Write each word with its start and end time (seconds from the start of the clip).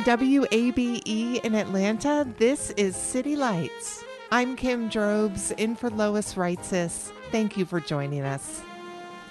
From 0.00 0.18
WABE 0.18 1.44
in 1.44 1.54
Atlanta, 1.54 2.26
this 2.38 2.70
is 2.70 2.96
City 2.96 3.36
Lights. 3.36 4.02
I'm 4.30 4.56
Kim 4.56 4.88
Drobes, 4.88 5.50
in 5.58 5.76
for 5.76 5.90
Lois 5.90 6.36
Reitzes. 6.36 7.12
Thank 7.30 7.58
you 7.58 7.66
for 7.66 7.80
joining 7.80 8.22
us. 8.22 8.62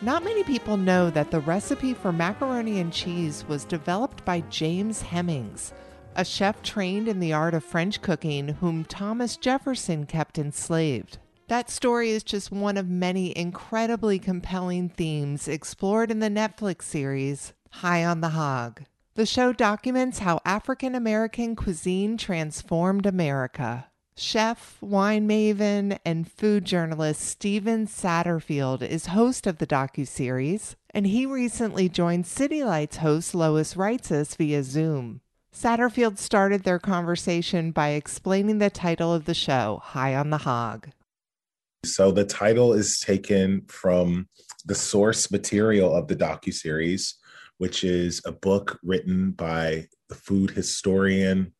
Not 0.02 0.24
many 0.24 0.44
people 0.44 0.78
know 0.78 1.10
that 1.10 1.32
the 1.32 1.40
recipe 1.40 1.96
for 1.96 2.12
macaroni 2.12 2.80
and 2.80 2.94
cheese 2.94 3.44
was 3.48 3.66
developed 3.66 4.24
by 4.26 4.42
James 4.42 5.02
Hemings, 5.02 5.74
a 6.16 6.24
chef 6.24 6.62
trained 6.62 7.08
in 7.08 7.20
the 7.20 7.34
art 7.34 7.56
of 7.56 7.64
French 7.64 8.00
cooking 8.04 8.50
whom 8.50 8.86
Thomas 8.86 9.38
Jefferson 9.38 10.06
kept 10.06 10.38
enslaved. 10.38 11.18
That 11.48 11.72
story 11.72 12.12
is 12.12 12.22
just 12.22 12.52
one 12.52 12.78
of 12.78 12.88
many 12.88 13.36
incredibly 13.36 14.20
compelling 14.20 14.90
themes 14.90 15.48
explored 15.48 16.12
in 16.12 16.20
the 16.20 16.30
Netflix 16.30 16.84
series 16.84 17.54
High 17.72 18.06
on 18.06 18.22
the 18.22 18.30
Hog. 18.30 18.84
The 19.16 19.26
show 19.26 19.52
documents 19.52 20.20
how 20.20 20.40
African 20.46 20.96
American 20.96 21.56
cuisine 21.56 22.16
transformed 22.16 23.06
America. 23.06 23.88
Chef, 24.16 24.78
wine 24.82 25.28
maven, 25.28 25.98
and 26.06 26.32
food 26.32 26.64
journalist 26.66 27.22
Stephen 27.22 27.88
Satterfield 27.88 28.82
is 28.82 29.08
host 29.08 29.48
of 29.48 29.58
the 29.58 29.68
docuseries, 29.68 30.76
and 30.92 31.08
he 31.08 31.26
recently 31.26 31.90
joined 31.90 32.28
City 32.28 32.64
Lights 32.64 32.98
host 32.98 33.34
Lois 33.34 33.74
Reitzes 33.74 34.36
via 34.36 34.64
Zoom. 34.64 35.22
Satterfield 35.54 36.18
started 36.18 36.64
their 36.64 36.80
conversation 36.80 37.72
by 37.72 37.90
explaining 37.90 38.60
the 38.60 38.70
title 38.70 39.14
of 39.14 39.26
the 39.26 39.34
show, 39.34 39.82
High 39.84 40.16
on 40.16 40.30
the 40.30 40.40
Hog. 40.40 40.90
So 41.84 42.12
the 42.12 42.26
title 42.26 42.74
is 42.74 43.00
taken 43.00 43.64
from 43.68 44.28
the 44.66 44.76
source 44.76 45.32
material 45.32 45.96
of 45.96 46.08
the 46.08 46.16
docuseries, 46.16 47.14
which 47.60 47.84
is 47.84 48.22
a 48.26 48.32
book 48.32 48.80
written 48.84 49.32
by 49.32 49.88
the 50.10 50.16
food 50.16 50.50
historian 50.50 51.54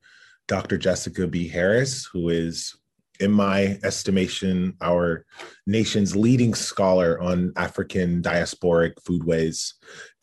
Dr. 0.48 0.80
Jessica 0.80 1.28
B. 1.28 1.48
Harris, 1.48 2.10
who 2.12 2.30
is, 2.30 2.76
in 3.20 3.32
my 3.32 3.78
estimation, 3.84 4.76
our 4.82 5.26
nation's 5.68 6.16
leading 6.16 6.56
scholar 6.56 7.22
on 7.22 7.54
African 7.56 8.24
diasporic 8.24 8.96
foodways. 9.08 9.74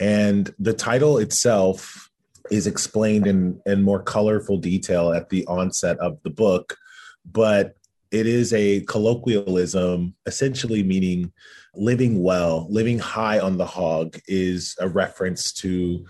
And 0.00 0.52
the 0.58 0.72
title 0.72 1.18
itself 1.18 2.10
is 2.50 2.66
explained 2.66 3.28
in, 3.28 3.60
in 3.66 3.82
more 3.82 4.02
colorful 4.02 4.56
detail 4.56 5.12
at 5.12 5.28
the 5.28 5.46
onset 5.46 5.96
of 5.98 6.20
the 6.24 6.30
book, 6.30 6.76
but 7.24 7.76
it 8.10 8.26
is 8.26 8.52
a 8.52 8.80
colloquialism, 8.82 10.14
essentially 10.26 10.82
meaning 10.82 11.32
living 11.76 12.22
well, 12.22 12.66
living 12.70 12.98
high 12.98 13.38
on 13.38 13.58
the 13.58 13.66
hog 13.66 14.18
is 14.26 14.74
a 14.80 14.88
reference 14.88 15.52
to 15.52 16.04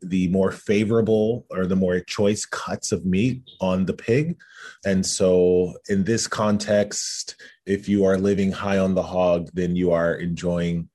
the 0.00 0.28
more 0.28 0.52
favorable 0.52 1.44
or 1.50 1.66
the 1.66 1.76
more 1.76 2.00
choice 2.00 2.44
cuts 2.44 2.92
of 2.92 3.04
meat 3.04 3.42
on 3.60 3.86
the 3.86 3.92
pig. 3.92 4.38
And 4.84 5.04
so, 5.04 5.74
in 5.88 6.04
this 6.04 6.26
context, 6.26 7.36
if 7.66 7.88
you 7.88 8.04
are 8.04 8.16
living 8.16 8.52
high 8.52 8.78
on 8.78 8.94
the 8.94 9.02
hog, 9.02 9.50
then 9.54 9.76
you 9.76 9.90
are 9.92 10.14
enjoying 10.14 10.88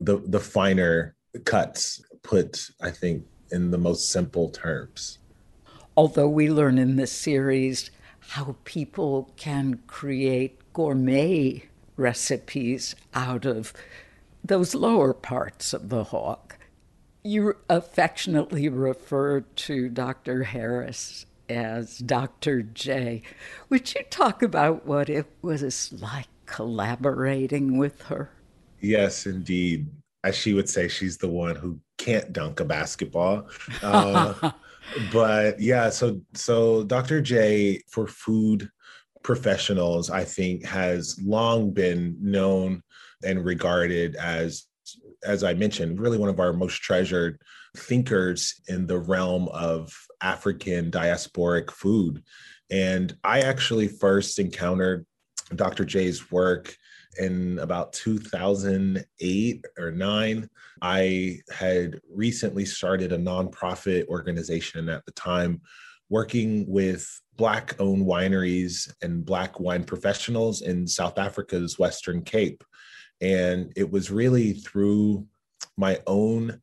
the, 0.00 0.18
the 0.26 0.40
finer 0.40 1.14
cuts, 1.44 2.02
put, 2.22 2.70
I 2.80 2.90
think, 2.90 3.24
in 3.50 3.70
the 3.70 3.78
most 3.78 4.10
simple 4.10 4.50
terms. 4.50 5.18
Although 5.96 6.28
we 6.28 6.50
learn 6.50 6.78
in 6.78 6.96
this 6.96 7.12
series 7.12 7.90
how 8.18 8.56
people 8.64 9.32
can 9.36 9.80
create 9.86 10.60
gourmet 10.72 11.64
recipes 11.96 12.94
out 13.14 13.44
of 13.44 13.72
those 14.44 14.74
lower 14.74 15.14
parts 15.14 15.72
of 15.72 15.88
the 15.88 16.04
hawk. 16.04 16.58
You 17.22 17.56
affectionately 17.70 18.68
refer 18.68 19.40
to 19.40 19.88
Dr. 19.88 20.44
Harris 20.44 21.24
as 21.48 21.98
Dr. 21.98 22.62
J. 22.62 23.22
Would 23.70 23.94
you 23.94 24.02
talk 24.10 24.42
about 24.42 24.86
what 24.86 25.08
it 25.08 25.26
was 25.40 25.92
like 25.92 26.28
collaborating 26.46 27.78
with 27.78 28.02
her? 28.02 28.30
Yes, 28.80 29.26
indeed. 29.26 29.86
As 30.22 30.36
she 30.36 30.54
would 30.54 30.68
say, 30.68 30.88
she's 30.88 31.16
the 31.16 31.28
one 31.28 31.56
who 31.56 31.78
can't 31.98 32.32
dunk 32.32 32.60
a 32.60 32.64
basketball. 32.64 33.48
Uh, 33.82 34.50
but 35.12 35.60
yeah, 35.60 35.90
so 35.90 36.20
so 36.34 36.84
Dr. 36.84 37.20
J 37.20 37.82
for 37.88 38.06
food 38.06 38.70
professionals, 39.24 40.10
I 40.10 40.22
think, 40.22 40.64
has 40.64 41.18
long 41.20 41.72
been 41.72 42.16
known 42.20 42.82
and 43.24 43.44
regarded 43.44 44.14
as, 44.16 44.66
as 45.24 45.42
I 45.42 45.54
mentioned, 45.54 45.98
really 45.98 46.18
one 46.18 46.28
of 46.28 46.38
our 46.38 46.52
most 46.52 46.82
treasured 46.82 47.40
thinkers 47.76 48.60
in 48.68 48.86
the 48.86 48.98
realm 48.98 49.48
of 49.48 49.92
African 50.20 50.90
diasporic 50.90 51.70
food. 51.70 52.22
And 52.70 53.16
I 53.24 53.40
actually 53.40 53.88
first 53.88 54.38
encountered 54.38 55.06
Dr. 55.56 55.84
J's 55.84 56.30
work 56.30 56.76
in 57.18 57.58
about 57.60 57.92
2008 57.92 59.64
or 59.78 59.90
9 59.92 60.50
i 60.82 61.38
had 61.52 62.00
recently 62.12 62.64
started 62.64 63.12
a 63.12 63.16
nonprofit 63.16 64.04
organization 64.08 64.88
at 64.88 65.04
the 65.06 65.12
time 65.12 65.60
working 66.10 66.64
with 66.66 67.08
Black 67.36 67.74
owned 67.80 68.06
wineries 68.06 68.92
and 69.02 69.24
Black 69.24 69.58
wine 69.58 69.84
professionals 69.84 70.62
in 70.62 70.86
South 70.86 71.18
Africa's 71.18 71.78
Western 71.78 72.22
Cape. 72.22 72.62
And 73.20 73.72
it 73.76 73.90
was 73.90 74.10
really 74.10 74.52
through 74.54 75.26
my 75.76 75.98
own 76.06 76.60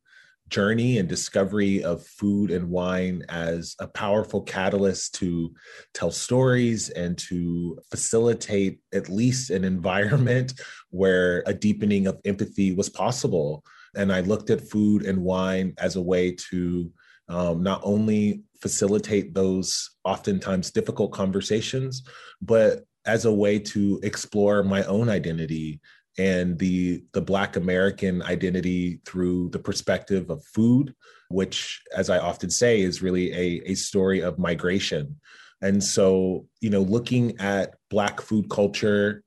journey 0.52 0.98
and 0.98 1.08
discovery 1.08 1.82
of 1.82 2.06
food 2.06 2.50
and 2.50 2.68
wine 2.68 3.24
as 3.30 3.74
a 3.80 3.88
powerful 3.88 4.42
catalyst 4.42 5.14
to 5.14 5.50
tell 5.94 6.10
stories 6.10 6.90
and 6.90 7.16
to 7.16 7.78
facilitate 7.90 8.78
at 8.92 9.08
least 9.08 9.50
an 9.50 9.64
environment 9.64 10.52
where 10.90 11.42
a 11.46 11.54
deepening 11.54 12.06
of 12.06 12.20
empathy 12.26 12.72
was 12.72 12.90
possible. 12.90 13.64
And 13.96 14.12
I 14.12 14.20
looked 14.20 14.50
at 14.50 14.68
food 14.68 15.06
and 15.06 15.22
wine 15.22 15.72
as 15.78 15.96
a 15.96 16.02
way 16.02 16.32
to 16.50 16.92
um, 17.28 17.62
not 17.62 17.80
only 17.82 18.42
facilitate 18.62 19.34
those 19.34 19.90
oftentimes 20.04 20.70
difficult 20.70 21.12
conversations, 21.12 22.02
but 22.40 22.84
as 23.04 23.24
a 23.24 23.32
way 23.32 23.58
to 23.58 24.00
explore 24.02 24.62
my 24.62 24.84
own 24.84 25.08
identity 25.08 25.80
and 26.18 26.58
the 26.58 27.02
the 27.14 27.20
black 27.22 27.56
american 27.56 28.22
identity 28.22 29.00
through 29.06 29.48
the 29.48 29.58
perspective 29.58 30.28
of 30.28 30.44
food 30.44 30.94
which 31.30 31.80
as 31.96 32.10
i 32.10 32.18
often 32.18 32.50
say 32.50 32.82
is 32.82 33.00
really 33.00 33.32
a, 33.32 33.62
a 33.70 33.74
story 33.74 34.20
of 34.20 34.38
migration. 34.38 35.18
And 35.62 35.82
so 35.82 36.46
you 36.60 36.70
know 36.70 36.82
looking 36.82 37.38
at 37.40 37.74
black 37.88 38.20
food 38.20 38.50
culture 38.50 39.22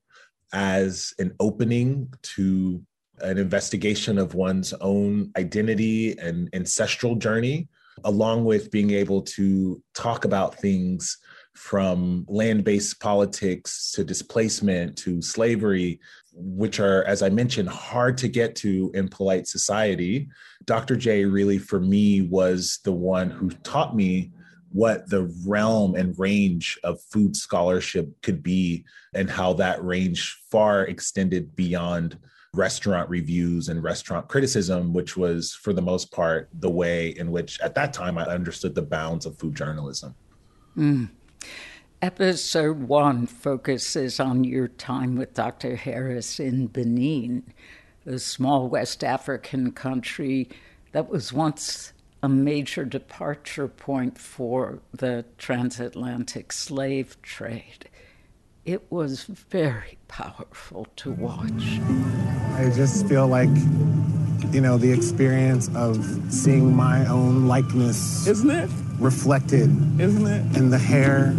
as 0.54 1.14
an 1.18 1.34
opening 1.40 2.14
to 2.36 2.82
an 3.22 3.38
investigation 3.38 4.18
of 4.18 4.36
one's 4.36 4.74
own 4.74 5.32
identity 5.38 6.18
and 6.20 6.50
ancestral 6.54 7.16
journey 7.16 7.70
along 8.04 8.46
with 8.46 8.72
being 8.72 8.92
able 8.92 9.22
to 9.22 9.82
talk 9.94 10.26
about 10.26 10.56
things 10.56 11.18
from 11.54 12.26
land 12.28 12.64
based 12.64 13.00
politics 13.00 13.92
to 13.94 14.04
displacement 14.04 14.98
to 14.98 15.22
slavery, 15.22 16.00
which 16.34 16.80
are, 16.80 17.04
as 17.06 17.22
I 17.22 17.30
mentioned, 17.30 17.70
hard 17.70 18.18
to 18.20 18.28
get 18.28 18.56
to 18.58 18.92
in 18.94 19.08
polite 19.08 19.48
society. 19.48 20.28
Dr. 20.66 20.96
J 20.98 21.26
really, 21.26 21.58
for 21.58 21.80
me, 21.80 22.24
was 22.24 22.80
the 22.84 22.92
one 22.92 23.30
who 23.30 23.50
taught 23.64 23.96
me 23.96 24.32
what 24.72 25.10
the 25.10 25.34
realm 25.48 25.96
and 25.96 26.20
range 26.20 26.78
of 26.84 27.02
food 27.10 27.34
scholarship 27.34 28.10
could 28.22 28.44
be 28.44 28.84
and 29.14 29.30
how 29.30 29.54
that 29.54 29.82
range 29.82 30.38
far 30.52 30.84
extended 30.84 31.56
beyond 31.56 32.18
restaurant 32.58 33.10
reviews 33.10 33.70
and 33.70 33.84
restaurant 33.84 34.28
criticism, 34.28 34.94
which 34.94 35.18
was 35.18 35.54
for 35.54 35.74
the 35.74 35.82
most 35.82 36.12
part 36.12 36.50
the 36.60 36.70
way 36.70 37.10
in 37.10 37.32
which 37.32 37.60
at 37.62 37.76
that 37.76 37.94
time 37.94 38.18
I 38.18 38.24
understood 38.24 38.76
the 38.76 38.82
bounds 38.82 39.26
of 39.26 39.38
food 39.38 39.56
journalism. 39.56 40.16
Mm. 40.78 41.10
Episode 42.02 42.84
one 42.84 43.26
focuses 43.26 44.20
on 44.20 44.44
your 44.44 44.68
time 44.68 45.16
with 45.16 45.34
Dr. 45.34 45.76
Harris 45.76 46.40
in 46.40 46.68
Benin, 46.68 47.44
a 48.06 48.20
small 48.20 48.68
West 48.68 49.04
African 49.04 49.72
country 49.72 50.50
that 50.92 51.10
was 51.10 51.34
once 51.34 51.94
a 52.22 52.30
major 52.30 52.86
departure 52.86 53.68
point 53.68 54.18
for 54.18 54.80
the 54.94 55.26
transatlantic 55.38 56.52
slave 56.52 57.22
trade. 57.22 57.90
It 58.66 58.92
was 58.92 59.26
very 59.26 60.00
powerful 60.08 60.88
to 60.96 61.12
watch. 61.12 61.80
I 62.56 62.72
just 62.76 63.08
feel 63.08 63.28
like, 63.28 63.50
you 64.52 64.60
know, 64.60 64.80
the 64.80 64.92
experience 64.92 65.70
of 65.76 66.04
seeing 66.34 66.76
my 66.76 67.06
own 67.06 67.48
likeness. 67.48 68.26
Isn't 68.26 68.50
it? 68.50 68.68
Reflected. 68.98 69.70
Isn't 70.02 70.26
it? 70.26 70.58
In 70.58 70.72
the 70.72 70.80
hair. 70.80 71.36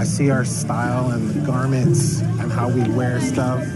I 0.00 0.04
see 0.04 0.30
our 0.30 0.44
style 0.44 1.10
and 1.10 1.30
the 1.30 1.44
garments 1.44 2.20
and 2.20 2.52
how 2.52 2.68
we 2.68 2.88
wear 2.90 3.20
stuff. 3.20 3.66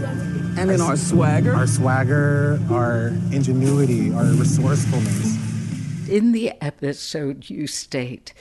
And 0.57 0.71
in 0.71 0.79
our 0.79 0.95
swagger. 0.95 1.53
Our 1.53 1.67
swagger, 1.67 2.57
our 2.71 3.07
ingenuity, 3.33 4.13
our 4.13 4.23
resourcefulness. 4.23 6.07
In 6.07 6.31
the 6.31 6.53
episode, 6.61 7.49
you 7.49 7.67
state, 7.67 8.33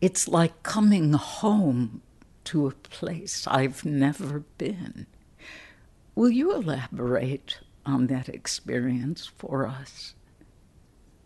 it's 0.00 0.28
like 0.28 0.62
coming 0.62 1.12
home 1.14 2.02
to 2.44 2.66
a 2.66 2.72
place 2.72 3.46
I've 3.46 3.84
never 3.84 4.40
been. 4.58 5.06
Will 6.14 6.30
you 6.30 6.54
elaborate 6.54 7.58
on 7.84 8.06
that 8.08 8.28
experience 8.28 9.26
for 9.26 9.66
us? 9.66 10.14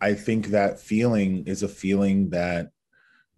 I 0.01 0.15
think 0.15 0.49
that 0.49 0.81
feeling 0.81 1.45
is 1.47 1.63
a 1.63 1.69
feeling 1.69 2.31
that 2.31 2.71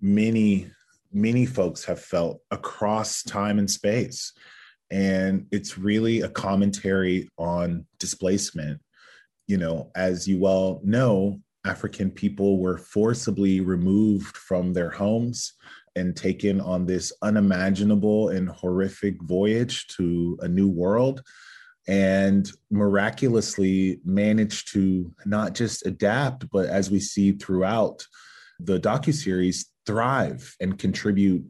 many, 0.00 0.70
many 1.12 1.46
folks 1.46 1.85
have 1.85 2.00
felt 2.00 2.40
across 2.50 3.23
time 3.23 3.58
and 3.58 3.70
space. 3.70 4.32
And 4.90 5.46
it's 5.50 5.78
really 5.78 6.20
a 6.20 6.28
commentary 6.28 7.28
on 7.38 7.87
displacement. 7.99 8.81
You 9.49 9.56
know, 9.56 9.90
as 9.96 10.28
you 10.28 10.38
well 10.38 10.81
know, 10.85 11.40
African 11.64 12.11
people 12.11 12.59
were 12.59 12.79
forcibly 12.79 13.61
removed 13.61 14.37
from 14.37 14.73
their 14.73 14.91
homes 14.91 15.53
and 15.94 16.17
taken 16.17 16.61
on 16.61 16.87
this 16.87 17.12
unimaginable 17.23 18.31
and 18.31 18.49
horrific 18.49 19.23
voyage 19.23 19.87
to 19.88 20.38
a 20.41 20.49
new 20.49 20.69
world 20.69 21.23
and 21.88 22.50
miraculously 22.70 24.00
managed 24.05 24.73
to 24.73 25.12
not 25.26 25.53
just 25.55 25.85
adapt 25.85 26.49
but 26.50 26.67
as 26.67 26.91
we 26.91 27.00
see 27.00 27.32
throughout 27.32 28.06
the 28.61 28.79
docuseries 28.79 29.67
thrive 29.87 30.55
and 30.61 30.79
contribute 30.79 31.44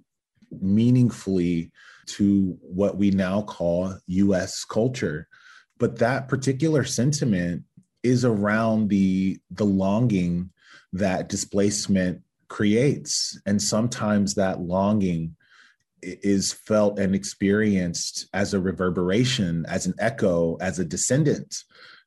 meaningfully 0.61 1.71
to 2.07 2.59
what 2.61 2.97
we 2.97 3.11
now 3.11 3.43
call 3.43 3.97
US 4.07 4.65
culture. 4.65 5.29
But 5.79 5.99
that 5.99 6.29
particular 6.29 6.85
sentiment 6.85 7.65
is 8.03 8.25
around 8.25 8.89
the 8.89 9.39
the 9.51 9.65
longing 9.65 10.51
that 10.93 11.29
displacement 11.29 12.23
creates. 12.49 13.41
And 13.47 13.61
sometimes 13.61 14.35
that 14.35 14.61
longing 14.61 15.37
is 16.03 16.53
felt 16.53 16.99
and 16.99 17.15
experienced 17.15 18.27
as 18.35 18.53
a 18.53 18.61
reverberation 18.61 19.65
as 19.69 19.87
an 19.87 19.95
echo 19.99 20.57
as 20.61 20.79
a 20.79 20.85
descendant. 20.85 21.65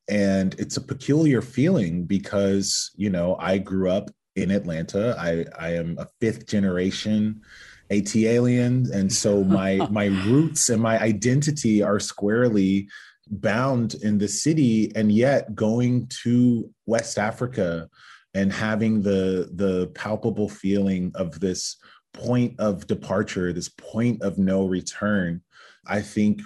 And 0.07 0.53
it's 0.59 0.77
a 0.77 0.81
peculiar 0.81 1.41
feeling 1.41 2.05
because 2.05 2.91
you 2.95 3.09
know 3.09 3.37
i 3.39 3.57
grew 3.57 3.89
up 3.89 4.11
in 4.35 4.51
atlanta. 4.51 5.15
I 5.17 5.45
i 5.57 5.73
am 5.73 5.97
a 5.97 6.07
fifth 6.19 6.45
generation 6.45 7.41
Atlantan. 7.89 8.91
And 8.91 9.11
so 9.11 9.43
my 9.43 9.87
my 9.91 10.05
roots 10.05 10.69
and 10.69 10.81
my 10.81 10.99
identity 10.99 11.81
are 11.81 11.99
squarely 11.99 12.87
bound 13.29 13.95
in 13.95 14.17
the 14.17 14.27
city 14.27 14.91
and 14.95 15.11
yet 15.11 15.55
going 15.55 16.07
to 16.23 16.69
west 16.85 17.17
africa 17.17 17.89
and 18.33 18.51
having 18.51 19.01
the 19.01 19.49
the 19.53 19.87
palpable 19.95 20.49
feeling 20.49 21.11
of 21.15 21.39
this 21.39 21.77
point 22.13 22.57
of 22.59 22.87
departure 22.87 23.51
this 23.51 23.69
point 23.69 24.21
of 24.21 24.37
no 24.37 24.65
return 24.65 25.41
i 25.87 25.99
think 25.99 26.41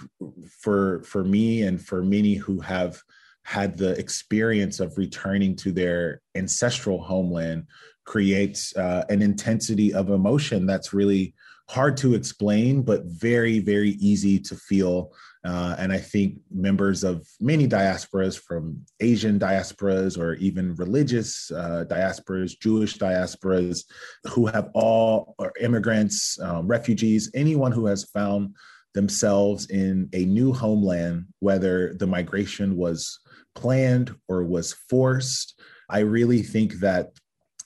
for 0.49 1.03
for 1.03 1.23
me 1.23 1.63
and 1.63 1.85
for 1.85 2.01
many 2.01 2.35
who 2.35 2.59
have 2.59 3.01
had 3.43 3.77
the 3.77 3.97
experience 3.97 4.79
of 4.79 4.97
returning 4.97 5.55
to 5.55 5.71
their 5.71 6.21
ancestral 6.35 7.01
homeland 7.01 7.65
creates 8.05 8.75
uh, 8.75 9.03
an 9.09 9.21
intensity 9.21 9.93
of 9.93 10.09
emotion 10.09 10.65
that's 10.65 10.93
really 10.93 11.33
hard 11.67 11.95
to 11.95 12.15
explain 12.15 12.81
but 12.81 13.03
very 13.05 13.59
very 13.59 13.91
easy 13.91 14.39
to 14.39 14.55
feel 14.55 15.11
uh, 15.45 15.75
and 15.79 15.93
I 15.93 15.97
think 15.97 16.39
members 16.51 17.03
of 17.03 17.25
many 17.39 17.67
diasporas, 17.67 18.37
from 18.37 18.85
Asian 18.99 19.39
diasporas 19.39 20.17
or 20.17 20.33
even 20.35 20.75
religious 20.75 21.49
uh, 21.51 21.85
diasporas, 21.87 22.59
Jewish 22.59 22.97
diasporas, 22.97 23.85
who 24.27 24.47
have 24.47 24.69
all, 24.73 25.35
or 25.37 25.53
immigrants, 25.61 26.37
um, 26.41 26.67
refugees, 26.67 27.31
anyone 27.33 27.71
who 27.71 27.85
has 27.85 28.03
found 28.03 28.55
themselves 28.93 29.69
in 29.69 30.09
a 30.13 30.25
new 30.25 30.51
homeland, 30.51 31.25
whether 31.39 31.93
the 31.93 32.07
migration 32.07 32.75
was 32.75 33.19
planned 33.55 34.13
or 34.27 34.43
was 34.43 34.73
forced. 34.89 35.59
I 35.89 35.99
really 35.99 36.41
think 36.41 36.73
that, 36.79 37.11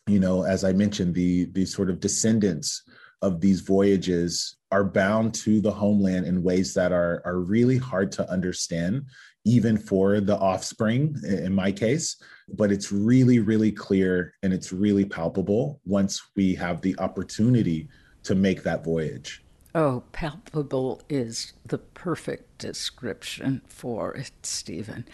you 0.06 0.20
know, 0.20 0.44
as 0.44 0.64
I 0.64 0.74
mentioned, 0.74 1.16
the 1.16 1.46
the 1.46 1.66
sort 1.66 1.90
of 1.90 2.00
descendants 2.00 2.84
of 3.24 3.40
these 3.40 3.62
voyages 3.62 4.58
are 4.72 4.84
bound 4.84 5.34
to 5.34 5.62
the 5.62 5.72
homeland 5.72 6.26
in 6.26 6.44
ways 6.44 6.74
that 6.74 6.92
are 6.92 7.22
are 7.26 7.40
really 7.40 7.78
hard 7.78 8.12
to 8.12 8.30
understand 8.30 9.06
even 9.46 9.78
for 9.78 10.20
the 10.20 10.38
offspring 10.38 11.16
in 11.24 11.54
my 11.54 11.72
case. 11.72 12.18
But 12.56 12.72
it's 12.72 12.92
really 12.92 13.40
really 13.40 13.72
clear 13.72 14.36
and 14.44 14.54
it's 14.54 14.74
really 14.74 15.06
palpable 15.06 15.80
once 15.86 16.22
we 16.36 16.54
have 16.56 16.82
the 16.82 16.96
opportunity 17.00 17.88
to 18.24 18.36
make 18.36 18.64
that 18.64 18.84
voyage. 18.84 19.44
Oh 19.74 20.04
palpable 20.12 21.02
is 21.10 21.54
the 21.66 21.78
perfect 21.80 22.58
description 22.58 23.62
for 23.68 24.14
it 24.16 24.32
stephen. 24.44 25.06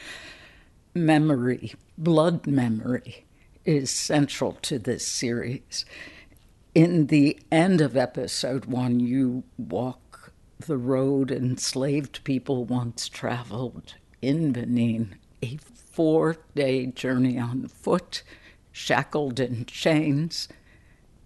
Memory 0.95 1.75
blood 1.98 2.48
memory 2.48 3.25
is 3.65 3.91
central 3.91 4.53
to 4.63 4.79
this 4.79 5.05
series 5.05 5.86
in 6.75 7.07
the 7.07 7.39
end 7.51 7.81
of 7.81 7.97
episode 7.97 8.65
one, 8.65 8.99
you 8.99 9.43
walk 9.57 10.31
the 10.59 10.77
road 10.77 11.31
enslaved 11.31 12.23
people 12.23 12.65
once 12.65 13.07
traveled 13.07 13.95
in 14.21 14.51
Benin, 14.51 15.15
a 15.41 15.57
four 15.57 16.38
day 16.55 16.85
journey 16.85 17.39
on 17.39 17.67
foot, 17.67 18.23
shackled 18.71 19.39
in 19.39 19.65
chains. 19.65 20.47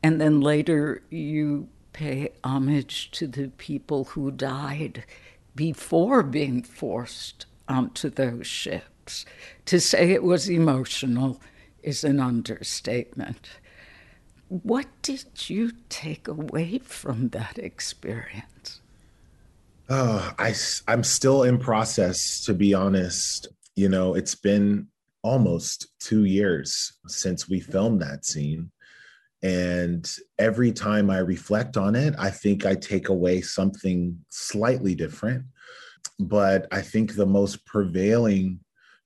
And 0.02 0.20
then 0.22 0.40
later, 0.42 1.02
you 1.10 1.70
pay 1.94 2.30
homage 2.44 3.12
to 3.12 3.28
the 3.28 3.50
people 3.50 4.06
who 4.06 4.32
died 4.32 5.06
before 5.56 6.24
being 6.24 6.64
forced 6.64 7.46
onto 7.68 8.10
those 8.10 8.48
ships. 8.48 9.26
To 9.66 9.80
say 9.80 10.12
it 10.12 10.24
was 10.24 10.50
emotional 10.50 11.42
is 11.82 12.04
an 12.04 12.20
understatement. 12.20 13.50
What 14.62 14.86
did 15.02 15.50
you 15.50 15.72
take 15.90 16.28
away 16.28 16.78
from 16.78 17.30
that 17.30 17.58
experience? 17.58 18.82
Oh, 19.90 20.32
I, 20.38 20.54
I'm 20.88 21.04
still 21.04 21.42
in 21.42 21.58
process, 21.58 22.46
to 22.46 22.54
be 22.54 22.76
honest. 22.76 23.48
You 23.76 23.90
know, 23.90 24.14
it's 24.14 24.36
been 24.36 24.90
almost 25.24 25.88
two 26.00 26.26
years 26.26 26.94
since 27.08 27.50
we 27.50 27.62
filmed 27.62 28.04
that 28.04 28.26
scene. 28.26 28.70
And 29.42 30.08
every 30.38 30.72
time 30.72 31.10
I 31.10 31.18
reflect 31.18 31.76
on 31.76 31.96
it, 31.96 32.14
I 32.20 32.30
think 32.30 32.64
I 32.64 32.76
take 32.76 33.10
away 33.10 33.42
something 33.42 34.24
slightly 34.30 34.94
different. 34.94 35.46
But 36.20 36.68
I 36.72 36.82
think 36.82 37.16
the 37.16 37.26
most 37.26 37.66
prevailing 37.66 38.60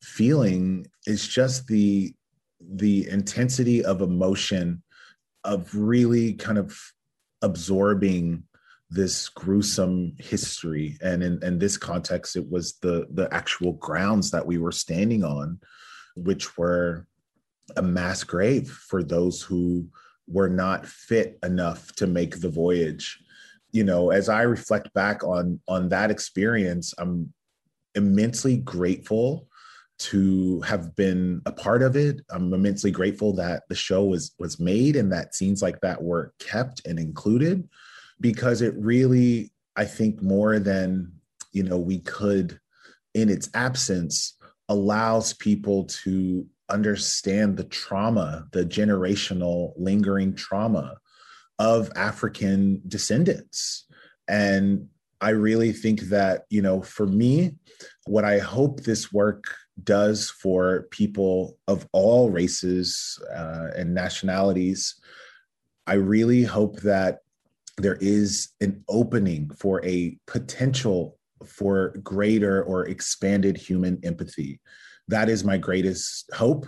feeling 0.04 0.88
is 1.06 1.26
just 1.26 1.68
the 1.68 2.14
the 2.60 3.08
intensity 3.08 3.86
of 3.86 4.02
emotion 4.02 4.84
of 5.48 5.74
really 5.74 6.34
kind 6.34 6.58
of 6.58 6.78
absorbing 7.42 8.44
this 8.90 9.30
gruesome 9.30 10.14
history. 10.20 10.98
And 11.02 11.24
in, 11.24 11.44
in 11.44 11.60
this 11.60 11.78
context 11.78 12.36
it 12.36 12.50
was 12.50 12.78
the 12.80 13.08
the 13.12 13.34
actual 13.34 13.74
grounds 13.74 14.32
that 14.32 14.46
we 14.46 14.58
were 14.58 14.72
standing 14.72 15.24
on 15.24 15.60
which 16.16 16.58
were 16.58 17.06
a 17.76 17.82
mass 17.82 18.24
grave 18.24 18.70
for 18.70 19.04
those 19.04 19.42
who 19.42 19.88
were 20.28 20.50
not 20.50 20.86
fit 20.86 21.38
enough 21.44 21.94
to 21.96 22.08
make 22.08 22.40
the 22.40 22.50
voyage. 22.50 23.20
You 23.72 23.84
know 23.84 24.10
as 24.12 24.30
i 24.30 24.42
reflect 24.44 24.94
back 24.94 25.24
on 25.24 25.60
on 25.68 25.90
that 25.90 26.10
experience 26.10 26.94
i'm 26.98 27.34
immensely 27.96 28.58
grateful 28.58 29.47
to 30.00 30.62
have 30.62 30.96
been 30.96 31.42
a 31.46 31.52
part 31.52 31.82
of 31.82 31.96
it 31.96 32.22
i'm 32.30 32.54
immensely 32.54 32.92
grateful 32.92 33.34
that 33.34 33.64
the 33.68 33.76
show 33.76 34.06
was 34.06 34.34
was 34.38 34.60
made 34.60 34.96
and 34.96 35.12
that 35.12 35.34
scenes 35.34 35.62
like 35.62 35.80
that 35.82 36.04
were 36.04 36.34
kept 36.40 36.86
and 36.86 37.00
included 37.00 37.68
because 38.20 38.62
it 38.62 38.74
really, 38.78 39.52
I 39.76 39.86
think, 39.86 40.22
more 40.22 40.60
than 40.60 41.12
you 41.52 41.64
know, 41.64 41.78
we 41.78 42.00
could 42.00 42.60
in 43.14 43.30
its 43.30 43.50
absence, 43.54 44.36
allows 44.70 45.34
people 45.34 45.86
to 45.86 46.46
understand 46.70 47.58
the 47.58 47.64
trauma, 47.64 48.46
the 48.52 48.64
generational 48.64 49.74
lingering 49.76 50.36
trauma 50.36 50.98
of 51.58 51.90
African 51.96 52.82
descendants. 52.88 53.86
And 54.28 54.90
I 55.20 55.30
really 55.30 55.72
think 55.72 56.02
that, 56.02 56.44
you 56.50 56.62
know, 56.62 56.82
for 56.82 57.08
me, 57.08 57.56
what 58.06 58.26
I 58.26 58.38
hope 58.38 58.82
this 58.82 59.12
work 59.12 59.46
does 59.84 60.30
for 60.30 60.88
people 60.92 61.58
of 61.68 61.88
all 61.92 62.30
races 62.30 63.20
uh, 63.36 63.68
and 63.76 63.94
nationalities, 63.94 65.00
I 65.86 65.94
really 65.94 66.44
hope 66.44 66.82
that 66.82 67.20
there 67.78 67.98
is 68.02 68.50
an 68.60 68.84
opening 68.90 69.52
for 69.52 69.86
a 69.86 70.18
potential 70.26 71.18
for 71.46 71.90
greater 72.04 72.64
or 72.64 72.88
expanded 72.88 73.56
human 73.56 74.00
empathy. 74.04 74.60
That 75.08 75.30
is 75.30 75.44
my 75.44 75.58
greatest 75.58 76.30
hope. 76.34 76.66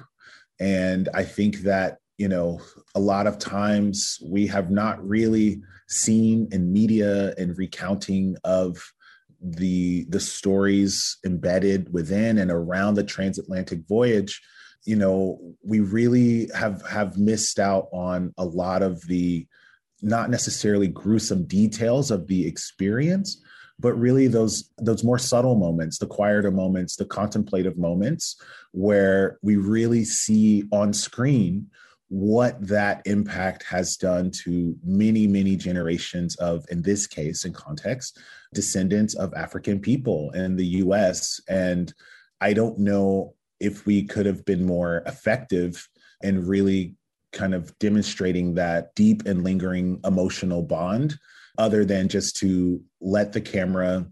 And 0.59 1.09
I 1.13 1.23
think 1.23 1.59
that, 1.59 1.97
you 2.17 2.27
know, 2.27 2.61
a 2.95 2.99
lot 2.99 3.27
of 3.27 3.39
times 3.39 4.19
we 4.23 4.45
have 4.47 4.69
not 4.69 5.05
really 5.05 5.61
seen 5.87 6.47
in 6.51 6.71
media 6.71 7.33
and 7.37 7.57
recounting 7.57 8.35
of 8.43 8.77
the 9.41 10.05
the 10.09 10.19
stories 10.19 11.17
embedded 11.25 11.91
within 11.93 12.39
and 12.39 12.51
around 12.51 12.95
the 12.95 13.03
transatlantic 13.03 13.79
voyage 13.87 14.41
you 14.85 14.95
know 14.95 15.39
we 15.63 15.79
really 15.79 16.49
have 16.53 16.85
have 16.85 17.17
missed 17.17 17.59
out 17.59 17.87
on 17.93 18.33
a 18.37 18.43
lot 18.43 18.81
of 18.81 19.01
the 19.07 19.47
not 20.01 20.29
necessarily 20.29 20.87
gruesome 20.87 21.45
details 21.45 22.11
of 22.11 22.27
the 22.27 22.45
experience 22.45 23.41
but 23.79 23.93
really 23.93 24.27
those 24.27 24.71
those 24.77 25.03
more 25.03 25.19
subtle 25.19 25.55
moments 25.55 25.97
the 25.99 26.07
quieter 26.07 26.51
moments 26.51 26.95
the 26.97 27.05
contemplative 27.05 27.77
moments 27.77 28.41
where 28.71 29.37
we 29.41 29.55
really 29.55 30.03
see 30.03 30.65
on 30.71 30.91
screen 30.91 31.65
what 32.09 32.55
that 32.67 33.01
impact 33.05 33.63
has 33.63 33.95
done 33.95 34.31
to 34.31 34.75
many 34.83 35.27
many 35.27 35.55
generations 35.55 36.35
of 36.37 36.65
in 36.69 36.81
this 36.81 37.05
case 37.05 37.45
in 37.45 37.53
context 37.53 38.17
descendants 38.53 39.13
of 39.13 39.33
african 39.35 39.79
people 39.79 40.31
in 40.31 40.55
the 40.55 40.65
US 40.65 41.39
and 41.47 41.93
i 42.41 42.51
don't 42.51 42.79
know 42.79 43.35
if 43.59 43.85
we 43.85 44.03
could 44.03 44.25
have 44.25 44.43
been 44.43 44.65
more 44.65 45.03
effective 45.05 45.87
in 46.21 46.45
really 46.45 46.95
kind 47.31 47.53
of 47.53 47.77
demonstrating 47.77 48.55
that 48.55 48.95
deep 48.95 49.25
and 49.27 49.43
lingering 49.43 49.99
emotional 50.03 50.63
bond 50.63 51.15
other 51.59 51.85
than 51.85 52.07
just 52.07 52.37
to 52.37 52.81
let 53.01 53.33
the 53.33 53.41
camera 53.41 54.05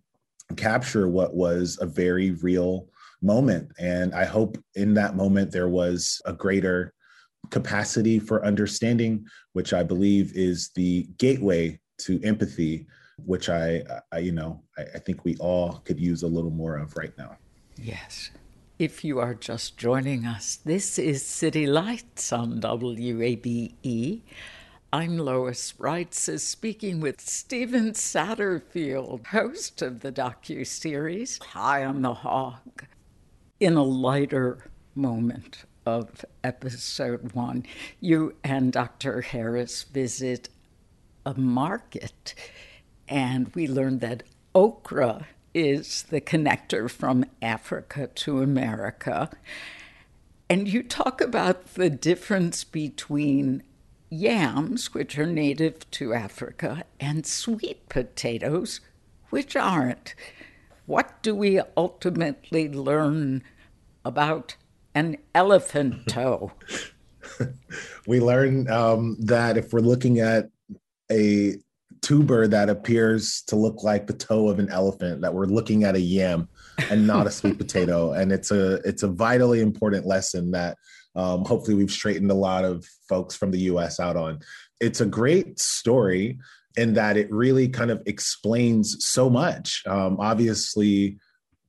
capture 0.56 1.08
what 1.08 1.34
was 1.36 1.78
a 1.82 1.86
very 1.86 2.32
real 2.32 2.88
moment. 3.22 3.72
And 3.80 4.14
i 4.14 4.26
hope 4.26 4.58
in 4.76 4.94
that 4.94 5.16
moment 5.16 5.52
there 5.52 5.70
was 5.70 6.22
a 6.26 6.34
greater 6.34 6.94
capacity 7.50 8.20
for 8.20 8.46
understanding 8.46 9.26
which 9.54 9.74
i 9.74 9.84
believe 9.84 10.32
is 10.36 10.70
the 10.76 11.08
gateway 11.18 11.80
to 11.98 12.22
empathy 12.24 12.86
which 13.26 13.50
i, 13.50 13.82
I 14.12 14.20
you 14.20 14.32
know 14.32 14.62
I, 14.78 14.84
I 14.96 15.00
think 15.00 15.24
we 15.24 15.36
all 15.38 15.82
could 15.86 16.00
use 16.00 16.24
a 16.24 16.28
little 16.28 16.52
more 16.52 16.78
of 16.78 16.96
right 16.98 17.18
now 17.18 17.38
yes 17.78 18.32
if 18.80 19.04
you 19.04 19.18
are 19.18 19.34
just 19.34 19.76
joining 19.76 20.28
us, 20.28 20.58
this 20.58 21.00
is 21.00 21.26
City 21.26 21.66
Lights 21.66 22.32
on 22.32 22.62
WABE. 22.62 24.22
I'm 24.94 25.18
Lois 25.18 25.74
Reitzes 25.80 26.42
speaking 26.42 27.00
with 27.00 27.20
Stephen 27.20 27.94
Satterfield, 27.94 29.26
host 29.26 29.82
of 29.82 30.02
the 30.02 30.12
docu-series 30.12 31.40
High 31.40 31.86
on 31.86 32.04
the 32.04 32.14
Hog. 32.14 32.86
In 33.60 33.76
a 33.78 33.84
lighter 33.84 34.70
moment 34.94 35.66
of 35.88 36.26
episode 36.44 37.32
one, 37.32 37.66
you 38.02 38.36
and 38.44 38.74
Dr. 38.74 39.22
Harris 39.22 39.84
visit 39.84 40.50
a 41.26 41.34
market, 41.34 42.36
and 43.08 43.56
we 43.56 43.68
learned 43.68 44.02
that 44.02 44.24
okra 44.54 45.28
is 45.54 46.04
the 46.10 46.20
connector 46.20 46.92
from 46.92 47.24
Africa 47.42 48.08
to 48.08 48.42
America. 48.42 49.30
And 50.50 50.68
you 50.68 50.84
talk 50.84 51.22
about 51.22 51.76
the 51.76 51.90
difference 51.90 52.66
between 52.66 53.64
yams, 54.10 54.94
which 54.94 55.18
are 55.18 55.26
native 55.26 55.90
to 55.92 56.14
Africa, 56.14 56.84
and 57.00 57.26
sweet 57.26 57.88
potatoes, 57.88 58.82
which 59.30 59.56
aren't. 59.56 60.16
What 60.86 61.24
do 61.24 61.34
we 61.34 61.62
ultimately 61.78 62.68
learn 62.68 63.44
about 64.04 64.58
an 64.98 65.18
elephant 65.36 66.08
toe? 66.08 66.52
we 68.08 68.20
learn 68.20 68.68
um, 68.70 69.16
that 69.20 69.56
if 69.56 69.72
we're 69.72 69.80
looking 69.80 70.20
at 70.20 70.50
a 71.12 71.56
tuber 72.02 72.48
that 72.48 72.70
appears 72.70 73.44
to 73.44 73.56
look 73.56 73.84
like 73.84 74.08
the 74.08 74.14
toe 74.14 74.50
of 74.50 74.58
an 74.58 74.70
elephant 74.70 75.22
that 75.22 75.34
we're 75.34 75.46
looking 75.46 75.84
at 75.84 75.96
a 75.96 76.00
yam 76.00 76.50
and 76.90 77.06
not 77.06 77.28
a 77.28 77.32
sweet 77.32 77.58
potato. 77.64 78.14
And 78.14 78.32
it's 78.32 78.50
a 78.50 78.76
it's 78.88 79.04
a 79.04 79.08
vitally 79.08 79.62
important 79.62 80.08
lesson 80.08 80.52
that 80.52 80.78
um, 81.16 81.46
hopefully 81.46 81.76
we've 81.76 81.92
straightened 81.92 82.32
a 82.32 82.36
lot 82.36 82.66
of 82.66 82.84
folks 83.08 83.36
from 83.36 83.52
the 83.52 83.60
us 83.60 84.00
out 84.00 84.18
on. 84.18 84.40
It's 84.82 85.02
a 85.02 85.06
great 85.06 85.60
story 85.60 86.40
in 86.76 86.94
that 86.96 87.18
it 87.18 87.32
really 87.32 87.70
kind 87.70 87.92
of 87.92 88.02
explains 88.08 89.06
so 89.06 89.30
much. 89.30 89.84
Um, 89.86 90.18
obviously 90.20 91.20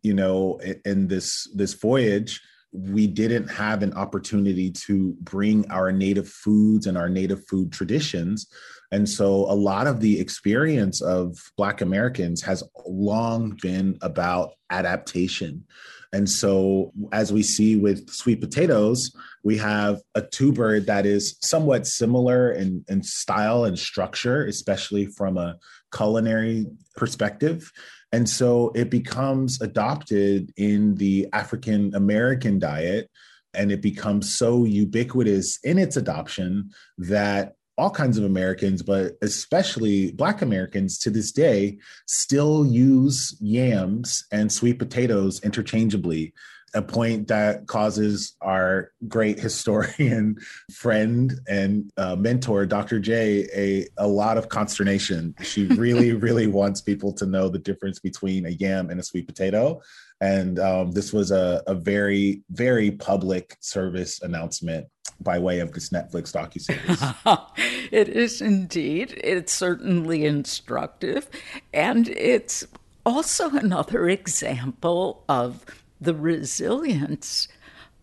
you 0.02 0.14
know 0.14 0.58
in, 0.58 0.80
in 0.86 1.08
this 1.08 1.46
this 1.54 1.74
voyage 1.74 2.40
we 2.72 3.06
didn't 3.06 3.48
have 3.48 3.82
an 3.82 3.94
opportunity 3.94 4.70
to 4.70 5.16
bring 5.20 5.68
our 5.70 5.90
native 5.90 6.28
foods 6.28 6.86
and 6.86 6.98
our 6.98 7.08
native 7.08 7.46
food 7.46 7.72
traditions 7.72 8.46
and 8.90 9.08
so 9.08 9.50
a 9.50 9.54
lot 9.54 9.86
of 9.86 10.00
the 10.00 10.18
experience 10.18 11.02
of 11.02 11.36
Black 11.56 11.80
Americans 11.80 12.42
has 12.42 12.62
long 12.86 13.58
been 13.60 13.98
about 14.00 14.52
adaptation. 14.70 15.64
And 16.10 16.28
so, 16.28 16.92
as 17.12 17.30
we 17.34 17.42
see 17.42 17.76
with 17.76 18.08
sweet 18.08 18.40
potatoes, 18.40 19.14
we 19.44 19.58
have 19.58 20.00
a 20.14 20.22
tuber 20.22 20.80
that 20.80 21.04
is 21.04 21.36
somewhat 21.42 21.86
similar 21.86 22.50
in, 22.50 22.82
in 22.88 23.02
style 23.02 23.64
and 23.64 23.78
structure, 23.78 24.46
especially 24.46 25.04
from 25.04 25.36
a 25.36 25.58
culinary 25.94 26.64
perspective. 26.96 27.70
And 28.12 28.28
so 28.28 28.72
it 28.74 28.90
becomes 28.90 29.60
adopted 29.60 30.52
in 30.56 30.94
the 30.94 31.28
African 31.32 31.94
American 31.94 32.58
diet 32.58 33.10
and 33.54 33.72
it 33.72 33.82
becomes 33.82 34.34
so 34.34 34.64
ubiquitous 34.64 35.58
in 35.64 35.78
its 35.78 35.96
adoption 35.96 36.70
that 36.98 37.54
all 37.76 37.90
kinds 37.90 38.18
of 38.18 38.24
Americans, 38.24 38.82
but 38.82 39.12
especially 39.22 40.10
Black 40.12 40.42
Americans 40.42 40.98
to 40.98 41.10
this 41.10 41.30
day, 41.30 41.78
still 42.06 42.66
use 42.66 43.36
yams 43.40 44.26
and 44.32 44.50
sweet 44.50 44.78
potatoes 44.80 45.40
interchangeably. 45.44 46.34
A 46.74 46.82
point 46.82 47.28
that 47.28 47.66
causes 47.66 48.36
our 48.40 48.92
great 49.06 49.38
historian 49.38 50.36
friend 50.72 51.40
and 51.48 51.90
uh, 51.96 52.16
mentor, 52.16 52.66
Dr. 52.66 53.00
J, 53.00 53.48
a, 53.54 53.86
a 53.96 54.06
lot 54.06 54.36
of 54.36 54.48
consternation. 54.48 55.34
She 55.42 55.66
really, 55.76 56.12
really 56.12 56.46
wants 56.46 56.80
people 56.80 57.12
to 57.14 57.26
know 57.26 57.48
the 57.48 57.58
difference 57.58 57.98
between 57.98 58.46
a 58.46 58.50
yam 58.50 58.90
and 58.90 59.00
a 59.00 59.02
sweet 59.02 59.26
potato. 59.26 59.80
And 60.20 60.58
um, 60.58 60.90
this 60.90 61.12
was 61.12 61.30
a, 61.30 61.62
a 61.66 61.74
very, 61.74 62.42
very 62.50 62.90
public 62.90 63.56
service 63.60 64.20
announcement 64.22 64.88
by 65.20 65.38
way 65.38 65.60
of 65.60 65.72
this 65.72 65.90
Netflix 65.90 66.32
docuseries. 66.32 67.48
it 67.92 68.08
is 68.08 68.40
indeed. 68.40 69.18
It's 69.22 69.52
certainly 69.52 70.24
instructive, 70.24 71.28
and 71.72 72.08
it's 72.08 72.66
also 73.04 73.50
another 73.50 74.08
example 74.08 75.24
of 75.28 75.64
the 76.00 76.14
resilience 76.14 77.48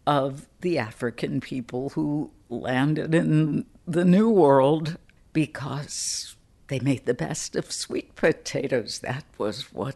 of 0.05 0.47
the 0.61 0.77
African 0.77 1.41
people 1.41 1.89
who 1.89 2.31
landed 2.49 3.15
in 3.15 3.65
the 3.87 4.05
New 4.05 4.29
World 4.29 4.97
because 5.33 6.35
they 6.67 6.79
made 6.79 7.05
the 7.05 7.13
best 7.13 7.55
of 7.55 7.71
sweet 7.71 8.15
potatoes. 8.15 8.99
That 8.99 9.23
was 9.37 9.73
what 9.73 9.95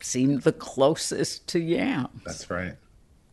seemed 0.00 0.42
the 0.42 0.52
closest 0.52 1.46
to 1.48 1.58
yams. 1.58 2.22
That's 2.24 2.50
right. 2.50 2.76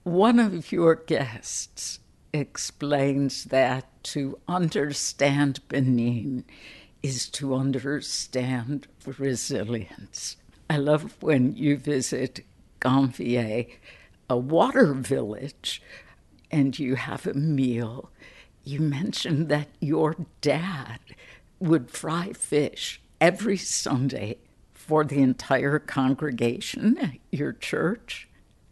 One 0.04 0.40
of 0.40 0.72
your 0.72 0.96
guests 0.96 2.00
explains 2.34 3.46
that 3.46 3.86
to 4.04 4.40
understand 4.48 5.68
Benin 5.68 6.46
is 7.02 7.30
to 7.30 7.56
understand 7.56 8.88
resilience. 9.06 10.38
I 10.70 10.78
love 10.78 11.22
when 11.22 11.56
you 11.56 11.78
visit 11.78 12.42
Ganvié, 12.86 13.68
a 14.30 14.38
water 14.38 14.94
village, 14.94 15.82
and 16.52 16.78
you 16.78 16.96
have 16.96 17.26
a 17.26 17.34
meal. 17.34 18.12
You 18.64 18.80
mentioned 18.80 19.50
that 19.50 19.70
your 19.80 20.16
dad 20.42 21.00
would 21.60 21.90
fry 21.90 22.32
fish 22.34 23.02
every 23.20 23.58
Sunday 23.58 24.38
for 24.74 25.04
the 25.04 25.20
entire 25.20 25.80
congregation 25.80 26.98
at 27.00 27.18
your 27.32 27.54
church. 27.54 28.28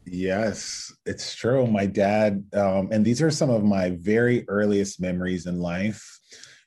Yes, 0.06 0.94
it's 1.08 1.34
true. 1.34 1.66
My 1.66 1.88
dad, 1.88 2.44
um, 2.54 2.90
and 2.92 3.04
these 3.04 3.22
are 3.22 3.32
some 3.32 3.50
of 3.50 3.64
my 3.64 3.92
very 3.92 4.48
earliest 4.48 5.02
memories 5.02 5.48
in 5.48 5.60
life. 5.60 6.20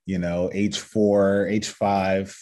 You 0.04 0.18
know, 0.18 0.50
age 0.52 0.78
four, 0.80 1.46
age 1.46 1.68
five, 1.68 2.36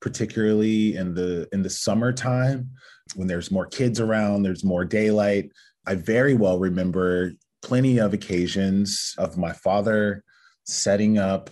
particularly 0.00 0.96
in 0.96 1.14
the 1.14 1.48
in 1.52 1.62
the 1.62 1.70
summertime 1.70 2.70
when 3.14 3.28
there's 3.28 3.50
more 3.50 3.66
kids 3.66 4.00
around, 4.00 4.42
there's 4.42 4.64
more 4.64 4.84
daylight. 4.84 5.50
I 5.86 5.94
very 5.94 6.34
well 6.34 6.58
remember 6.58 7.32
plenty 7.62 7.98
of 7.98 8.12
occasions 8.12 9.14
of 9.18 9.36
my 9.36 9.52
father 9.52 10.22
setting 10.64 11.18
up 11.18 11.50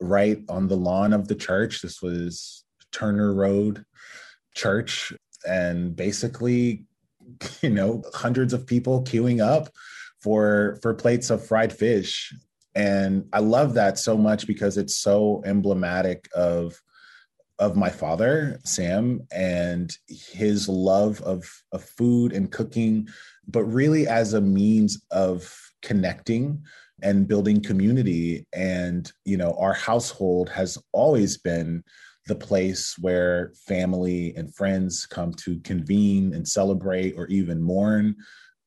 right 0.00 0.38
on 0.48 0.68
the 0.68 0.76
lawn 0.76 1.12
of 1.12 1.28
the 1.28 1.34
church. 1.34 1.82
This 1.82 2.00
was 2.00 2.64
Turner 2.92 3.34
Road 3.34 3.84
Church, 4.54 5.12
and 5.46 5.94
basically, 5.94 6.84
you 7.62 7.70
know, 7.70 8.02
hundreds 8.14 8.52
of 8.52 8.66
people 8.66 9.04
queuing 9.04 9.44
up 9.44 9.68
for 10.20 10.78
for 10.82 10.94
plates 10.94 11.30
of 11.30 11.44
fried 11.44 11.72
fish. 11.72 12.34
And 12.74 13.26
I 13.32 13.40
love 13.40 13.74
that 13.74 13.98
so 13.98 14.16
much 14.16 14.46
because 14.46 14.76
it's 14.76 14.96
so 14.96 15.42
emblematic 15.44 16.28
of 16.34 16.80
of 17.60 17.76
my 17.76 17.90
father, 17.90 18.58
Sam, 18.64 19.20
and 19.30 19.96
his 20.08 20.68
love 20.68 21.20
of, 21.20 21.48
of 21.72 21.84
food 21.84 22.32
and 22.32 22.50
cooking, 22.50 23.08
but 23.46 23.64
really 23.64 24.08
as 24.08 24.32
a 24.32 24.40
means 24.40 25.00
of 25.10 25.54
connecting 25.82 26.62
and 27.02 27.28
building 27.28 27.62
community. 27.62 28.46
And, 28.52 29.10
you 29.24 29.36
know, 29.36 29.54
our 29.58 29.74
household 29.74 30.48
has 30.48 30.78
always 30.92 31.36
been 31.36 31.84
the 32.26 32.34
place 32.34 32.96
where 32.98 33.52
family 33.66 34.34
and 34.36 34.54
friends 34.54 35.06
come 35.06 35.32
to 35.34 35.60
convene 35.60 36.34
and 36.34 36.48
celebrate 36.48 37.14
or 37.16 37.26
even 37.26 37.62
mourn. 37.62 38.16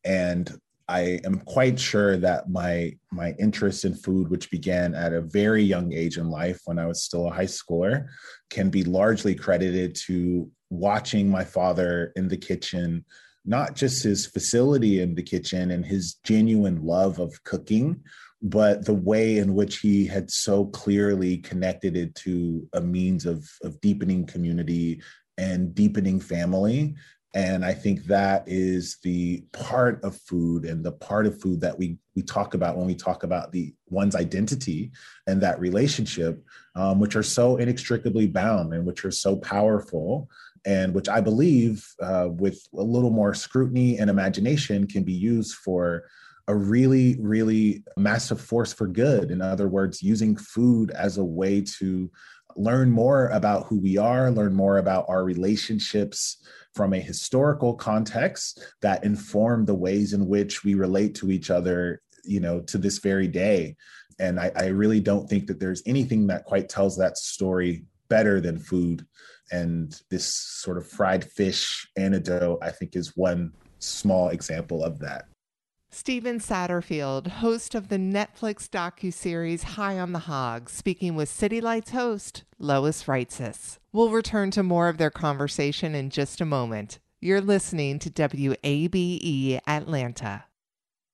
And 0.04 0.56
I 0.88 1.20
am 1.24 1.40
quite 1.40 1.80
sure 1.80 2.18
that 2.18 2.50
my 2.50 2.98
my 3.12 3.34
interest 3.40 3.86
in 3.86 3.94
food, 3.96 4.30
which 4.30 4.52
began 4.52 4.94
at 4.94 5.13
a 5.13 5.22
very 5.22 5.63
young 5.63 5.94
age 5.94 6.18
in 6.18 6.30
life 6.30 6.62
when 6.66 6.78
I 6.78 6.86
was 6.86 7.04
still 7.04 7.28
a 7.28 7.34
high 7.34 7.46
schooler, 7.46 8.08
can 8.50 8.70
be 8.70 8.84
largely 8.84 9.34
credited 9.34 9.96
to 10.08 10.50
watching 10.70 11.30
my 11.30 11.44
father 11.46 12.12
in 12.16 12.28
the 12.28 12.38
kitchen, 12.38 13.06
not 13.46 13.75
just 13.75 14.04
his 14.04 14.25
facility 14.25 15.02
in 15.02 15.16
the 15.16 15.24
kitchen 15.24 15.72
and 15.72 15.86
his 15.86 16.16
genuine 16.25 16.84
love 16.84 17.20
of 17.20 17.44
cooking, 17.44 18.02
but 18.42 18.86
the 18.86 18.94
way 18.94 19.38
in 19.38 19.54
which 19.54 19.80
he 19.80 20.06
had 20.06 20.30
so 20.30 20.66
clearly 20.66 21.38
connected 21.38 21.96
it 21.96 22.13
to 22.16 22.68
a 22.74 22.82
means 22.82 23.25
of, 23.25 23.48
of 23.63 23.80
deepening 23.80 24.25
community 24.25 25.02
and 25.38 25.74
deepening 25.74 26.20
family 26.20 26.96
and 27.34 27.66
i 27.66 27.74
think 27.74 28.04
that 28.06 28.44
is 28.46 28.98
the 29.04 29.44
part 29.52 30.04
of 30.04 30.16
food 30.16 30.66
and 30.66 30.84
the 30.84 30.92
part 30.92 31.25
of 31.25 31.40
food 31.42 31.60
that 31.62 31.78
we 31.78 31.98
we 32.16 32.22
talk 32.22 32.54
about 32.54 32.78
when 32.78 32.86
we 32.86 32.96
talk 32.96 33.24
about 33.24 33.51
the 33.51 33.74
one's 33.90 34.16
identity 34.16 34.92
and 35.27 35.42
that 35.42 35.60
relationship 35.60 36.44
um, 36.75 37.00
which 37.00 37.16
are 37.16 37.24
so 37.24 37.57
inextricably 37.57 38.27
bound 38.27 38.74
and 38.74 38.86
which 38.86 39.03
are 39.03 39.12
so 39.12 39.36
powerful 39.36 40.29
and 40.66 40.94
which 40.94 41.10
i 41.10 41.20
believe 41.20 41.88
uh, 42.01 42.27
with 42.29 42.68
a 42.75 42.84
little 42.84 43.12
more 43.12 43.34
scrutiny 43.34 43.98
and 43.98 44.10
imagination 44.10 44.88
can 44.88 45.03
be 45.03 45.14
used 45.14 45.55
for 45.55 46.03
a 46.48 46.55
really 46.55 47.18
really 47.20 47.84
massive 47.96 48.40
force 48.40 48.74
for 48.74 48.88
good. 48.88 49.31
In 49.31 49.42
other 49.42 49.70
words 49.70 50.03
using 50.03 50.36
food 50.36 50.92
as 50.92 51.18
a 51.18 51.24
way 51.24 51.62
to 51.79 52.12
learn 52.55 52.89
more 52.89 53.27
about 53.29 53.66
who 53.68 53.79
we 53.79 53.98
are 53.98 54.31
learn 54.31 54.53
more 54.53 54.77
about 54.77 55.05
our 55.07 55.24
relationships 55.24 56.37
from 56.75 56.94
a 56.94 57.00
historical 57.00 57.75
context 57.75 58.59
that 58.81 59.03
inform 59.03 59.66
the 59.66 59.75
ways 59.75 60.13
in 60.13 60.27
which 60.27 60.63
we 60.63 60.74
relate 60.74 61.16
to 61.16 61.31
each 61.31 61.50
other 61.50 62.01
you 62.24 62.39
know 62.39 62.59
to 62.61 62.77
this 62.77 63.00
very 63.00 63.27
day. 63.27 63.75
And 64.20 64.39
I, 64.39 64.51
I 64.55 64.66
really 64.68 65.00
don't 65.00 65.27
think 65.27 65.48
that 65.48 65.59
there's 65.59 65.83
anything 65.85 66.27
that 66.27 66.46
quite 66.46 66.70
tells 66.70 66.98
that 66.98 67.18
story 67.18 67.85
better 68.09 68.39
than 68.39 68.59
food. 68.59 69.05
And 69.51 70.00
this 70.09 70.33
sort 70.33 70.77
of 70.77 70.87
fried 70.87 71.25
fish 71.25 71.87
anecdote 71.98 72.59
i 72.61 72.72
think 72.72 72.96
is 72.96 73.16
one 73.16 73.51
small 73.79 74.29
example 74.29 74.83
of 74.83 75.00
that 75.00 75.25
Stephen 75.94 76.40
Satterfield, 76.40 77.27
host 77.27 77.75
of 77.75 77.90
the 77.90 77.98
Netflix 77.98 78.68
docu-series 78.68 79.62
High 79.62 80.00
on 80.00 80.12
the 80.12 80.20
Hog, 80.20 80.68
speaking 80.68 81.14
with 81.14 81.29
City 81.29 81.62
Lights 81.62 81.92
host 81.92 82.44
Lois 82.58 83.03
Reitzes. 83.03 83.77
We'll 83.92 84.10
return 84.10 84.50
to 84.51 84.64
more 84.64 84.90
of 84.90 84.98
their 84.98 85.12
conversation 85.12 85.94
in 85.94 86.10
just 86.10 86.42
a 86.42 86.46
moment. 86.46 86.98
You're 87.22 87.42
listening 87.42 88.00
to 88.00 88.10
WABE 88.10 89.60
Atlanta. 89.68 90.46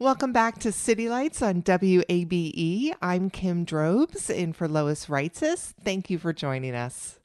Welcome 0.00 0.32
back 0.32 0.60
to 0.60 0.70
City 0.70 1.08
Lights 1.08 1.42
on 1.42 1.60
WABE. 1.62 2.92
I'm 3.02 3.30
Kim 3.30 3.64
Drobes 3.64 4.30
in 4.30 4.52
for 4.52 4.68
Lois 4.68 5.06
Reitzes. 5.06 5.74
Thank 5.82 6.08
you 6.08 6.20
for 6.20 6.32
joining 6.32 6.76
us. 6.76 7.18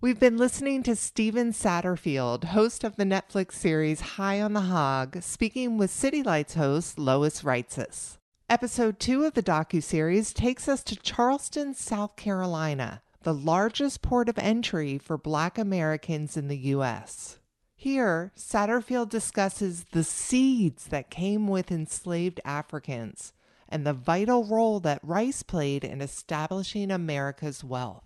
We've 0.00 0.20
been 0.20 0.36
listening 0.36 0.84
to 0.84 0.94
Stephen 0.94 1.50
Satterfield, 1.50 2.44
host 2.44 2.84
of 2.84 2.94
the 2.94 3.02
Netflix 3.02 3.54
series 3.54 4.00
High 4.00 4.40
on 4.40 4.52
the 4.52 4.60
Hog, 4.60 5.20
speaking 5.24 5.76
with 5.76 5.90
City 5.90 6.22
Lights 6.22 6.54
host 6.54 7.00
Lois 7.00 7.42
Reitzes. 7.42 8.18
Episode 8.48 9.00
2 9.00 9.24
of 9.24 9.34
the 9.34 9.42
docu-series 9.42 10.32
takes 10.32 10.68
us 10.68 10.84
to 10.84 10.94
Charleston, 10.94 11.74
South 11.74 12.14
Carolina, 12.14 13.02
the 13.24 13.34
largest 13.34 14.02
port 14.02 14.28
of 14.28 14.38
entry 14.38 14.98
for 14.98 15.18
Black 15.18 15.58
Americans 15.58 16.36
in 16.36 16.46
the 16.46 16.58
U.S. 16.58 17.39
Here, 17.80 18.30
Satterfield 18.36 19.08
discusses 19.08 19.86
the 19.92 20.04
seeds 20.04 20.88
that 20.88 21.08
came 21.08 21.48
with 21.48 21.72
enslaved 21.72 22.38
Africans 22.44 23.32
and 23.70 23.86
the 23.86 23.94
vital 23.94 24.44
role 24.44 24.80
that 24.80 25.00
rice 25.02 25.42
played 25.42 25.82
in 25.82 26.02
establishing 26.02 26.90
America's 26.90 27.64
wealth. 27.64 28.04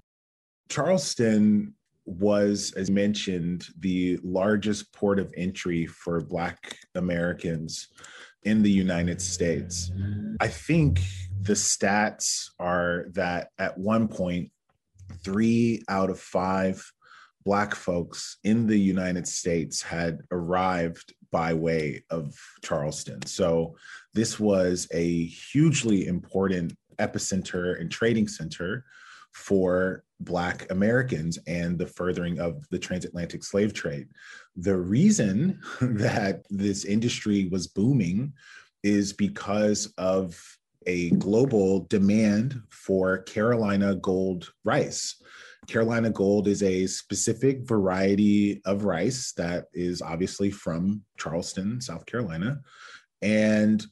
Charleston 0.69 1.75
was, 2.05 2.73
as 2.77 2.89
mentioned, 2.89 3.65
the 3.81 4.21
largest 4.23 4.93
port 4.93 5.19
of 5.19 5.35
entry 5.37 5.87
for 5.87 6.21
Black 6.21 6.79
Americans 6.95 7.89
in 8.45 8.63
the 8.63 8.71
United 8.71 9.21
States. 9.21 9.91
I 10.39 10.47
think 10.47 11.01
the 11.41 11.55
stats 11.55 12.49
are 12.61 13.07
that 13.15 13.49
at 13.59 13.77
one 13.77 14.07
point, 14.07 14.53
three 15.25 15.83
out 15.89 16.11
of 16.11 16.21
five 16.21 16.93
Black 17.45 17.75
folks 17.75 18.39
in 18.45 18.67
the 18.67 18.79
United 18.79 19.27
States 19.29 19.83
had 19.83 20.21
arrived 20.31 21.15
by 21.31 21.53
way 21.53 22.05
of 22.11 22.35
Charleston. 22.63 23.25
So 23.27 23.77
this 24.15 24.39
was 24.41 24.89
a 24.93 25.27
hugely 25.27 26.07
important 26.07 26.77
epicenter 26.99 27.81
and 27.81 27.91
trading 27.91 28.29
center 28.29 28.85
for 29.33 30.05
Black 30.21 30.71
Americans 30.71 31.39
and 31.47 31.77
the 31.77 31.87
furthering 31.87 32.39
of 32.39 32.65
the 32.71 32.79
transatlantic 32.79 33.43
slave 33.43 33.75
trade. 33.75 34.09
The 34.57 34.77
reason 34.77 35.61
that 35.81 36.45
this 36.51 36.85
industry 36.85 37.49
was 37.51 37.67
booming 37.67 38.33
is 38.83 39.13
because 39.13 39.93
of 39.99 40.41
a 40.87 41.11
global 41.11 41.81
demand 41.89 42.61
for 42.71 43.19
Carolina 43.23 43.95
gold 43.95 44.53
rice. 44.65 45.17
Carolina 45.67 46.11
gold 46.11 46.49
is 46.49 46.63
a 46.63 46.87
specific 46.87 47.67
variety 47.67 48.61
of 48.65 48.85
rice 48.85 49.33
that 49.33 49.67
is 49.73 50.03
obviously 50.03 50.51
from 50.51 51.03
Charleston, 51.19 51.81
South 51.81 52.07
Carolina. 52.07 52.61
And 53.23 53.85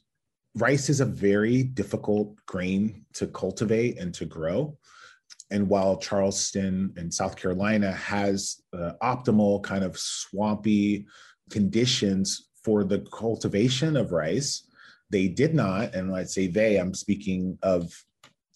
rice 0.55 0.89
is 0.89 1.01
a 1.01 1.05
very 1.05 1.63
difficult 1.63 2.35
grain 2.45 3.05
to 3.13 3.27
cultivate 3.27 3.97
and 3.99 4.13
to 4.15 4.25
grow. 4.25 4.77
And 5.51 5.67
while 5.69 5.97
Charleston 5.97 6.93
and 6.97 7.13
South 7.13 7.35
Carolina 7.35 7.91
has 7.91 8.61
uh, 8.73 8.93
optimal 9.01 9.61
kind 9.63 9.83
of 9.83 9.97
swampy 9.97 11.05
conditions 11.49 12.49
for 12.63 12.83
the 12.83 12.99
cultivation 13.11 13.97
of 13.97 14.11
rice, 14.11 14.67
they 15.09 15.27
did 15.27 15.53
not, 15.53 15.93
and 15.93 16.15
I'd 16.15 16.29
say 16.29 16.47
they, 16.47 16.77
I'm 16.77 16.93
speaking 16.93 17.57
of 17.61 17.93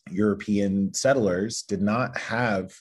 European 0.10 0.94
settlers, 0.94 1.62
did 1.62 1.82
not 1.82 2.18
have 2.18 2.74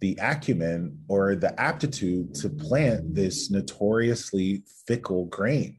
the 0.00 0.18
acumen 0.20 0.98
or 1.08 1.34
the 1.34 1.58
aptitude 1.60 2.34
to 2.34 2.48
plant 2.48 3.14
this 3.14 3.50
notoriously 3.50 4.62
fickle 4.86 5.26
grain. 5.26 5.78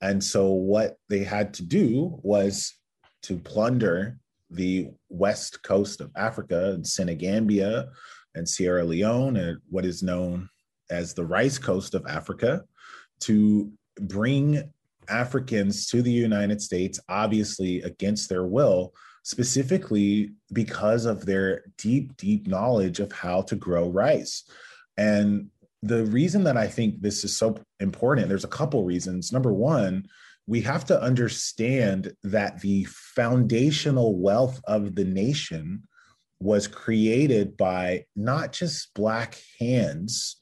And 0.00 0.22
so, 0.22 0.50
what 0.50 0.98
they 1.08 1.24
had 1.24 1.52
to 1.54 1.64
do 1.64 2.18
was 2.22 2.74
to 3.22 3.36
plunder 3.36 4.18
the 4.50 4.88
west 5.08 5.62
coast 5.62 6.00
of 6.00 6.10
Africa 6.16 6.72
and 6.72 6.86
Senegambia 6.86 7.88
and 8.34 8.48
Sierra 8.48 8.84
Leone 8.84 9.36
and 9.36 9.58
what 9.68 9.84
is 9.84 10.02
known 10.02 10.48
as 10.90 11.12
the 11.12 11.26
rice 11.26 11.58
coast 11.58 11.94
of 11.94 12.06
Africa 12.06 12.62
to 13.20 13.70
bring 14.00 14.72
Africans 15.08 15.86
to 15.88 16.02
the 16.02 16.12
United 16.12 16.62
States, 16.62 17.00
obviously 17.08 17.82
against 17.82 18.28
their 18.28 18.44
will, 18.44 18.94
specifically 19.28 20.32
because 20.54 21.04
of 21.04 21.26
their 21.26 21.62
deep, 21.76 22.16
deep 22.16 22.48
knowledge 22.48 22.98
of 22.98 23.12
how 23.12 23.42
to 23.42 23.54
grow 23.54 23.86
rice. 23.90 24.44
And 24.96 25.50
the 25.82 26.06
reason 26.06 26.44
that 26.44 26.56
I 26.56 26.66
think 26.66 27.02
this 27.02 27.24
is 27.24 27.36
so 27.36 27.58
important, 27.78 28.30
there's 28.30 28.44
a 28.44 28.48
couple 28.48 28.84
reasons. 28.84 29.30
Number 29.30 29.52
one, 29.52 30.06
we 30.46 30.62
have 30.62 30.86
to 30.86 30.98
understand 30.98 32.10
that 32.22 32.62
the 32.62 32.84
foundational 32.84 34.18
wealth 34.18 34.62
of 34.66 34.94
the 34.94 35.04
nation 35.04 35.82
was 36.40 36.66
created 36.66 37.54
by 37.54 38.06
not 38.16 38.54
just 38.54 38.94
Black 38.94 39.38
hands 39.60 40.36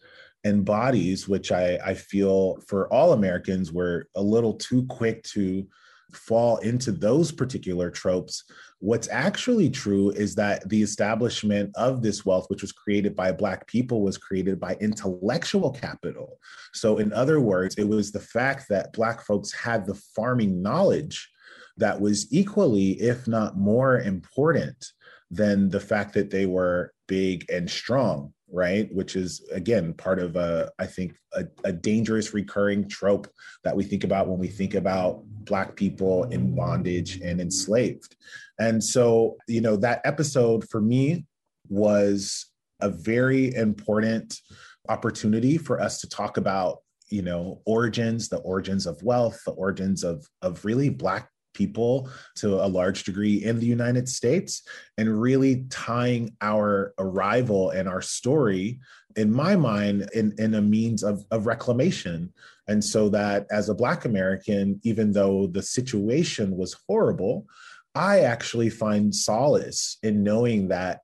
and 0.45 0.65
bodies, 0.65 1.27
which 1.27 1.51
I, 1.51 1.77
I 1.85 1.95
feel 1.95 2.61
for 2.69 2.87
all 2.93 3.15
Americans, 3.15 3.73
were 3.73 4.07
a 4.15 4.23
little 4.23 4.55
too 4.55 4.87
quick 4.87 5.25
to 5.35 5.67
fall 6.13 6.59
into 6.59 6.93
those 6.93 7.33
particular 7.33 7.91
tropes. 7.91 8.45
What's 8.79 9.09
actually 9.09 9.71
true 9.71 10.11
is 10.11 10.35
that 10.37 10.69
the 10.69 10.83
establishment 10.83 11.71
of 11.77 12.03
this 12.03 12.25
wealth, 12.25 12.47
which 12.49 12.63
was 12.63 12.73
created 12.73 13.17
by 13.17 13.33
Black 13.33 13.67
people, 13.67 14.03
was 14.03 14.19
created 14.19 14.61
by 14.61 14.77
intellectual 14.81 15.71
capital. 15.71 16.39
So, 16.75 16.99
in 16.99 17.13
other 17.13 17.41
words, 17.41 17.77
it 17.77 17.89
was 17.89 18.13
the 18.13 18.21
fact 18.21 18.69
that 18.69 18.93
Black 18.93 19.23
folks 19.23 19.53
had 19.53 19.87
the 19.87 20.01
farming 20.15 20.63
knowledge 20.63 21.31
that 21.79 22.01
was 22.01 22.33
equally, 22.33 22.93
if 22.93 23.27
not 23.27 23.57
more 23.57 24.01
important 24.01 24.93
than 25.31 25.69
the 25.69 25.81
fact 25.81 26.15
that 26.15 26.31
they 26.31 26.47
were 26.47 26.93
big 27.09 27.45
and 27.51 27.69
strong 27.69 28.33
right 28.53 28.93
which 28.95 29.17
is 29.17 29.45
again 29.53 29.93
part 29.95 30.21
of 30.21 30.37
a 30.37 30.71
i 30.79 30.87
think 30.87 31.15
a, 31.35 31.45
a, 31.65 31.73
dangerous 31.73 32.33
recurring 32.33 32.89
trope 32.89 33.27
that 33.65 33.75
we 33.75 33.83
think 33.83 34.05
about 34.05 34.29
when 34.29 34.39
we 34.39 34.47
think 34.47 34.75
about 34.75 35.25
black 35.47 35.77
people 35.77 36.25
in 36.25 36.55
bondage 36.55 37.21
and 37.21 37.41
enslaved. 37.41 38.17
And 38.59 38.83
so 38.83 39.37
you 39.49 39.61
know 39.61 39.77
that 39.77 40.01
episode 40.05 40.69
for 40.69 40.81
me 40.81 41.25
was 41.69 42.47
a 42.81 42.91
very 42.91 43.55
important 43.55 44.41
opportunity 44.89 45.59
for 45.59 45.81
us 45.81 46.01
to 46.01 46.09
talk 46.09 46.37
about 46.37 46.79
you 47.09 47.23
know 47.23 47.61
origins 47.67 48.29
the 48.29 48.39
origins 48.39 48.87
of 48.87 49.03
wealth 49.03 49.41
the 49.47 49.53
origins 49.53 50.05
of 50.05 50.27
of 50.43 50.65
really 50.65 50.91
black 50.91 51.29
people 51.57 52.09
to 52.37 52.63
a 52.63 52.69
large 52.69 53.03
degree 53.05 53.43
in 53.43 53.59
the 53.59 53.67
United 53.67 54.09
States 54.09 54.63
and 54.99 55.21
really 55.21 55.65
tying 55.71 56.37
our 56.41 56.93
arrival 56.99 57.71
and 57.71 57.89
our 57.89 58.03
story, 58.03 58.79
in 59.17 59.33
my 59.33 59.57
mind, 59.57 60.09
in, 60.15 60.35
in 60.39 60.55
a 60.55 60.63
means 60.63 61.03
of, 61.03 61.25
of 61.31 61.47
reclamation. 61.47 62.33
And 62.69 62.85
so 62.85 63.09
that 63.11 63.47
as 63.51 63.69
a 63.69 63.75
Black 63.75 64.05
American, 64.05 64.81
even 64.83 65.13
though 65.13 65.47
the 65.47 65.63
situation 65.63 66.57
was 66.57 66.77
horrible, 66.89 67.47
I 67.95 68.21
actually 68.21 68.71
find 68.71 69.15
solace 69.15 69.99
in 70.03 70.23
knowing 70.23 70.69
that 70.69 71.01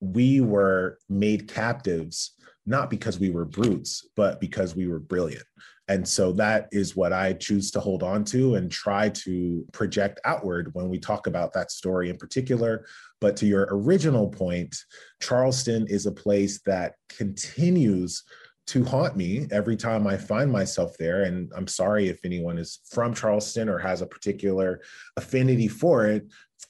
we 0.00 0.40
were 0.40 0.98
made 1.08 1.48
captives 1.48 2.32
not 2.66 2.90
because 2.90 3.18
we 3.18 3.30
were 3.30 3.44
brutes, 3.44 4.08
but 4.16 4.40
because 4.40 4.74
we 4.74 4.86
were 4.86 5.00
brilliant. 5.00 5.44
And 5.88 6.06
so 6.08 6.32
that 6.32 6.68
is 6.72 6.96
what 6.96 7.12
I 7.12 7.34
choose 7.34 7.70
to 7.72 7.80
hold 7.80 8.02
on 8.02 8.24
to 8.26 8.54
and 8.54 8.72
try 8.72 9.10
to 9.10 9.66
project 9.72 10.18
outward 10.24 10.70
when 10.72 10.88
we 10.88 10.98
talk 10.98 11.26
about 11.26 11.52
that 11.52 11.70
story 11.70 12.08
in 12.08 12.16
particular. 12.16 12.86
But 13.20 13.36
to 13.38 13.46
your 13.46 13.68
original 13.70 14.28
point, 14.28 14.74
Charleston 15.20 15.86
is 15.88 16.06
a 16.06 16.12
place 16.12 16.60
that 16.64 16.94
continues 17.10 18.22
to 18.68 18.82
haunt 18.82 19.14
me 19.14 19.46
every 19.50 19.76
time 19.76 20.06
I 20.06 20.16
find 20.16 20.50
myself 20.50 20.96
there. 20.98 21.24
And 21.24 21.52
I'm 21.54 21.66
sorry 21.66 22.08
if 22.08 22.20
anyone 22.24 22.56
is 22.56 22.80
from 22.90 23.12
Charleston 23.12 23.68
or 23.68 23.78
has 23.78 24.00
a 24.00 24.06
particular 24.06 24.80
affinity 25.18 25.68
for 25.68 26.06
it. 26.06 26.26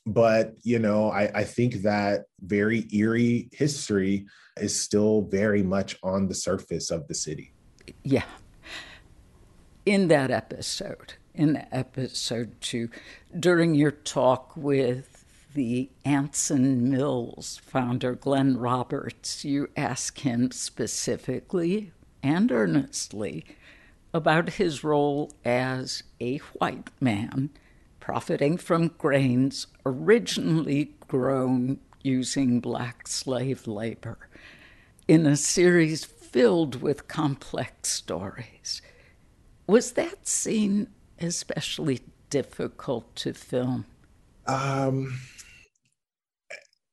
But, 0.07 0.55
you 0.65 0.81
know, 0.81 1.13
I, 1.13 1.31
I 1.33 1.45
think 1.45 1.83
that 1.83 2.25
very 2.41 2.89
eerie 2.93 3.49
history 3.53 4.27
is 4.57 4.79
still 4.79 5.23
very 5.23 5.63
much 5.63 5.97
on 6.03 6.29
the 6.29 6.35
surface 6.35 6.91
of 6.91 7.09
the 7.09 7.15
city. 7.15 7.53
Yeah, 8.03 8.25
in 9.85 10.09
that 10.09 10.31
episode, 10.31 11.15
in 11.35 11.67
episode 11.73 12.61
two, 12.61 12.89
during 13.39 13.75
your 13.75 13.91
talk 13.91 14.57
with 14.57 15.25
the 15.55 15.91
Anson 16.05 16.91
Mills 16.91 17.61
founder, 17.65 18.15
Glenn 18.15 18.57
Roberts, 18.57 19.45
you 19.45 19.69
ask 19.77 20.19
him 20.21 20.51
specifically 20.51 21.93
and 22.23 22.51
earnestly 22.51 23.45
about 24.13 24.51
his 24.51 24.83
role 24.83 25.33
as 25.45 26.03
a 26.21 26.39
white 26.59 26.89
man 27.01 27.51
profiting 28.01 28.57
from 28.57 28.89
grains 28.99 29.67
originally 29.85 30.95
grown 31.09 31.79
using 32.03 32.61
black 32.61 33.09
slave 33.09 33.67
labor 33.67 34.19
in 35.07 35.27
a 35.27 35.37
series 35.37 36.05
filled 36.05 36.81
with 36.81 37.09
complex 37.09 37.91
stories. 37.91 38.83
Was 39.67 39.93
that 39.93 40.27
scene 40.27 40.89
especially 41.19 42.01
difficult 42.31 43.15
to 43.17 43.33
film? 43.33 43.87
Um, 44.47 45.19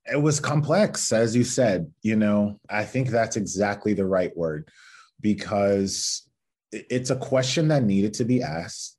it 0.06 0.22
was 0.22 0.40
complex, 0.40 1.12
as 1.12 1.36
you 1.36 1.44
said. 1.44 1.92
You 2.02 2.16
know, 2.16 2.60
I 2.70 2.84
think 2.84 3.10
that's 3.10 3.36
exactly 3.36 3.94
the 3.94 4.06
right 4.06 4.36
word 4.36 4.70
because 5.20 6.30
it's 6.72 7.10
a 7.10 7.16
question 7.16 7.68
that 7.70 7.84
needed 7.84 8.14
to 8.16 8.26
be 8.26 8.42
asked. 8.42 8.98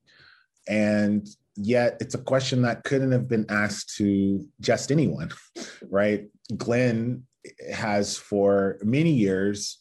And 0.69 1.27
yet 1.57 1.97
it's 2.01 2.15
a 2.15 2.19
question 2.19 2.63
that 2.63 2.85
couldn't 2.85 3.13
have 3.13 3.29
been 3.29 3.47
asked 3.49 3.97
to 3.97 4.47
just 4.61 4.91
anyone, 4.91 5.31
right? 5.89 6.27
Glenn 6.57 7.25
has 7.73 8.17
for 8.17 8.79
many 8.83 9.13
years 9.13 9.79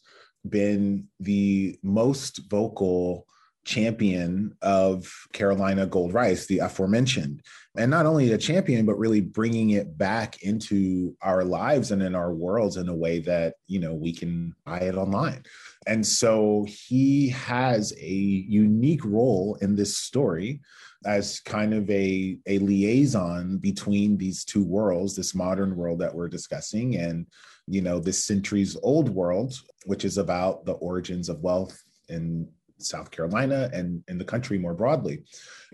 been 0.48 1.08
the 1.20 1.78
most 1.82 2.50
vocal 2.50 3.26
champion 3.64 4.52
of 4.60 5.10
Carolina 5.32 5.86
Gold 5.86 6.12
Rice, 6.12 6.46
the 6.46 6.58
aforementioned. 6.58 7.42
And 7.76 7.90
not 7.90 8.06
only 8.06 8.32
a 8.32 8.38
champion, 8.38 8.84
but 8.84 8.98
really 8.98 9.20
bringing 9.20 9.70
it 9.70 9.96
back 9.96 10.42
into 10.42 11.16
our 11.22 11.44
lives 11.44 11.92
and 11.92 12.02
in 12.02 12.14
our 12.14 12.32
worlds 12.34 12.76
in 12.76 12.88
a 12.88 12.94
way 12.94 13.20
that, 13.20 13.54
you 13.68 13.78
know, 13.78 13.94
we 13.94 14.12
can 14.12 14.54
buy 14.66 14.80
it 14.80 14.96
online. 14.96 15.44
And 15.86 16.04
so 16.04 16.66
he 16.68 17.28
has 17.30 17.92
a 17.98 18.12
unique 18.12 19.04
role 19.04 19.56
in 19.60 19.76
this 19.76 19.96
story 19.96 20.60
as 21.04 21.40
kind 21.40 21.74
of 21.74 21.88
a, 21.90 22.38
a 22.46 22.58
liaison 22.58 23.58
between 23.58 24.16
these 24.16 24.44
two 24.44 24.64
worlds, 24.64 25.16
this 25.16 25.34
modern 25.34 25.76
world 25.76 26.00
that 26.00 26.14
we're 26.14 26.28
discussing 26.28 26.96
and 26.96 27.26
you 27.72 27.80
know, 27.80 27.98
this 27.98 28.22
centuries 28.22 28.76
old 28.82 29.08
world, 29.08 29.58
which 29.86 30.04
is 30.04 30.18
about 30.18 30.66
the 30.66 30.72
origins 30.72 31.30
of 31.30 31.40
wealth 31.40 31.82
in 32.10 32.46
South 32.76 33.10
Carolina 33.10 33.70
and 33.72 34.04
in 34.08 34.18
the 34.18 34.26
country 34.26 34.58
more 34.58 34.74
broadly. 34.74 35.22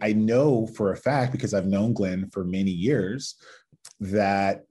I 0.00 0.12
know 0.12 0.68
for 0.68 0.92
a 0.92 0.96
fact, 0.96 1.32
because 1.32 1.54
I've 1.54 1.66
known 1.66 1.94
Glenn 1.94 2.30
for 2.30 2.44
many 2.44 2.70
years, 2.70 3.34
that 3.98 4.64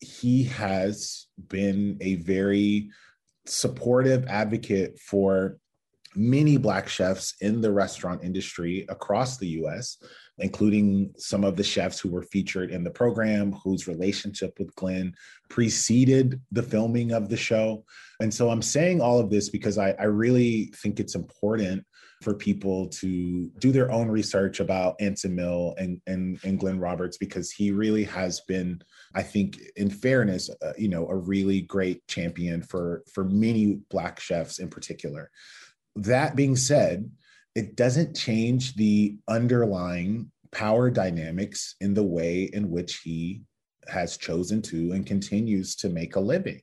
he 0.00 0.42
has 0.44 1.28
been 1.48 1.96
a 2.00 2.16
very 2.16 2.90
supportive 3.46 4.26
advocate 4.26 4.98
for 4.98 5.58
many 6.16 6.56
Black 6.56 6.88
chefs 6.88 7.34
in 7.40 7.60
the 7.60 7.70
restaurant 7.70 8.24
industry 8.24 8.84
across 8.88 9.38
the 9.38 9.48
US, 9.62 9.98
including 10.38 11.12
some 11.16 11.44
of 11.44 11.56
the 11.56 11.62
chefs 11.62 12.00
who 12.00 12.10
were 12.10 12.22
featured 12.22 12.70
in 12.70 12.82
the 12.82 12.90
program, 12.90 13.52
whose 13.52 13.86
relationship 13.86 14.58
with 14.58 14.74
Glenn 14.74 15.14
preceded 15.48 16.40
the 16.50 16.62
filming 16.62 17.12
of 17.12 17.28
the 17.28 17.36
show. 17.36 17.84
And 18.20 18.32
so 18.32 18.50
I'm 18.50 18.62
saying 18.62 19.00
all 19.00 19.20
of 19.20 19.30
this 19.30 19.48
because 19.48 19.78
I, 19.78 19.90
I 19.92 20.04
really 20.04 20.72
think 20.76 20.98
it's 20.98 21.14
important 21.14 21.84
for 22.22 22.34
people 22.34 22.88
to 22.88 23.50
do 23.58 23.70
their 23.70 23.92
own 23.92 24.08
research 24.08 24.58
about 24.58 24.96
Anson 24.98 25.34
Mill 25.34 25.74
and, 25.76 26.00
and, 26.06 26.38
and 26.42 26.58
Glenn 26.58 26.80
Roberts 26.80 27.18
because 27.18 27.50
he 27.50 27.70
really 27.70 28.04
has 28.04 28.40
been, 28.48 28.80
I 29.14 29.22
think, 29.22 29.60
in 29.76 29.90
fairness, 29.90 30.48
uh, 30.62 30.72
you 30.78 30.88
know, 30.88 31.06
a 31.08 31.16
really 31.16 31.60
great 31.60 32.06
champion 32.08 32.62
for 32.62 33.02
for 33.12 33.24
many 33.24 33.80
Black 33.90 34.18
chefs 34.20 34.58
in 34.58 34.68
particular. 34.68 35.30
That 35.96 36.34
being 36.34 36.56
said, 36.56 37.10
it 37.54 37.76
doesn't 37.76 38.16
change 38.16 38.74
the 38.74 39.16
underlying 39.28 40.30
power 40.52 40.90
dynamics 40.90 41.76
in 41.80 41.94
the 41.94 42.02
way 42.02 42.44
in 42.52 42.70
which 42.70 43.00
he 43.04 43.42
has 43.88 44.16
chosen 44.16 44.62
to 44.62 44.92
and 44.92 45.06
continues 45.06 45.76
to 45.76 45.88
make 45.88 46.16
a 46.16 46.20
living. 46.20 46.60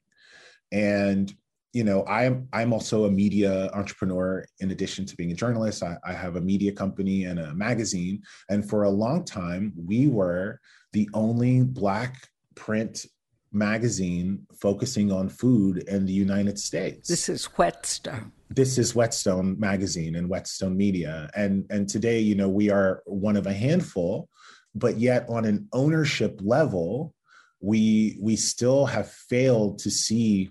And 0.71 1.33
you 1.73 1.85
know, 1.85 2.05
I'm 2.05 2.49
I'm 2.51 2.73
also 2.73 3.05
a 3.05 3.11
media 3.11 3.69
entrepreneur 3.73 4.45
in 4.59 4.71
addition 4.71 5.05
to 5.05 5.15
being 5.15 5.31
a 5.31 5.35
journalist. 5.35 5.83
I, 5.83 5.95
I 6.05 6.11
have 6.11 6.35
a 6.35 6.41
media 6.41 6.73
company 6.73 7.23
and 7.23 7.39
a 7.39 7.53
magazine. 7.53 8.23
And 8.49 8.67
for 8.67 8.83
a 8.83 8.89
long 8.89 9.23
time, 9.23 9.71
we 9.77 10.07
were 10.07 10.59
the 10.91 11.09
only 11.13 11.61
black 11.61 12.27
print 12.55 13.05
magazine 13.53 14.45
focusing 14.59 15.13
on 15.13 15.29
food 15.29 15.83
in 15.87 16.05
the 16.05 16.13
United 16.13 16.59
States. 16.59 17.07
This 17.07 17.29
is 17.29 17.45
Whetstone. 17.45 18.33
This 18.53 18.77
is 18.77 18.93
Whetstone 18.93 19.57
magazine 19.57 20.15
and 20.15 20.27
Whetstone 20.27 20.75
Media. 20.75 21.29
And 21.35 21.65
and 21.69 21.87
today, 21.87 22.19
you 22.19 22.35
know, 22.35 22.49
we 22.49 22.69
are 22.69 23.01
one 23.05 23.37
of 23.37 23.47
a 23.47 23.53
handful, 23.53 24.27
but 24.75 24.97
yet 24.99 25.25
on 25.29 25.45
an 25.45 25.69
ownership 25.71 26.37
level, 26.43 27.13
we 27.61 28.17
we 28.21 28.35
still 28.35 28.85
have 28.85 29.09
failed 29.09 29.79
to 29.79 29.89
see 29.89 30.49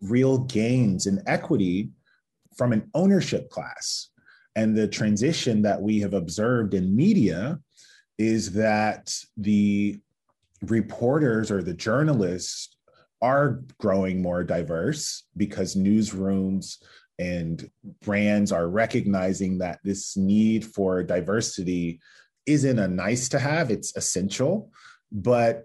real 0.00 0.38
gains 0.38 1.06
in 1.06 1.22
equity 1.26 1.90
from 2.56 2.72
an 2.72 2.88
ownership 2.94 3.50
class. 3.50 4.08
And 4.56 4.74
the 4.74 4.88
transition 4.88 5.60
that 5.62 5.82
we 5.82 6.00
have 6.00 6.14
observed 6.14 6.72
in 6.72 6.96
media 6.96 7.58
is 8.16 8.52
that 8.52 9.14
the 9.36 10.00
reporters 10.62 11.50
or 11.50 11.62
the 11.62 11.74
journalists 11.74 12.74
are 13.20 13.60
growing 13.78 14.22
more 14.22 14.44
diverse 14.44 15.24
because 15.36 15.74
newsrooms 15.74 16.76
and 17.18 17.70
brands 18.02 18.52
are 18.52 18.68
recognizing 18.68 19.58
that 19.58 19.78
this 19.84 20.16
need 20.16 20.64
for 20.64 21.02
diversity 21.02 22.00
isn't 22.46 22.78
a 22.78 22.88
nice 22.88 23.28
to 23.30 23.38
have, 23.38 23.70
it's 23.70 23.96
essential. 23.96 24.70
But 25.12 25.64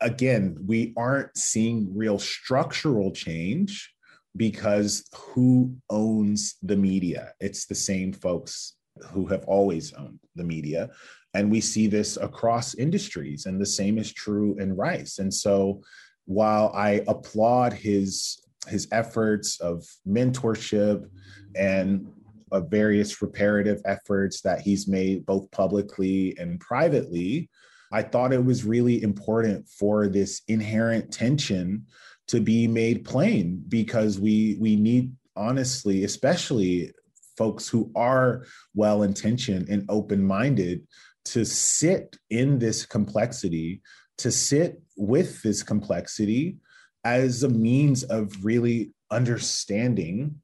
again, 0.00 0.58
we 0.66 0.92
aren't 0.96 1.36
seeing 1.36 1.96
real 1.96 2.18
structural 2.18 3.12
change 3.12 3.92
because 4.36 5.04
who 5.14 5.76
owns 5.90 6.56
the 6.62 6.76
media? 6.76 7.32
It's 7.40 7.66
the 7.66 7.74
same 7.74 8.12
folks 8.12 8.74
who 9.10 9.26
have 9.26 9.44
always 9.44 9.92
owned 9.94 10.20
the 10.34 10.44
media. 10.44 10.90
And 11.34 11.50
we 11.50 11.60
see 11.60 11.86
this 11.86 12.18
across 12.18 12.74
industries, 12.74 13.46
and 13.46 13.60
the 13.60 13.66
same 13.66 13.96
is 13.96 14.12
true 14.12 14.56
in 14.58 14.76
rice. 14.76 15.18
And 15.18 15.32
so 15.32 15.82
while 16.26 16.72
I 16.74 17.02
applaud 17.08 17.72
his 17.72 18.42
his 18.68 18.88
efforts 18.92 19.60
of 19.60 19.84
mentorship 20.06 21.08
and 21.56 22.06
of 22.50 22.70
various 22.70 23.20
reparative 23.22 23.80
efforts 23.86 24.42
that 24.42 24.60
he's 24.60 24.86
made 24.86 25.24
both 25.26 25.50
publicly 25.50 26.36
and 26.38 26.60
privately, 26.60 27.48
I 27.92 28.02
thought 28.02 28.32
it 28.32 28.44
was 28.44 28.64
really 28.64 29.02
important 29.02 29.68
for 29.68 30.06
this 30.06 30.42
inherent 30.48 31.12
tension 31.12 31.86
to 32.28 32.40
be 32.40 32.66
made 32.68 33.04
plain 33.04 33.62
because 33.68 34.20
we 34.20 34.56
we 34.60 34.76
need 34.76 35.12
honestly, 35.36 36.04
especially 36.04 36.92
folks 37.36 37.68
who 37.68 37.90
are 37.94 38.44
well 38.74 39.02
intentioned 39.02 39.68
and 39.68 39.84
open 39.88 40.24
minded 40.24 40.86
to 41.24 41.44
sit 41.44 42.16
in 42.30 42.58
this 42.58 42.84
complexity, 42.84 43.80
to 44.18 44.30
sit 44.30 44.80
with 44.96 45.42
this 45.42 45.62
complexity 45.62 46.58
as 47.04 47.42
a 47.42 47.48
means 47.48 48.04
of 48.04 48.44
really 48.44 48.92
understanding 49.10 50.36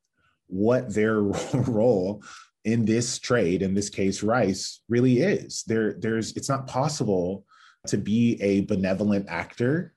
what 0.47 0.92
their 0.92 1.21
role 1.55 2.23
in 2.64 2.85
this 2.85 3.18
trade, 3.18 3.62
in 3.62 3.75
this 3.75 3.88
case, 3.88 4.23
rice, 4.23 4.81
really 4.88 5.21
is. 5.21 5.62
There, 5.66 5.94
there's 5.94 6.37
it's 6.37 6.49
not 6.49 6.66
possible 6.66 7.44
to 7.87 7.97
be 7.97 8.40
a 8.42 8.62
benevolent 8.62 9.27
actor 9.29 9.94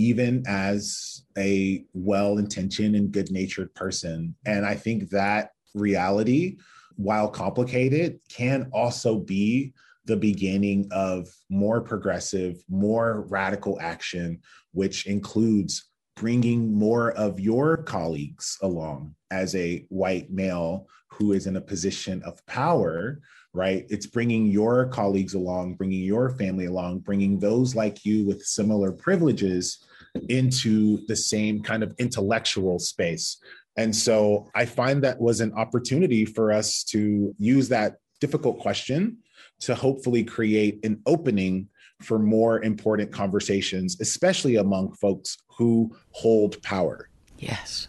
even 0.00 0.42
as 0.46 1.24
a 1.36 1.84
well-intentioned 1.92 2.96
and 2.96 3.12
good-natured 3.12 3.74
person. 3.74 4.34
And 4.46 4.64
I 4.64 4.74
think 4.74 5.10
that 5.10 5.50
reality, 5.74 6.56
while 6.96 7.28
complicated, 7.28 8.18
can 8.30 8.70
also 8.72 9.18
be 9.18 9.74
the 10.06 10.16
beginning 10.16 10.88
of 10.90 11.28
more 11.50 11.82
progressive, 11.82 12.56
more 12.70 13.26
radical 13.28 13.78
action, 13.82 14.40
which 14.72 15.06
includes 15.06 15.89
bringing 16.16 16.72
more 16.74 17.12
of 17.12 17.40
your 17.40 17.78
colleagues 17.78 18.58
along 18.62 19.14
as 19.30 19.54
a 19.54 19.84
white 19.88 20.30
male 20.30 20.86
who 21.08 21.32
is 21.32 21.46
in 21.46 21.56
a 21.56 21.60
position 21.60 22.22
of 22.24 22.44
power, 22.46 23.20
right? 23.52 23.86
It's 23.88 24.06
bringing 24.06 24.46
your 24.46 24.86
colleagues 24.88 25.34
along, 25.34 25.74
bringing 25.74 26.04
your 26.04 26.30
family 26.30 26.66
along, 26.66 27.00
bringing 27.00 27.38
those 27.38 27.74
like 27.74 28.04
you 28.04 28.26
with 28.26 28.42
similar 28.42 28.92
privileges 28.92 29.84
into 30.28 31.04
the 31.06 31.16
same 31.16 31.62
kind 31.62 31.82
of 31.82 31.94
intellectual 31.98 32.78
space. 32.78 33.38
And 33.76 33.94
so 33.94 34.48
I 34.54 34.66
find 34.66 35.02
that 35.02 35.20
was 35.20 35.40
an 35.40 35.52
opportunity 35.54 36.24
for 36.24 36.52
us 36.52 36.84
to 36.84 37.34
use 37.38 37.68
that 37.68 37.96
difficult 38.20 38.58
question 38.58 39.18
to 39.60 39.74
hopefully 39.74 40.24
create 40.24 40.84
an 40.84 41.00
opening 41.06 41.68
for 42.00 42.18
more 42.18 42.62
important 42.62 43.12
conversations, 43.12 44.00
especially 44.00 44.56
among 44.56 44.92
folks 44.94 45.36
who 45.48 45.94
hold 46.10 46.62
power. 46.62 47.08
Yes. 47.38 47.88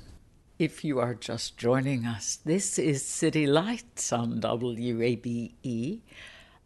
If 0.59 0.83
you 0.83 0.99
are 0.99 1.15
just 1.15 1.57
joining 1.57 2.05
us, 2.05 2.37
this 2.45 2.77
is 2.77 3.03
City 3.03 3.47
Lights 3.47 4.13
on 4.13 4.39
WABE. 4.39 6.01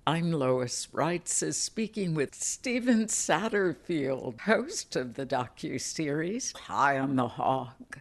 I'm 0.07 0.31
Lois 0.31 0.87
Reitzes 0.93 1.55
speaking 1.55 2.13
with 2.13 2.35
Stephen 2.35 3.05
Satterfield, 3.05 4.41
host 4.41 4.95
of 4.95 5.13
the 5.13 5.25
docu-series 5.25 6.51
High 6.51 6.99
on 6.99 7.15
the 7.15 7.27
Hog. 7.27 7.99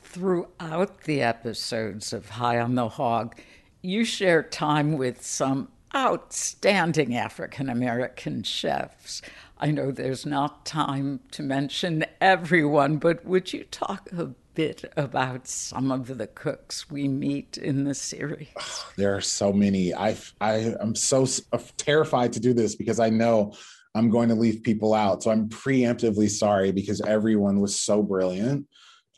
Throughout 0.00 1.02
the 1.02 1.22
episodes 1.22 2.12
of 2.12 2.30
High 2.30 2.60
on 2.60 2.74
the 2.74 2.88
Hog, 2.88 3.38
you 3.82 4.04
share 4.04 4.42
time 4.42 4.96
with 4.96 5.22
some 5.22 5.68
outstanding 5.94 7.16
African 7.16 7.68
American 7.68 8.42
chefs. 8.42 9.22
I 9.58 9.70
know 9.70 9.90
there's 9.90 10.26
not 10.26 10.66
time 10.66 11.20
to 11.30 11.42
mention 11.42 12.04
everyone, 12.20 12.98
but 12.98 13.24
would 13.24 13.52
you 13.52 13.64
talk 13.64 14.10
a 14.12 14.30
bit 14.54 14.84
about 14.96 15.46
some 15.46 15.92
of 15.92 16.18
the 16.18 16.26
cooks 16.26 16.90
we 16.90 17.08
meet 17.08 17.56
in 17.56 17.84
the 17.84 17.94
series? 17.94 18.48
There 18.96 19.14
are 19.14 19.20
so 19.20 19.52
many. 19.52 19.94
I 19.94 20.16
I 20.40 20.74
am 20.80 20.94
so 20.94 21.26
uh, 21.52 21.58
terrified 21.76 22.32
to 22.34 22.40
do 22.40 22.52
this 22.52 22.74
because 22.74 22.98
I 22.98 23.10
know 23.10 23.54
I'm 23.94 24.10
going 24.10 24.28
to 24.28 24.34
leave 24.34 24.62
people 24.62 24.92
out. 24.92 25.22
So 25.22 25.30
I'm 25.30 25.48
preemptively 25.48 26.28
sorry 26.28 26.72
because 26.72 27.00
everyone 27.02 27.60
was 27.60 27.78
so 27.78 28.02
brilliant. 28.02 28.66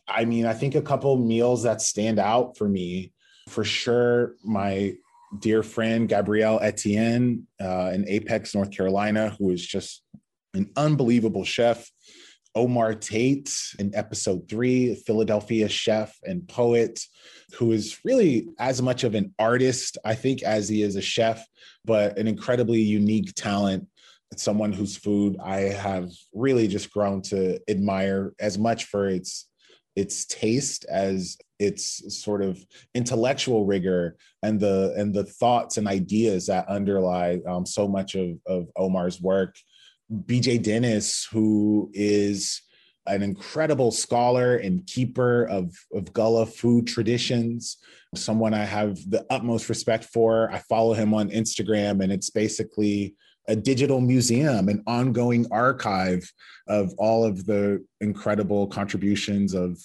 I 0.07 0.25
mean, 0.25 0.47
I 0.47 0.55
think 0.55 0.75
a 0.75 0.83
couple 0.83 1.17
meals 1.17 1.65
that 1.65 1.83
stand 1.83 2.19
out 2.19 2.57
for 2.57 2.69
me, 2.69 3.13
for 3.49 3.65
sure, 3.65 4.35
my 4.43 4.95
dear 5.39 5.63
friend 5.63 6.09
Gabrielle 6.09 6.61
Eitienne 6.61 7.43
uh, 7.61 7.91
in 7.93 8.09
Apex, 8.09 8.55
North 8.55 8.71
Carolina, 8.71 9.37
who 9.39 9.51
is 9.51 9.65
just 9.65 10.03
an 10.55 10.71
unbelievable 10.77 11.45
chef. 11.45 11.91
Omar 12.55 12.95
Tate 12.95 13.55
in 13.79 13.95
episode 13.95 14.49
three, 14.49 14.97
Philadelphia 15.07 15.69
chef 15.69 16.17
and 16.25 16.49
poet, 16.49 17.01
who 17.55 17.73
is 17.73 17.99
really 18.05 18.49
as 18.59 18.83
much 18.83 19.05
of 19.05 19.15
an 19.15 19.33
artist, 19.39 19.99
I 20.05 20.15
think, 20.15 20.43
as 20.43 20.69
he 20.69 20.83
is 20.83 20.97
a 20.97 21.03
chef, 21.03 21.47
but 21.85 22.19
an 22.19 22.27
incredibly 22.27 22.81
unique 22.81 23.35
talent 23.35 23.87
someone 24.37 24.73
whose 24.73 24.97
food 24.97 25.37
I 25.43 25.61
have 25.61 26.11
really 26.35 26.69
just 26.69 26.93
grown 26.93 27.23
to 27.23 27.61
admire 27.69 28.35
as 28.39 28.59
much 28.59 28.85
for 28.85 29.09
its 29.09 29.48
its 29.99 30.25
taste 30.27 30.85
as 30.89 31.37
its 31.59 32.23
sort 32.23 32.41
of 32.41 32.65
intellectual 32.95 33.67
rigor 33.67 34.17
and 34.45 34.61
the 34.61 34.95
and 34.97 35.13
the 35.13 35.25
thoughts 35.25 35.77
and 35.77 35.89
ideas 35.89 36.47
that 36.47 36.69
underlie 36.69 37.41
um, 37.49 37.67
so 37.67 37.89
much 37.89 38.15
of, 38.15 38.39
of 38.47 38.69
Omar's 38.77 39.21
work. 39.21 39.57
BJ 40.13 40.63
Dennis, 40.63 41.27
who 41.33 41.91
is 41.93 42.63
an 43.07 43.23
incredible 43.23 43.91
scholar 43.91 44.57
and 44.57 44.87
keeper 44.87 45.47
of, 45.49 45.75
of 45.93 46.13
Gullah 46.13 46.47
food 46.47 46.87
traditions, 46.87 47.79
someone 48.15 48.55
I 48.55 48.65
have 48.65 48.99
the 49.11 49.27
utmost 49.31 49.69
respect 49.69 50.05
for. 50.05 50.51
I 50.53 50.59
follow 50.59 50.93
him 50.93 51.13
on 51.13 51.31
Instagram, 51.31 52.03
and 52.03 52.13
it's 52.13 52.31
basically 52.31 53.17
a 53.49 53.57
digital 53.57 54.01
museum, 54.01 54.69
an 54.69 54.83
ongoing 54.87 55.47
archive 55.51 56.31
of 56.69 56.93
all 56.99 57.25
of 57.25 57.47
the 57.47 57.85
incredible 58.01 58.67
contributions 58.67 59.55
of 59.55 59.79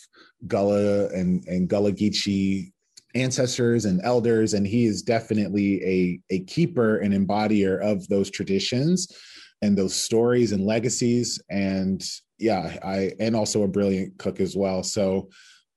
Gullah 0.47 1.07
and, 1.13 1.43
and 1.47 1.67
Gullah 1.69 1.93
Geechee 1.93 2.71
ancestors 3.15 3.85
and 3.85 4.01
elders. 4.03 4.53
And 4.53 4.67
he 4.67 4.85
is 4.85 5.01
definitely 5.01 5.81
a, 5.83 6.19
a 6.35 6.39
keeper 6.41 6.97
and 6.97 7.13
embodier 7.13 7.79
of 7.81 8.07
those 8.09 8.29
traditions 8.29 9.07
and 9.61 9.77
those 9.77 9.95
stories 9.95 10.51
and 10.51 10.65
legacies. 10.65 11.41
And 11.49 12.03
yeah, 12.37 12.77
I 12.83 13.13
and 13.19 13.35
also 13.35 13.63
a 13.63 13.67
brilliant 13.67 14.17
cook 14.17 14.41
as 14.41 14.55
well. 14.55 14.83
So 14.83 15.29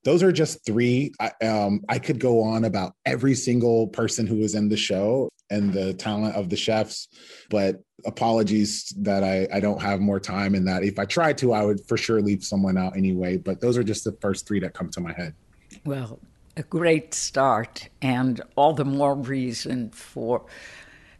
those 0.07 0.23
are 0.23 0.31
just 0.31 0.65
three. 0.65 1.11
I, 1.19 1.31
um, 1.45 1.81
I 1.89 1.99
could 1.99 2.17
go 2.17 2.41
on 2.41 2.63
about 2.63 2.93
every 3.05 3.35
single 3.35 3.87
person 3.87 4.25
who 4.25 4.37
was 4.37 4.55
in 4.55 4.69
the 4.69 4.77
show 4.77 5.27
and 5.49 5.73
the 5.73 5.93
talent 5.95 6.33
of 6.37 6.49
the 6.49 6.55
chefs, 6.55 7.09
but 7.49 7.81
apologies 8.05 8.93
that 8.99 9.25
I, 9.25 9.49
I 9.51 9.59
don't 9.59 9.81
have 9.81 9.99
more 9.99 10.21
time 10.21 10.55
and 10.55 10.65
that 10.65 10.83
if 10.83 10.97
I 10.97 11.03
tried 11.03 11.37
to, 11.39 11.51
I 11.51 11.65
would 11.65 11.85
for 11.85 11.97
sure 11.97 12.21
leave 12.21 12.41
someone 12.41 12.77
out 12.77 12.95
anyway. 12.95 13.35
But 13.35 13.59
those 13.59 13.77
are 13.77 13.83
just 13.83 14.05
the 14.05 14.13
first 14.21 14.47
three 14.47 14.61
that 14.61 14.73
come 14.73 14.89
to 14.91 15.01
my 15.01 15.11
head. 15.11 15.35
Well, 15.83 16.19
a 16.55 16.63
great 16.63 17.13
start, 17.13 17.89
and 18.01 18.39
all 18.55 18.71
the 18.71 18.85
more 18.85 19.13
reason 19.13 19.89
for 19.89 20.45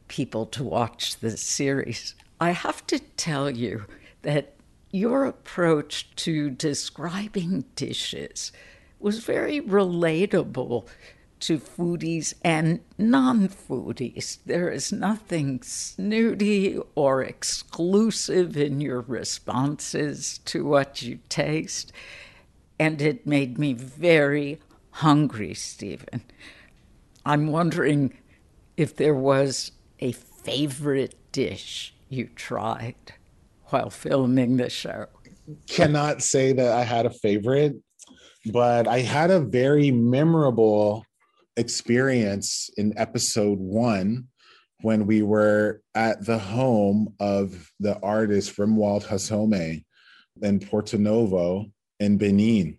people 0.07 0.45
to 0.45 0.63
watch 0.63 1.19
this 1.19 1.41
series. 1.41 2.15
I 2.39 2.51
have 2.51 2.87
to 2.87 2.99
tell 2.99 3.51
you 3.51 3.83
that 4.21 4.53
your 4.91 5.25
approach 5.25 6.09
to 6.15 6.49
describing 6.49 7.65
dishes 7.75 8.53
was 8.99 9.19
very 9.19 9.61
relatable 9.61 10.87
to 11.39 11.59
foodies 11.59 12.33
and 12.43 12.79
non 12.97 13.47
foodies. 13.47 14.39
There 14.45 14.69
is 14.69 14.91
nothing 14.91 15.61
snooty 15.61 16.79
or 16.95 17.23
exclusive 17.23 18.57
in 18.57 18.81
your 18.81 19.01
responses 19.01 20.39
to 20.45 20.65
what 20.65 21.01
you 21.01 21.19
taste. 21.29 21.91
And 22.79 23.01
it 23.01 23.25
made 23.27 23.57
me 23.57 23.73
very 23.73 24.59
hungry, 24.91 25.53
Stephen. 25.53 26.23
I'm 27.25 27.47
wondering 27.47 28.17
if 28.77 28.95
there 28.95 29.15
was 29.15 29.71
a 29.99 30.11
favorite 30.11 31.15
dish 31.31 31.93
you 32.09 32.29
tried 32.35 32.95
while 33.65 33.89
filming 33.89 34.57
the 34.57 34.69
show? 34.69 35.07
Cannot 35.67 36.21
say 36.21 36.53
that 36.53 36.71
I 36.71 36.83
had 36.83 37.05
a 37.05 37.09
favorite, 37.09 37.75
but 38.51 38.87
I 38.87 38.99
had 38.99 39.31
a 39.31 39.39
very 39.39 39.91
memorable 39.91 41.05
experience 41.55 42.69
in 42.77 42.97
episode 42.97 43.59
one 43.59 44.27
when 44.81 45.07
we 45.07 45.23
were 45.23 45.81
at 45.95 46.25
the 46.25 46.37
home 46.37 47.13
of 47.19 47.71
the 47.79 47.99
artist 48.01 48.55
Romuald 48.57 49.05
Hazoumè 49.05 49.83
in 50.41 50.59
Porto 50.59 50.97
Novo 50.97 51.65
in 51.99 52.17
Benin. 52.17 52.77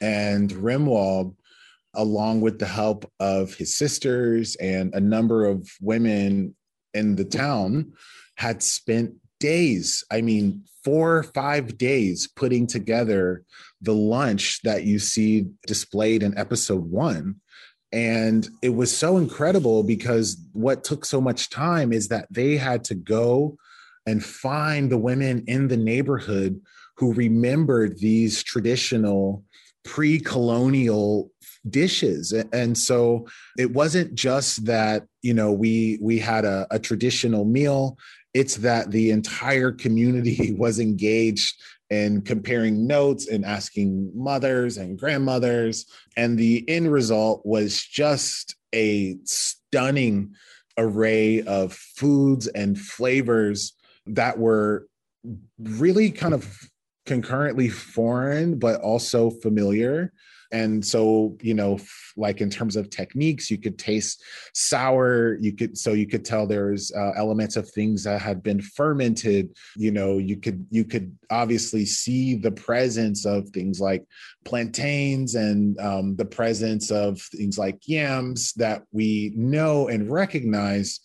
And 0.00 0.50
Romuald, 0.50 1.34
along 1.94 2.40
with 2.40 2.58
the 2.60 2.66
help 2.66 3.10
of 3.18 3.54
his 3.54 3.76
sisters 3.76 4.54
and 4.56 4.94
a 4.94 5.00
number 5.00 5.44
of 5.44 5.68
women 5.80 6.54
in 6.94 7.16
the 7.16 7.24
town, 7.24 7.92
had 8.36 8.62
spent 8.62 9.14
days 9.40 10.04
i 10.10 10.20
mean 10.20 10.64
four 10.84 11.18
or 11.18 11.22
five 11.22 11.78
days 11.78 12.28
putting 12.34 12.66
together 12.66 13.44
the 13.80 13.94
lunch 13.94 14.60
that 14.62 14.84
you 14.84 14.98
see 14.98 15.46
displayed 15.66 16.22
in 16.22 16.36
episode 16.36 16.90
one. 16.90 17.36
And 17.92 18.46
it 18.60 18.70
was 18.70 18.94
so 18.94 19.16
incredible 19.16 19.82
because 19.82 20.36
what 20.52 20.84
took 20.84 21.04
so 21.04 21.20
much 21.20 21.48
time 21.48 21.92
is 21.92 22.08
that 22.08 22.26
they 22.30 22.56
had 22.56 22.84
to 22.84 22.94
go 22.94 23.56
and 24.06 24.24
find 24.24 24.90
the 24.90 24.98
women 24.98 25.44
in 25.46 25.68
the 25.68 25.76
neighborhood 25.76 26.60
who 26.96 27.14
remembered 27.14 27.98
these 27.98 28.42
traditional 28.42 29.44
pre-colonial 29.84 31.30
dishes. 31.68 32.32
And 32.52 32.76
so 32.76 33.26
it 33.56 33.72
wasn't 33.72 34.14
just 34.14 34.64
that 34.66 35.06
you 35.22 35.34
know 35.34 35.52
we 35.52 35.98
we 36.00 36.18
had 36.18 36.44
a, 36.44 36.66
a 36.70 36.78
traditional 36.78 37.44
meal. 37.44 37.96
It's 38.34 38.56
that 38.56 38.90
the 38.90 39.10
entire 39.10 39.72
community 39.72 40.54
was 40.58 40.78
engaged 40.78 41.54
in 41.90 42.22
comparing 42.22 42.86
notes 42.86 43.28
and 43.28 43.44
asking 43.44 44.10
mothers 44.14 44.76
and 44.76 44.98
grandmothers. 44.98 45.86
And 46.16 46.38
the 46.38 46.64
end 46.68 46.92
result 46.92 47.42
was 47.44 47.82
just 47.82 48.56
a 48.74 49.16
stunning 49.24 50.34
array 50.76 51.42
of 51.42 51.72
foods 51.72 52.46
and 52.48 52.78
flavors 52.78 53.74
that 54.06 54.38
were 54.38 54.86
really 55.58 56.10
kind 56.10 56.34
of 56.34 56.46
concurrently 57.06 57.68
foreign, 57.68 58.58
but 58.58 58.80
also 58.80 59.30
familiar. 59.30 60.12
And 60.50 60.84
so, 60.84 61.36
you 61.42 61.54
know, 61.54 61.78
like 62.16 62.40
in 62.40 62.50
terms 62.50 62.76
of 62.76 62.90
techniques, 62.90 63.50
you 63.50 63.58
could 63.58 63.78
taste 63.78 64.22
sour. 64.54 65.36
You 65.40 65.54
could, 65.54 65.76
so 65.76 65.92
you 65.92 66.06
could 66.06 66.24
tell 66.24 66.46
there's 66.46 66.92
uh, 66.92 67.12
elements 67.16 67.56
of 67.56 67.68
things 67.70 68.04
that 68.04 68.20
had 68.20 68.42
been 68.42 68.60
fermented. 68.60 69.56
You 69.76 69.90
know, 69.90 70.18
you 70.18 70.36
could, 70.36 70.66
you 70.70 70.84
could 70.84 71.16
obviously 71.30 71.84
see 71.84 72.34
the 72.34 72.52
presence 72.52 73.26
of 73.26 73.48
things 73.50 73.80
like 73.80 74.04
plantains 74.44 75.34
and 75.34 75.78
um, 75.80 76.16
the 76.16 76.24
presence 76.24 76.90
of 76.90 77.20
things 77.20 77.58
like 77.58 77.86
yams 77.86 78.52
that 78.54 78.82
we 78.92 79.32
know 79.36 79.88
and 79.88 80.10
recognize 80.10 81.00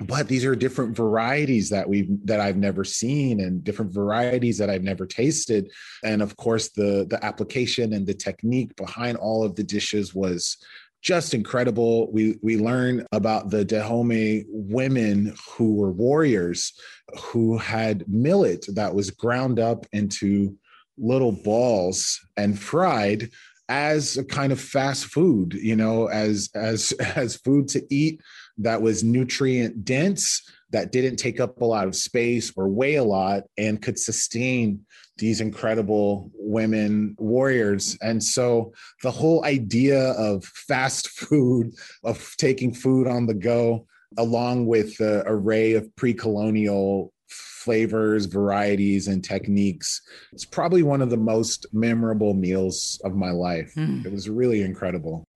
but 0.00 0.28
these 0.28 0.44
are 0.44 0.54
different 0.54 0.96
varieties 0.96 1.68
that 1.70 1.88
we've 1.88 2.08
that 2.24 2.40
I've 2.40 2.56
never 2.56 2.84
seen 2.84 3.40
and 3.40 3.64
different 3.64 3.92
varieties 3.92 4.56
that 4.58 4.70
I've 4.70 4.84
never 4.84 5.06
tasted. 5.06 5.70
And 6.04 6.22
of 6.22 6.36
course 6.36 6.68
the 6.70 7.06
the 7.10 7.22
application 7.24 7.92
and 7.92 8.06
the 8.06 8.14
technique 8.14 8.74
behind 8.76 9.16
all 9.16 9.42
of 9.42 9.56
the 9.56 9.64
dishes 9.64 10.14
was 10.14 10.56
just 11.02 11.34
incredible. 11.34 12.12
We 12.12 12.38
we 12.42 12.58
learn 12.58 13.06
about 13.12 13.50
the 13.50 13.64
Dahomey 13.64 14.44
women 14.48 15.34
who 15.50 15.74
were 15.74 15.92
warriors 15.92 16.72
who 17.18 17.58
had 17.58 18.04
millet 18.08 18.66
that 18.74 18.94
was 18.94 19.10
ground 19.10 19.58
up 19.58 19.84
into 19.92 20.56
little 20.96 21.32
balls 21.32 22.20
and 22.36 22.58
fried 22.58 23.30
as 23.68 24.16
a 24.16 24.24
kind 24.24 24.50
of 24.50 24.58
fast 24.58 25.06
food 25.06 25.52
you 25.52 25.76
know 25.76 26.06
as 26.06 26.48
as 26.54 26.92
as 27.16 27.36
food 27.36 27.68
to 27.68 27.82
eat 27.90 28.20
that 28.58 28.82
was 28.82 29.04
nutrient 29.04 29.84
dense, 29.84 30.42
that 30.70 30.92
didn't 30.92 31.16
take 31.16 31.40
up 31.40 31.60
a 31.60 31.64
lot 31.64 31.86
of 31.86 31.96
space 31.96 32.52
or 32.56 32.68
weigh 32.68 32.96
a 32.96 33.04
lot, 33.04 33.44
and 33.56 33.80
could 33.80 33.98
sustain 33.98 34.84
these 35.16 35.40
incredible 35.40 36.30
women 36.34 37.16
warriors. 37.18 37.96
And 38.00 38.22
so 38.22 38.72
the 39.02 39.10
whole 39.10 39.44
idea 39.44 40.12
of 40.12 40.44
fast 40.44 41.08
food, 41.18 41.72
of 42.04 42.34
taking 42.36 42.72
food 42.74 43.06
on 43.06 43.26
the 43.26 43.34
go, 43.34 43.86
along 44.16 44.66
with 44.66 44.96
the 44.96 45.22
array 45.26 45.74
of 45.74 45.94
pre 45.96 46.14
colonial 46.14 47.12
flavors, 47.28 48.24
varieties, 48.24 49.08
and 49.08 49.22
techniques. 49.22 50.00
It's 50.32 50.46
probably 50.46 50.82
one 50.82 51.02
of 51.02 51.10
the 51.10 51.18
most 51.18 51.66
memorable 51.72 52.32
meals 52.32 52.98
of 53.04 53.14
my 53.14 53.30
life. 53.30 53.74
Mm. 53.76 54.06
It 54.06 54.12
was 54.12 54.30
really 54.30 54.62
incredible. 54.62 55.27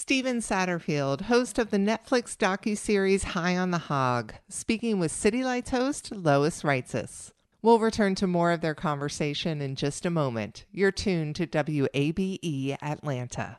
Stephen 0.00 0.38
Satterfield, 0.38 1.22
host 1.22 1.58
of 1.58 1.70
the 1.70 1.76
Netflix 1.76 2.36
docu-series 2.36 3.24
High 3.24 3.56
on 3.56 3.72
the 3.72 3.78
Hog, 3.78 4.32
speaking 4.48 5.00
with 5.00 5.10
City 5.10 5.42
Lights 5.42 5.70
host 5.70 6.12
Lois 6.12 6.62
Reitzes. 6.62 7.32
We'll 7.62 7.80
return 7.80 8.14
to 8.14 8.28
more 8.28 8.52
of 8.52 8.60
their 8.60 8.76
conversation 8.76 9.60
in 9.60 9.74
just 9.74 10.06
a 10.06 10.10
moment. 10.10 10.66
You're 10.70 10.92
tuned 10.92 11.34
to 11.34 11.48
WABE 11.48 12.76
Atlanta. 12.80 13.58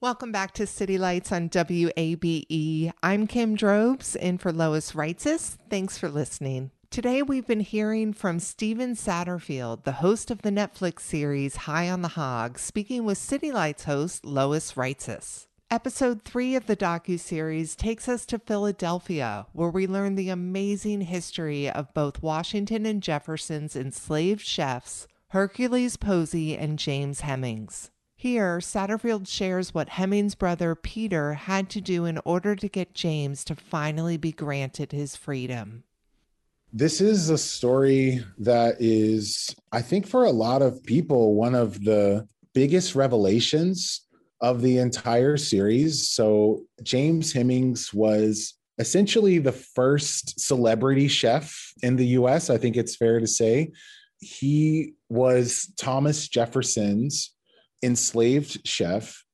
Welcome 0.00 0.32
back 0.32 0.52
to 0.54 0.66
City 0.66 0.98
Lights 0.98 1.30
on 1.30 1.48
WABE. 1.48 2.90
I'm 3.00 3.28
Kim 3.28 3.54
Drobes, 3.54 4.16
in 4.16 4.38
for 4.38 4.52
Lois 4.52 4.92
Reitzes. 4.92 5.58
Thanks 5.70 5.96
for 5.96 6.08
listening. 6.08 6.72
Today, 6.90 7.22
we've 7.22 7.46
been 7.46 7.60
hearing 7.60 8.12
from 8.12 8.40
Stephen 8.40 8.96
Satterfield, 8.96 9.84
the 9.84 9.92
host 9.92 10.32
of 10.32 10.42
the 10.42 10.50
Netflix 10.50 11.02
series 11.02 11.54
High 11.54 11.88
on 11.88 12.02
the 12.02 12.08
Hog, 12.08 12.58
speaking 12.58 13.04
with 13.04 13.16
City 13.16 13.52
Lights 13.52 13.84
host 13.84 14.24
Lois 14.24 14.72
Reitzes. 14.72 15.46
Episode 15.72 16.22
3 16.22 16.54
of 16.56 16.66
the 16.66 16.76
docu-series 16.76 17.74
takes 17.74 18.06
us 18.06 18.26
to 18.26 18.38
Philadelphia, 18.38 19.46
where 19.54 19.70
we 19.70 19.86
learn 19.86 20.16
the 20.16 20.28
amazing 20.28 21.00
history 21.00 21.66
of 21.66 21.94
both 21.94 22.22
Washington 22.22 22.84
and 22.84 23.02
Jefferson's 23.02 23.74
enslaved 23.74 24.42
chefs, 24.42 25.06
Hercules 25.28 25.96
Posey 25.96 26.58
and 26.58 26.78
James 26.78 27.22
Hemings. 27.22 27.90
Here, 28.14 28.58
Satterfield 28.58 29.26
shares 29.26 29.72
what 29.72 29.88
Hemings' 29.88 30.34
brother 30.34 30.74
Peter 30.74 31.32
had 31.32 31.70
to 31.70 31.80
do 31.80 32.04
in 32.04 32.20
order 32.26 32.54
to 32.54 32.68
get 32.68 32.92
James 32.92 33.42
to 33.46 33.54
finally 33.54 34.18
be 34.18 34.30
granted 34.30 34.92
his 34.92 35.16
freedom. 35.16 35.84
This 36.70 37.00
is 37.00 37.30
a 37.30 37.38
story 37.38 38.22
that 38.36 38.76
is, 38.78 39.56
I 39.72 39.80
think, 39.80 40.06
for 40.06 40.24
a 40.24 40.32
lot 40.32 40.60
of 40.60 40.84
people, 40.84 41.34
one 41.34 41.54
of 41.54 41.82
the 41.82 42.28
biggest 42.52 42.94
revelations 42.94 44.02
of 44.42 44.60
the 44.60 44.78
entire 44.78 45.36
series. 45.36 46.08
So, 46.08 46.64
James 46.82 47.32
Hemings 47.32 47.94
was 47.94 48.54
essentially 48.78 49.38
the 49.38 49.52
first 49.52 50.40
celebrity 50.40 51.08
chef 51.08 51.72
in 51.82 51.96
the 51.96 52.06
US, 52.18 52.50
I 52.50 52.58
think 52.58 52.76
it's 52.76 52.96
fair 52.96 53.20
to 53.20 53.26
say. 53.26 53.70
He 54.18 54.94
was 55.08 55.72
Thomas 55.78 56.28
Jefferson's 56.28 57.34
enslaved 57.82 58.66
chef 58.66 59.24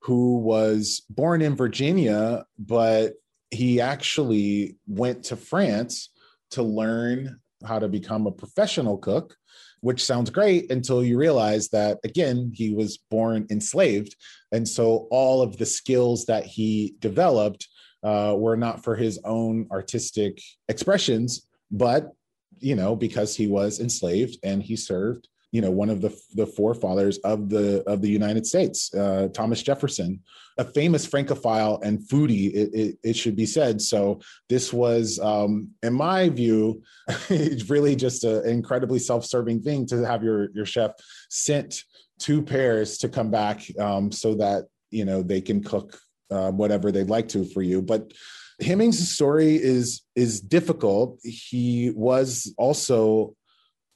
who 0.00 0.38
was 0.38 1.02
born 1.08 1.40
in 1.40 1.56
Virginia, 1.56 2.44
but 2.58 3.14
he 3.50 3.80
actually 3.80 4.76
went 4.86 5.24
to 5.24 5.36
France 5.36 6.10
to 6.50 6.62
learn 6.62 7.40
how 7.64 7.78
to 7.78 7.88
become 7.88 8.26
a 8.26 8.32
professional 8.32 8.98
cook 8.98 9.36
which 9.84 10.04
sounds 10.04 10.30
great 10.30 10.70
until 10.70 11.04
you 11.04 11.18
realize 11.18 11.68
that 11.68 11.98
again 12.04 12.50
he 12.54 12.74
was 12.74 12.98
born 13.10 13.46
enslaved. 13.50 14.16
And 14.50 14.66
so 14.66 15.06
all 15.10 15.42
of 15.42 15.58
the 15.58 15.66
skills 15.66 16.24
that 16.26 16.46
he 16.46 16.94
developed 17.00 17.68
uh, 18.02 18.34
were 18.36 18.56
not 18.56 18.82
for 18.82 18.96
his 18.96 19.18
own 19.24 19.66
artistic 19.70 20.40
expressions 20.68 21.46
but 21.70 22.12
you 22.60 22.74
know 22.74 22.94
because 22.94 23.36
he 23.36 23.46
was 23.46 23.80
enslaved 23.80 24.38
and 24.42 24.62
he 24.62 24.76
served 24.76 25.28
you 25.54 25.60
know 25.60 25.70
one 25.70 25.88
of 25.88 26.00
the 26.00 26.12
the 26.34 26.46
forefathers 26.46 27.18
of 27.18 27.48
the 27.48 27.88
of 27.88 28.02
the 28.02 28.08
United 28.08 28.44
States, 28.44 28.92
uh, 28.92 29.28
Thomas 29.32 29.62
Jefferson, 29.62 30.20
a 30.58 30.64
famous 30.64 31.06
Francophile 31.06 31.78
and 31.84 32.00
foodie. 32.00 32.52
It, 32.52 32.74
it, 32.74 32.98
it 33.04 33.16
should 33.16 33.36
be 33.36 33.46
said. 33.46 33.80
So 33.80 34.20
this 34.48 34.72
was, 34.72 35.20
um, 35.20 35.68
in 35.84 35.94
my 35.94 36.28
view, 36.28 36.82
really 37.68 37.94
just 37.94 38.24
an 38.24 38.44
incredibly 38.48 38.98
self-serving 38.98 39.62
thing 39.62 39.86
to 39.86 40.04
have 40.04 40.24
your 40.24 40.50
your 40.54 40.66
chef 40.66 40.90
sent 41.30 41.84
to 42.18 42.42
Paris 42.42 42.98
to 42.98 43.08
come 43.08 43.30
back 43.30 43.62
um, 43.78 44.10
so 44.10 44.34
that 44.34 44.64
you 44.90 45.04
know 45.04 45.22
they 45.22 45.40
can 45.40 45.62
cook 45.62 46.00
uh, 46.32 46.50
whatever 46.50 46.90
they'd 46.90 47.08
like 47.08 47.28
to 47.28 47.44
for 47.44 47.62
you, 47.62 47.80
but. 47.80 48.12
Hemings' 48.60 49.08
story 49.08 49.56
is 49.56 50.02
is 50.14 50.40
difficult. 50.40 51.18
He 51.24 51.90
was 51.90 52.54
also 52.56 53.34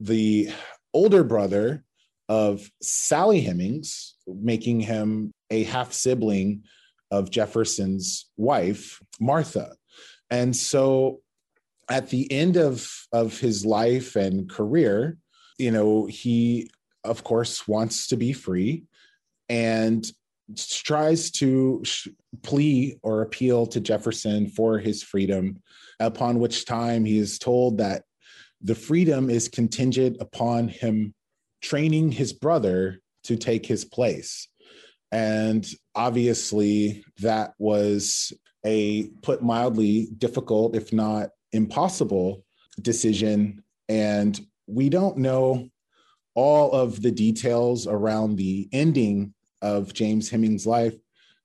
the 0.00 0.50
older 0.92 1.24
brother 1.24 1.84
of 2.28 2.70
Sally 2.82 3.40
Hemings, 3.40 4.14
making 4.26 4.80
him 4.80 5.32
a 5.50 5.64
half 5.64 5.92
sibling 5.92 6.64
of 7.10 7.30
Jefferson's 7.30 8.26
wife, 8.36 9.00
Martha. 9.18 9.72
And 10.30 10.54
so 10.54 11.20
at 11.88 12.10
the 12.10 12.30
end 12.30 12.56
of, 12.56 12.86
of 13.12 13.38
his 13.38 13.64
life 13.64 14.14
and 14.14 14.48
career, 14.48 15.16
you 15.56 15.70
know, 15.70 16.06
he, 16.06 16.70
of 17.04 17.24
course, 17.24 17.66
wants 17.66 18.08
to 18.08 18.16
be 18.16 18.32
free 18.32 18.84
and 19.48 20.06
tries 20.68 21.30
to 21.30 21.82
plea 22.42 22.98
or 23.02 23.22
appeal 23.22 23.66
to 23.66 23.80
Jefferson 23.80 24.48
for 24.48 24.78
his 24.78 25.02
freedom, 25.02 25.62
upon 25.98 26.38
which 26.38 26.64
time 26.64 27.04
he 27.04 27.18
is 27.18 27.38
told 27.38 27.78
that 27.78 28.04
the 28.62 28.74
freedom 28.74 29.30
is 29.30 29.48
contingent 29.48 30.16
upon 30.20 30.68
him 30.68 31.14
training 31.62 32.12
his 32.12 32.32
brother 32.32 33.00
to 33.24 33.36
take 33.36 33.66
his 33.66 33.84
place. 33.84 34.48
And 35.10 35.66
obviously, 35.94 37.04
that 37.20 37.54
was 37.58 38.32
a 38.64 39.08
put 39.22 39.42
mildly 39.42 40.08
difficult, 40.18 40.76
if 40.76 40.92
not 40.92 41.30
impossible, 41.52 42.44
decision. 42.80 43.62
And 43.88 44.38
we 44.66 44.88
don't 44.88 45.18
know 45.18 45.68
all 46.34 46.72
of 46.72 47.00
the 47.00 47.10
details 47.10 47.86
around 47.86 48.36
the 48.36 48.68
ending 48.72 49.34
of 49.62 49.94
James 49.94 50.28
Hemings' 50.28 50.66
life, 50.66 50.94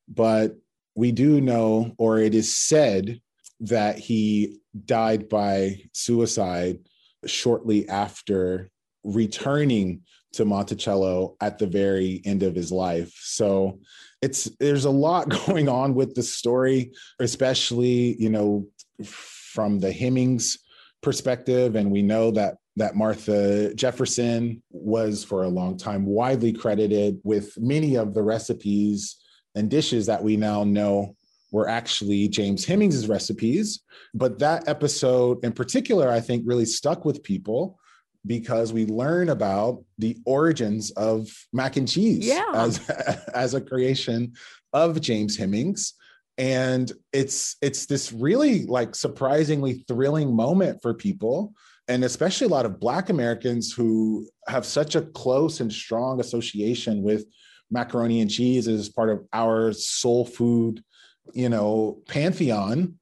but 0.07 0.55
we 0.95 1.11
do 1.11 1.41
know, 1.41 1.93
or 1.97 2.19
it 2.19 2.35
is 2.35 2.55
said, 2.55 3.19
that 3.61 3.97
he 3.97 4.59
died 4.85 5.29
by 5.29 5.81
suicide 5.93 6.79
shortly 7.25 7.87
after 7.89 8.69
returning 9.03 10.01
to 10.33 10.45
Monticello 10.45 11.35
at 11.41 11.59
the 11.59 11.67
very 11.67 12.21
end 12.25 12.43
of 12.43 12.55
his 12.55 12.71
life. 12.71 13.13
So 13.21 13.79
it's 14.21 14.45
there's 14.59 14.85
a 14.85 14.89
lot 14.89 15.29
going 15.47 15.69
on 15.69 15.93
with 15.95 16.15
the 16.15 16.23
story, 16.23 16.91
especially 17.19 18.15
you 18.21 18.29
know 18.29 18.67
from 19.03 19.79
the 19.79 19.91
Hemings 19.91 20.57
perspective, 21.01 21.75
and 21.75 21.91
we 21.91 22.01
know 22.01 22.31
that 22.31 22.55
that 22.75 22.95
Martha 22.95 23.73
Jefferson 23.75 24.63
was 24.71 25.23
for 25.23 25.43
a 25.43 25.49
long 25.49 25.77
time 25.77 26.05
widely 26.05 26.51
credited 26.51 27.19
with 27.23 27.53
many 27.59 27.95
of 27.95 28.13
the 28.13 28.23
recipes 28.23 29.17
and 29.53 29.69
dishes 29.69 30.07
that 30.07 30.23
we 30.23 30.37
now 30.37 30.63
know 30.63 31.15
were 31.53 31.69
actually 31.69 32.27
James 32.27 32.65
Hemings' 32.65 33.07
recipes. 33.07 33.81
But 34.13 34.39
that 34.39 34.67
episode 34.67 35.45
in 35.45 35.53
particular, 35.53 36.09
I 36.09 36.19
think, 36.19 36.43
really 36.45 36.65
stuck 36.65 37.05
with 37.05 37.23
people 37.23 37.79
because 38.25 38.73
we 38.73 38.85
learn 38.87 39.29
about 39.29 39.83
the 39.99 40.17
origins 40.25 40.91
of 40.91 41.29
mac 41.53 41.77
and 41.77 41.87
cheese 41.87 42.25
yeah. 42.25 42.51
as, 42.55 42.89
as 43.33 43.53
a 43.53 43.61
creation 43.61 44.33
of 44.73 44.99
James 44.99 45.37
Hemings. 45.37 45.93
And 46.39 46.91
it's 47.11 47.57
it's 47.61 47.85
this 47.85 48.11
really 48.11 48.65
like 48.65 48.95
surprisingly 48.95 49.85
thrilling 49.87 50.35
moment 50.35 50.81
for 50.81 50.93
people 50.95 51.53
and 51.87 52.03
especially 52.03 52.47
a 52.47 52.49
lot 52.49 52.65
of 52.65 52.79
black 52.79 53.09
americans 53.09 53.71
who 53.71 54.27
have 54.47 54.65
such 54.65 54.95
a 54.95 55.01
close 55.01 55.59
and 55.59 55.71
strong 55.71 56.19
association 56.19 57.03
with 57.03 57.25
macaroni 57.69 58.21
and 58.21 58.31
cheese 58.31 58.67
as 58.67 58.89
part 58.89 59.11
of 59.11 59.23
our 59.31 59.73
soul 59.73 60.25
food 60.25 60.83
you 61.33 61.49
know, 61.49 61.99
pantheon. 62.07 62.95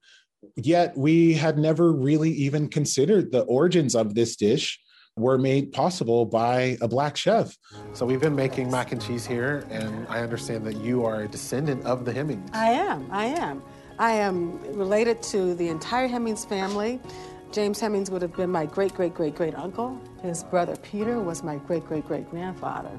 Yet 0.56 0.96
we 0.96 1.34
had 1.34 1.58
never 1.58 1.92
really 1.92 2.30
even 2.30 2.68
considered 2.68 3.32
the 3.32 3.42
origins 3.42 3.94
of 3.94 4.14
this 4.14 4.36
dish 4.36 4.78
were 5.16 5.38
made 5.38 5.72
possible 5.72 6.24
by 6.24 6.76
a 6.80 6.88
black 6.88 7.16
chef. 7.16 7.56
So 7.92 8.06
we've 8.06 8.20
been 8.20 8.34
making 8.34 8.70
mac 8.70 8.92
and 8.92 9.02
cheese 9.02 9.26
here, 9.26 9.64
and 9.70 10.06
I 10.08 10.20
understand 10.20 10.64
that 10.66 10.76
you 10.78 11.04
are 11.04 11.22
a 11.22 11.28
descendant 11.28 11.84
of 11.84 12.04
the 12.04 12.12
Hemings. 12.12 12.50
I 12.52 12.70
am. 12.70 13.08
I 13.10 13.26
am. 13.26 13.62
I 13.98 14.12
am 14.12 14.58
related 14.74 15.22
to 15.24 15.54
the 15.54 15.68
entire 15.68 16.08
Hemings 16.08 16.44
family. 16.46 16.98
James 17.52 17.78
Hemings 17.78 18.10
would 18.10 18.22
have 18.22 18.34
been 18.34 18.50
my 18.50 18.64
great, 18.64 18.94
great, 18.94 19.14
great, 19.14 19.34
great 19.34 19.54
uncle. 19.54 20.00
His 20.22 20.44
brother 20.44 20.76
Peter 20.76 21.20
was 21.20 21.42
my 21.42 21.56
great, 21.56 21.84
great, 21.84 22.06
great 22.06 22.28
grandfather. 22.30 22.98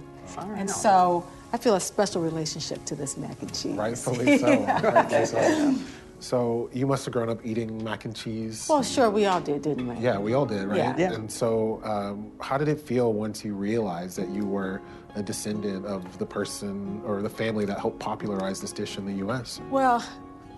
And 0.56 0.70
so 0.70 1.26
I 1.54 1.58
feel 1.58 1.76
a 1.76 1.80
special 1.80 2.22
relationship 2.22 2.84
to 2.86 2.96
this 2.96 3.16
mac 3.16 3.40
and 3.42 3.54
cheese. 3.54 3.66
Rightfully 3.78 4.40
so. 4.40 4.48
yeah. 4.48 4.82
Rightfully 4.82 5.26
so. 5.28 5.76
So 6.20 6.70
you 6.74 6.88
must 6.88 7.06
have 7.06 7.14
grown 7.14 7.30
up 7.30 7.46
eating 7.46 7.84
mac 7.84 8.06
and 8.06 8.16
cheese. 8.16 8.66
Well, 8.68 8.82
sure, 8.82 9.10
we 9.10 9.26
all 9.26 9.40
did, 9.40 9.62
didn't 9.62 9.88
we? 9.88 10.04
Yeah, 10.04 10.18
we 10.18 10.34
all 10.34 10.46
did, 10.46 10.66
right? 10.66 10.78
Yeah. 10.78 10.96
yeah. 10.98 11.14
And 11.14 11.32
so, 11.32 11.82
um, 11.84 12.32
how 12.42 12.58
did 12.58 12.70
it 12.70 12.80
feel 12.80 13.14
once 13.14 13.44
you 13.46 13.54
realized 13.54 14.18
that 14.18 14.30
you 14.30 14.46
were 14.46 14.82
a 15.16 15.22
descendant 15.22 15.86
of 15.86 16.18
the 16.18 16.26
person 16.26 17.02
or 17.06 17.22
the 17.22 17.30
family 17.30 17.66
that 17.66 17.78
helped 17.78 18.00
popularize 18.00 18.62
this 18.62 18.72
dish 18.72 18.98
in 18.98 19.06
the 19.06 19.14
U.S.? 19.16 19.62
Well, 19.70 20.04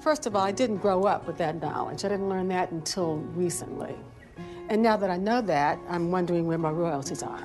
first 0.02 0.28
of 0.28 0.36
all, 0.36 0.44
I 0.44 0.52
didn't 0.52 0.78
grow 0.78 1.04
up 1.06 1.28
with 1.28 1.38
that 1.40 1.60
knowledge. 1.60 2.06
I 2.06 2.10
didn't 2.10 2.30
learn 2.30 2.48
that 2.50 2.72
until 2.72 3.18
recently. 3.34 3.96
And 4.68 4.82
now 4.82 4.98
that 4.98 5.10
I 5.10 5.18
know 5.18 5.42
that, 5.42 5.80
I'm 5.90 6.10
wondering 6.10 6.48
where 6.48 6.58
my 6.58 6.72
royalties 6.72 7.22
are. 7.22 7.40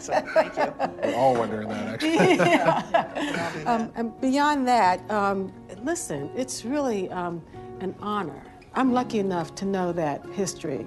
so, 0.00 0.12
thank 0.34 0.56
you. 0.56 0.72
We're 1.02 1.14
all 1.14 1.34
wondering 1.34 1.68
that, 1.68 1.94
actually. 1.94 2.12
yeah. 2.36 3.62
um, 3.66 3.92
and 3.94 4.18
beyond 4.20 4.66
that, 4.68 5.08
um, 5.10 5.52
listen, 5.82 6.30
it's 6.34 6.64
really 6.64 7.10
um, 7.10 7.42
an 7.80 7.94
honor. 8.00 8.42
I'm 8.74 8.92
lucky 8.92 9.18
enough 9.18 9.54
to 9.56 9.64
know 9.66 9.92
that 9.92 10.24
history, 10.30 10.86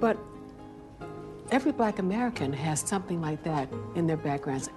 but 0.00 0.18
every 1.50 1.72
black 1.72 1.98
American 1.98 2.52
has 2.52 2.80
something 2.80 3.20
like 3.20 3.42
that 3.44 3.68
in 3.94 4.06
their 4.06 4.16
backgrounds. 4.16 4.68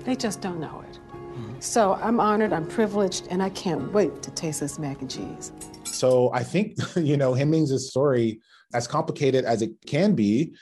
They 0.00 0.16
just 0.16 0.40
don't 0.40 0.60
know 0.60 0.82
it. 0.88 0.98
Mm-hmm. 1.12 1.60
So 1.60 1.94
I'm 1.94 2.18
honored, 2.18 2.52
I'm 2.52 2.66
privileged, 2.66 3.28
and 3.30 3.42
I 3.42 3.50
can't 3.50 3.92
wait 3.92 4.22
to 4.22 4.30
taste 4.32 4.60
this 4.60 4.78
mac 4.78 5.00
and 5.00 5.10
cheese. 5.10 5.52
So 5.84 6.30
I 6.32 6.42
think, 6.42 6.76
you 6.96 7.16
know, 7.16 7.34
Hemings' 7.34 7.88
story, 7.88 8.40
as 8.74 8.86
complicated 8.86 9.44
as 9.44 9.62
it 9.62 9.72
can 9.86 10.14
be, 10.14 10.54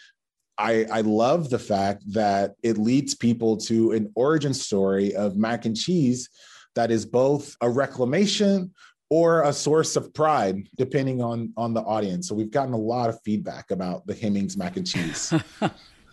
I, 0.58 0.86
I 0.90 1.00
love 1.02 1.50
the 1.50 1.58
fact 1.58 2.02
that 2.12 2.54
it 2.62 2.78
leads 2.78 3.14
people 3.14 3.56
to 3.58 3.92
an 3.92 4.10
origin 4.14 4.54
story 4.54 5.14
of 5.14 5.36
mac 5.36 5.66
and 5.66 5.76
cheese 5.76 6.30
that 6.74 6.90
is 6.90 7.04
both 7.04 7.56
a 7.60 7.68
reclamation 7.68 8.72
or 9.10 9.42
a 9.42 9.52
source 9.52 9.96
of 9.96 10.12
pride, 10.14 10.68
depending 10.76 11.22
on 11.22 11.52
on 11.56 11.74
the 11.74 11.82
audience. 11.82 12.28
So 12.28 12.34
we've 12.34 12.50
gotten 12.50 12.74
a 12.74 12.78
lot 12.78 13.08
of 13.08 13.20
feedback 13.24 13.70
about 13.70 14.06
the 14.06 14.14
Hemings 14.14 14.56
mac 14.56 14.76
and 14.76 14.86
cheese. 14.86 15.32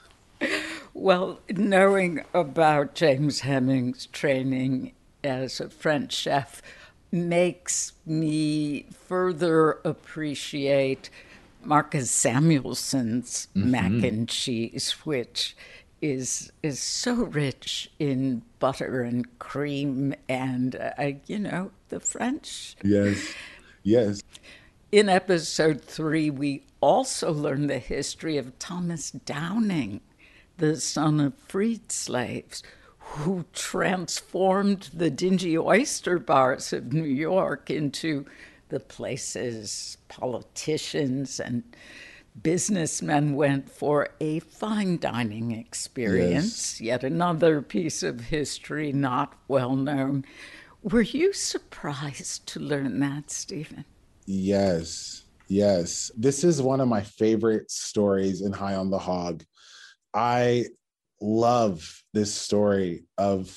well, 0.93 1.39
knowing 1.49 2.23
about 2.33 2.95
James 2.95 3.41
Hemings' 3.41 4.07
training 4.07 4.93
as 5.23 5.59
a 5.59 5.69
French 5.69 6.13
chef 6.13 6.61
makes 7.11 7.93
me 8.05 8.87
further 8.91 9.79
appreciate 9.85 11.09
Marcus 11.65 12.11
Samuelsson's 12.11 13.47
mm-hmm. 13.55 13.71
mac 13.71 13.91
and 14.03 14.27
cheese, 14.27 14.91
which 15.03 15.55
is 16.01 16.51
is 16.61 16.79
so 16.79 17.13
rich 17.13 17.89
in 17.97 18.41
butter 18.59 19.03
and 19.03 19.39
cream 19.39 20.13
and 20.27 20.75
uh, 20.75 21.11
you 21.27 21.39
know 21.39 21.71
the 21.89 21.99
French. 21.99 22.75
Yes, 22.83 23.33
yes. 23.83 24.21
In 24.91 25.09
episode 25.09 25.81
three, 25.81 26.29
we 26.29 26.63
also 26.81 27.31
learn 27.31 27.67
the 27.67 27.79
history 27.79 28.37
of 28.37 28.59
Thomas 28.59 29.11
Downing, 29.11 30.01
the 30.57 30.79
son 30.79 31.19
of 31.19 31.33
freed 31.47 31.91
slaves, 31.91 32.61
who 32.97 33.45
transformed 33.53 34.89
the 34.93 35.09
dingy 35.09 35.57
oyster 35.57 36.19
bars 36.19 36.73
of 36.73 36.91
New 36.91 37.05
York 37.05 37.69
into 37.69 38.25
the 38.73 38.79
places 38.79 39.97
politicians 40.07 41.39
and 41.39 41.61
businessmen 42.41 43.35
went 43.35 43.69
for 43.69 44.09
a 44.19 44.39
fine 44.39 44.97
dining 44.97 45.51
experience, 45.51 46.81
yes. 46.81 46.81
yet 46.81 47.03
another 47.03 47.61
piece 47.61 48.01
of 48.01 48.19
history 48.19 48.91
not 48.91 49.35
well 49.47 49.75
known. 49.75 50.25
Were 50.81 51.03
you 51.03 51.33
surprised 51.33 52.47
to 52.47 52.59
learn 52.59 52.99
that, 53.01 53.29
Stephen? 53.29 53.85
Yes, 54.25 55.25
yes. 55.47 56.09
This 56.17 56.43
is 56.43 56.59
one 56.59 56.81
of 56.81 56.87
my 56.87 57.03
favorite 57.03 57.69
stories 57.69 58.41
in 58.41 58.51
High 58.51 58.73
on 58.73 58.89
the 58.89 58.97
Hog. 58.97 59.43
I 60.15 60.65
love 61.21 62.01
this 62.11 62.33
story 62.33 63.03
of 63.19 63.55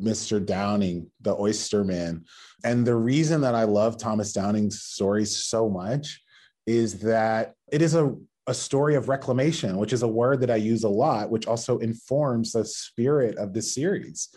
Mr. 0.00 0.44
Downing, 0.44 1.10
the 1.20 1.34
oyster 1.34 1.84
man. 1.84 2.24
And 2.64 2.86
the 2.86 2.96
reason 2.96 3.40
that 3.42 3.54
I 3.54 3.64
love 3.64 3.98
Thomas 3.98 4.32
Downing's 4.32 4.82
story 4.82 5.24
so 5.24 5.68
much 5.68 6.20
is 6.66 6.98
that 7.00 7.54
it 7.72 7.82
is 7.82 7.94
a, 7.94 8.14
a 8.46 8.54
story 8.54 8.94
of 8.94 9.08
reclamation, 9.08 9.76
which 9.76 9.92
is 9.92 10.02
a 10.02 10.08
word 10.08 10.40
that 10.40 10.50
I 10.50 10.56
use 10.56 10.84
a 10.84 10.88
lot, 10.88 11.30
which 11.30 11.46
also 11.46 11.78
informs 11.78 12.52
the 12.52 12.64
spirit 12.64 13.36
of 13.38 13.54
the 13.54 13.62
series. 13.62 14.28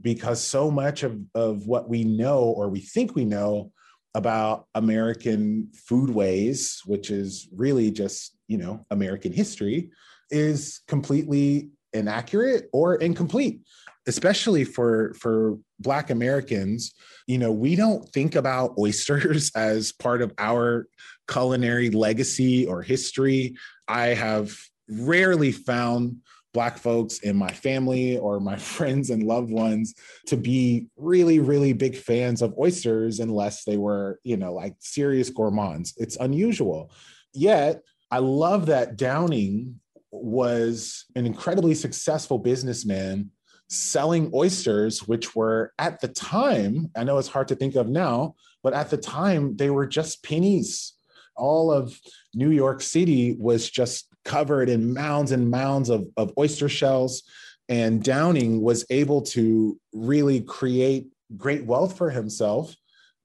Because 0.00 0.40
so 0.40 0.70
much 0.70 1.02
of, 1.02 1.18
of 1.34 1.66
what 1.66 1.88
we 1.88 2.04
know 2.04 2.42
or 2.42 2.68
we 2.68 2.80
think 2.80 3.16
we 3.16 3.24
know 3.24 3.72
about 4.14 4.66
American 4.74 5.70
foodways, 5.90 6.78
which 6.86 7.10
is 7.10 7.48
really 7.54 7.90
just, 7.90 8.36
you 8.46 8.58
know, 8.58 8.86
American 8.90 9.32
history, 9.32 9.90
is 10.30 10.80
completely 10.86 11.70
inaccurate 11.92 12.68
or 12.72 12.96
incomplete 12.96 13.60
especially 14.08 14.64
for 14.64 15.14
for 15.14 15.56
black 15.78 16.10
americans 16.10 16.94
you 17.28 17.38
know 17.38 17.52
we 17.52 17.76
don't 17.76 18.08
think 18.08 18.34
about 18.34 18.74
oysters 18.78 19.52
as 19.54 19.92
part 19.92 20.22
of 20.22 20.32
our 20.38 20.86
culinary 21.28 21.90
legacy 21.90 22.66
or 22.66 22.82
history. 22.82 23.54
I 23.86 24.08
have 24.08 24.58
rarely 24.88 25.52
found 25.52 26.16
black 26.54 26.78
folks 26.78 27.20
in 27.20 27.36
my 27.36 27.52
family 27.52 28.18
or 28.18 28.40
my 28.40 28.56
friends 28.74 29.10
and 29.10 29.22
loved 29.22 29.50
ones 29.50 29.94
to 30.26 30.36
be 30.36 30.86
really 30.96 31.38
really 31.38 31.74
big 31.74 31.94
fans 31.94 32.42
of 32.42 32.58
oysters 32.58 33.20
unless 33.20 33.64
they 33.64 33.76
were 33.76 34.18
you 34.24 34.36
know 34.36 34.52
like 34.54 34.74
serious 34.80 35.30
gourmands. 35.30 35.94
It's 35.98 36.16
unusual. 36.16 36.90
Yet 37.34 37.82
i 38.10 38.18
love 38.18 38.64
that 38.66 38.96
downing 38.96 39.78
was 40.10 41.04
an 41.14 41.26
incredibly 41.26 41.74
successful 41.74 42.38
businessman 42.38 43.30
selling 43.68 44.30
oysters, 44.34 45.06
which 45.06 45.34
were 45.36 45.72
at 45.78 46.00
the 46.00 46.08
time, 46.08 46.90
I 46.96 47.04
know 47.04 47.18
it's 47.18 47.28
hard 47.28 47.48
to 47.48 47.56
think 47.56 47.74
of 47.76 47.88
now, 47.88 48.34
but 48.62 48.72
at 48.72 48.90
the 48.90 48.96
time, 48.96 49.56
they 49.56 49.70
were 49.70 49.86
just 49.86 50.22
pennies. 50.24 50.94
All 51.36 51.70
of 51.70 51.98
New 52.34 52.50
York 52.50 52.82
City 52.82 53.36
was 53.38 53.70
just 53.70 54.08
covered 54.24 54.68
in 54.68 54.92
mounds 54.92 55.32
and 55.32 55.50
mounds 55.50 55.90
of, 55.90 56.06
of 56.16 56.32
oyster 56.38 56.68
shells. 56.68 57.22
And 57.68 58.02
Downing 58.02 58.62
was 58.62 58.84
able 58.90 59.22
to 59.22 59.78
really 59.92 60.40
create 60.40 61.06
great 61.36 61.64
wealth 61.64 61.96
for 61.96 62.10
himself. 62.10 62.74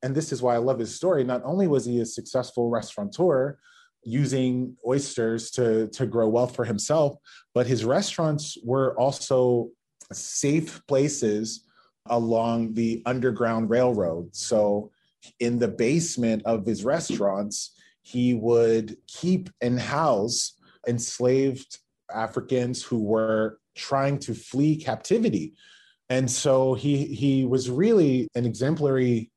And 0.04 0.14
this 0.14 0.32
is 0.32 0.42
why 0.42 0.56
I 0.56 0.58
love 0.58 0.80
his 0.80 0.94
story. 0.94 1.24
Not 1.24 1.42
only 1.46 1.68
was 1.68 1.86
he 1.86 2.02
a 2.02 2.06
successful 2.06 2.70
restaurateur, 2.70 3.58
using 4.06 4.76
oysters 4.86 5.50
to, 5.52 5.88
to 5.88 6.06
grow 6.06 6.28
wealth 6.28 6.56
for 6.56 6.66
himself, 6.66 7.16
but 7.54 7.68
his 7.68 7.86
restaurants 7.86 8.58
were 8.64 8.98
also 9.00 9.70
safe 10.14 10.86
places 10.88 11.66
along 12.08 12.74
the 12.74 13.02
Underground 13.06 13.70
Railroad. 13.70 14.36
So, 14.36 14.92
in 15.40 15.58
the 15.58 15.70
basement 15.70 16.44
of 16.46 16.66
his 16.66 16.84
restaurants, 16.84 17.74
he 18.02 18.34
would 18.34 18.98
keep 19.08 19.50
and 19.62 19.80
house 19.80 20.58
enslaved 20.86 21.80
Africans 22.14 22.84
who 22.84 23.00
were 23.00 23.58
trying 23.76 24.20
to 24.20 24.34
flee 24.34 24.76
captivity. 24.76 25.54
And 26.10 26.30
so 26.30 26.74
he 26.74 27.06
he 27.06 27.46
was 27.46 27.70
really 27.70 28.28
an 28.36 28.46
exemplary 28.46 29.32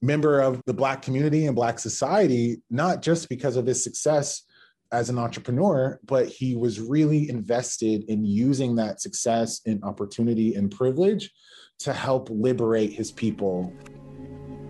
member 0.00 0.40
of 0.40 0.62
the 0.66 0.74
black 0.74 1.02
community 1.02 1.46
and 1.46 1.56
black 1.56 1.78
society 1.78 2.62
not 2.70 3.02
just 3.02 3.28
because 3.28 3.56
of 3.56 3.66
his 3.66 3.82
success 3.82 4.42
as 4.92 5.10
an 5.10 5.18
entrepreneur, 5.18 5.98
but 6.04 6.28
he 6.28 6.54
was 6.54 6.80
really 6.80 7.28
invested 7.28 8.04
in 8.08 8.24
using 8.24 8.76
that 8.76 9.00
success 9.00 9.60
and 9.66 9.82
opportunity 9.84 10.54
and 10.54 10.70
privilege 10.70 11.30
to 11.80 11.92
help 11.92 12.28
liberate 12.30 12.92
his 12.92 13.10
people. 13.10 13.72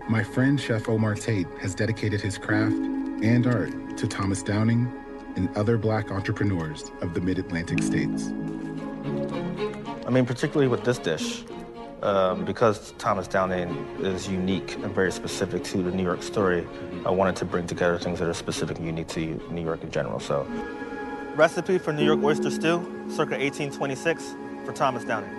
My 0.08 0.22
friend 0.22 0.60
Chef 0.60 0.88
Omar 0.88 1.14
Tate 1.14 1.46
has 1.60 1.74
dedicated 1.74 2.20
his 2.20 2.38
craft 2.38 2.76
and 2.76 3.46
art 3.46 3.96
to 3.96 4.06
Thomas 4.06 4.42
Downing 4.42 4.92
and 5.36 5.54
other 5.56 5.78
Black 5.78 6.10
entrepreneurs 6.10 6.90
of 7.00 7.14
the 7.14 7.20
mid 7.20 7.38
Atlantic 7.38 7.82
states. 7.82 8.32
I 10.06 10.10
mean, 10.10 10.26
particularly 10.26 10.68
with 10.68 10.84
this 10.84 10.98
dish, 10.98 11.44
um, 12.04 12.44
because 12.44 12.92
Thomas 12.98 13.26
Downing 13.26 13.70
is 14.00 14.28
unique 14.28 14.74
and 14.76 14.94
very 14.94 15.10
specific 15.10 15.64
to 15.64 15.82
the 15.82 15.90
New 15.90 16.02
York 16.02 16.22
story, 16.22 16.66
I 17.06 17.10
wanted 17.10 17.34
to 17.36 17.44
bring 17.46 17.66
together 17.66 17.98
things 17.98 18.18
that 18.18 18.28
are 18.28 18.34
specific 18.34 18.76
and 18.76 18.86
unique 18.86 19.08
to 19.08 19.40
New 19.50 19.62
York 19.62 19.82
in 19.82 19.90
general. 19.90 20.20
So, 20.20 20.46
recipe 21.34 21.78
for 21.78 21.92
New 21.92 22.04
York 22.04 22.22
oyster 22.22 22.50
stew, 22.50 22.84
circa 23.08 23.38
1826, 23.38 24.34
for 24.66 24.72
Thomas 24.72 25.04
Downing. 25.04 25.30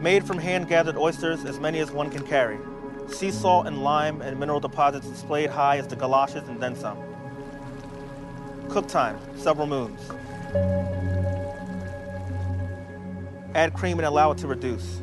Made 0.00 0.24
from 0.24 0.38
hand-gathered 0.38 0.98
oysters, 0.98 1.46
as 1.46 1.58
many 1.58 1.78
as 1.78 1.90
one 1.90 2.10
can 2.10 2.22
carry. 2.26 2.58
Sea 3.08 3.30
salt 3.30 3.66
and 3.66 3.82
lime 3.82 4.20
and 4.20 4.38
mineral 4.38 4.60
deposits 4.60 5.06
displayed 5.06 5.48
high 5.48 5.78
as 5.78 5.86
the 5.86 5.96
galoshes 5.96 6.46
and 6.48 6.60
then 6.60 6.76
some. 6.76 6.98
Cook 8.68 8.88
time, 8.88 9.18
several 9.36 9.66
moons. 9.66 10.00
Add 13.54 13.72
cream 13.72 13.98
and 13.98 14.06
allow 14.06 14.30
it 14.32 14.38
to 14.38 14.46
reduce. 14.46 15.00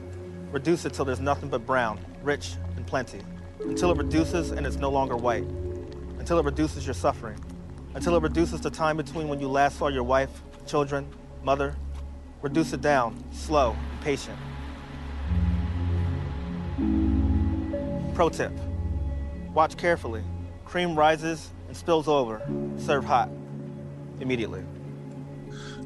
Reduce 0.51 0.85
it 0.85 0.93
till 0.93 1.05
there's 1.05 1.19
nothing 1.19 1.49
but 1.49 1.65
brown, 1.65 1.99
rich, 2.23 2.55
and 2.75 2.85
plenty. 2.85 3.21
Until 3.61 3.91
it 3.91 3.97
reduces 3.97 4.51
and 4.51 4.65
it's 4.65 4.75
no 4.75 4.89
longer 4.89 5.15
white. 5.15 5.45
Until 6.19 6.39
it 6.39 6.45
reduces 6.45 6.85
your 6.85 6.93
suffering. 6.93 7.39
Until 7.93 8.15
it 8.15 8.21
reduces 8.21 8.61
the 8.61 8.69
time 8.69 8.97
between 8.97 9.27
when 9.27 9.39
you 9.39 9.47
last 9.47 9.77
saw 9.77 9.87
your 9.87 10.03
wife, 10.03 10.29
children, 10.65 11.07
mother. 11.43 11.75
Reduce 12.41 12.73
it 12.73 12.81
down, 12.81 13.23
slow, 13.31 13.75
patient. 14.01 14.37
Pro 18.13 18.29
tip 18.29 18.51
watch 19.53 19.77
carefully. 19.77 20.23
Cream 20.65 20.97
rises 20.97 21.49
and 21.67 21.75
spills 21.75 22.07
over. 22.07 22.41
Serve 22.77 23.03
hot 23.03 23.29
immediately. 24.19 24.63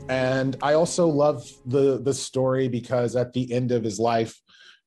And 0.08 0.56
I 0.62 0.74
also 0.74 1.08
love 1.08 1.50
the 1.66 2.00
the 2.02 2.14
story 2.14 2.68
because 2.68 3.16
at 3.16 3.34
the 3.34 3.52
end 3.52 3.72
of 3.72 3.84
his 3.84 4.00
life, 4.00 4.40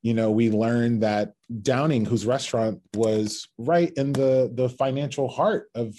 you 0.02 0.14
know, 0.14 0.30
we 0.30 0.50
learned 0.50 1.02
that 1.02 1.32
Downing, 1.62 2.04
whose 2.04 2.26
restaurant 2.26 2.80
was 2.94 3.48
right 3.58 3.92
in 3.96 4.12
the 4.12 4.50
the 4.54 4.68
financial 4.68 5.28
heart 5.28 5.70
of 5.74 5.94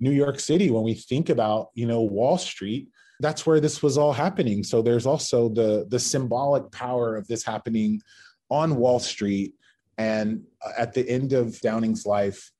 New 0.00 0.10
York 0.10 0.40
City, 0.40 0.70
when 0.70 0.82
we 0.82 0.94
think 0.94 1.28
about 1.28 1.68
you 1.74 1.86
know 1.86 2.02
Wall 2.02 2.36
Street, 2.36 2.88
that's 3.20 3.46
where 3.46 3.60
this 3.60 3.82
was 3.82 3.96
all 3.96 4.12
happening. 4.12 4.62
So 4.62 4.82
there's 4.82 5.06
also 5.06 5.48
the 5.48 5.86
the 5.88 5.98
symbolic 5.98 6.70
power 6.72 7.16
of 7.16 7.26
this 7.26 7.44
happening 7.44 8.02
on 8.50 8.76
Wall 8.76 8.98
Street, 8.98 9.54
and 9.96 10.42
uh, 10.64 10.72
at 10.76 10.92
the 10.92 11.08
end 11.08 11.32
of 11.32 11.60
Downing's 11.60 12.04
life, 12.04 12.50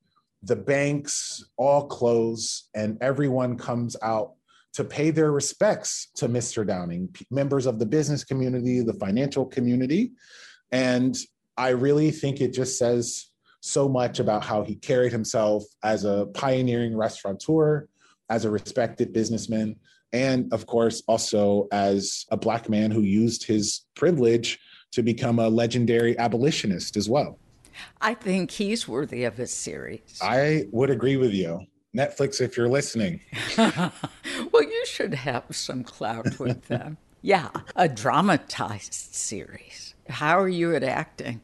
the 0.42 0.56
banks 0.56 1.44
all 1.56 1.86
close 1.86 2.68
and 2.74 2.96
everyone 3.00 3.56
comes 3.56 3.96
out 4.02 4.34
to 4.74 4.84
pay 4.84 5.10
their 5.10 5.32
respects 5.32 6.10
to 6.14 6.28
Mr. 6.28 6.64
Downing, 6.66 7.14
members 7.30 7.66
of 7.66 7.78
the 7.78 7.86
business 7.86 8.22
community, 8.22 8.80
the 8.80 8.94
financial 8.94 9.44
community. 9.44 10.12
And 10.72 11.16
I 11.56 11.70
really 11.70 12.10
think 12.10 12.40
it 12.40 12.52
just 12.52 12.78
says 12.78 13.26
so 13.60 13.88
much 13.88 14.20
about 14.20 14.44
how 14.44 14.62
he 14.62 14.76
carried 14.76 15.12
himself 15.12 15.64
as 15.82 16.04
a 16.04 16.26
pioneering 16.34 16.96
restaurateur, 16.96 17.88
as 18.30 18.44
a 18.44 18.50
respected 18.50 19.12
businessman, 19.12 19.76
and 20.12 20.52
of 20.52 20.66
course, 20.66 21.02
also 21.06 21.68
as 21.72 22.24
a 22.30 22.36
Black 22.36 22.68
man 22.68 22.90
who 22.90 23.02
used 23.02 23.44
his 23.44 23.82
privilege 23.94 24.58
to 24.92 25.02
become 25.02 25.38
a 25.38 25.48
legendary 25.48 26.18
abolitionist 26.18 26.96
as 26.96 27.08
well. 27.08 27.38
I 28.00 28.14
think 28.14 28.50
he's 28.50 28.88
worthy 28.88 29.24
of 29.24 29.38
a 29.38 29.46
series. 29.46 30.18
I 30.22 30.66
would 30.72 30.90
agree 30.90 31.16
with 31.16 31.32
you. 31.32 31.66
Netflix, 31.96 32.40
if 32.40 32.56
you're 32.56 32.68
listening. 32.68 33.20
well, 33.56 33.92
you 34.62 34.86
should 34.86 35.14
have 35.14 35.44
some 35.50 35.84
clout 35.84 36.38
with 36.38 36.66
them. 36.66 36.96
yeah, 37.22 37.48
a 37.76 37.88
dramatized 37.88 38.94
series. 38.94 39.87
How 40.08 40.38
are 40.38 40.48
you 40.48 40.74
at 40.74 40.82
acting? 40.82 41.40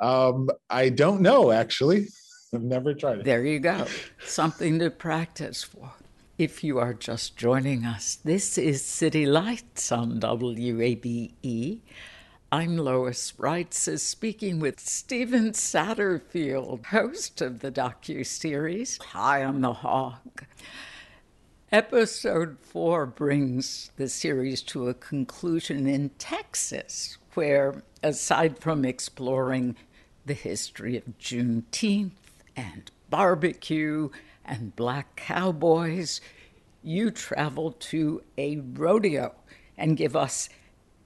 Um, 0.00 0.48
I 0.70 0.88
don't 0.88 1.20
know, 1.20 1.50
actually. 1.50 2.06
I've 2.54 2.62
never 2.62 2.94
tried 2.94 3.20
it. 3.20 3.24
There 3.24 3.44
you 3.44 3.58
go. 3.58 3.86
Something 4.24 4.78
to 4.78 4.90
practice 4.90 5.62
for. 5.62 5.92
If 6.38 6.64
you 6.64 6.78
are 6.78 6.94
just 6.94 7.36
joining 7.36 7.84
us, 7.84 8.16
this 8.16 8.58
is 8.58 8.84
City 8.84 9.24
Lights 9.26 9.92
on 9.92 10.20
WABE. 10.20 11.80
I'm 12.52 12.76
Lois 12.76 13.32
Reitzes 13.38 14.00
speaking 14.00 14.60
with 14.60 14.78
Stephen 14.78 15.50
Satterfield, 15.50 16.86
host 16.86 17.40
of 17.40 17.60
the 17.60 17.72
docu-series 17.72 18.98
High 18.98 19.44
on 19.44 19.60
the 19.60 19.72
Hog. 19.72 20.46
Episode 21.72 22.58
4 22.60 23.06
brings 23.06 23.90
the 23.96 24.08
series 24.08 24.62
to 24.62 24.88
a 24.88 24.94
conclusion 24.94 25.88
in 25.88 26.10
Texas, 26.10 27.18
where, 27.34 27.82
aside 28.02 28.58
from 28.58 28.84
exploring 28.84 29.76
the 30.26 30.34
history 30.34 30.96
of 30.96 31.18
Juneteenth 31.18 32.12
and 32.56 32.90
barbecue 33.10 34.10
and 34.44 34.74
black 34.76 35.16
cowboys, 35.16 36.20
you 36.82 37.10
travel 37.10 37.72
to 37.72 38.22
a 38.36 38.58
rodeo 38.58 39.34
and 39.76 39.96
give 39.96 40.14
us 40.14 40.48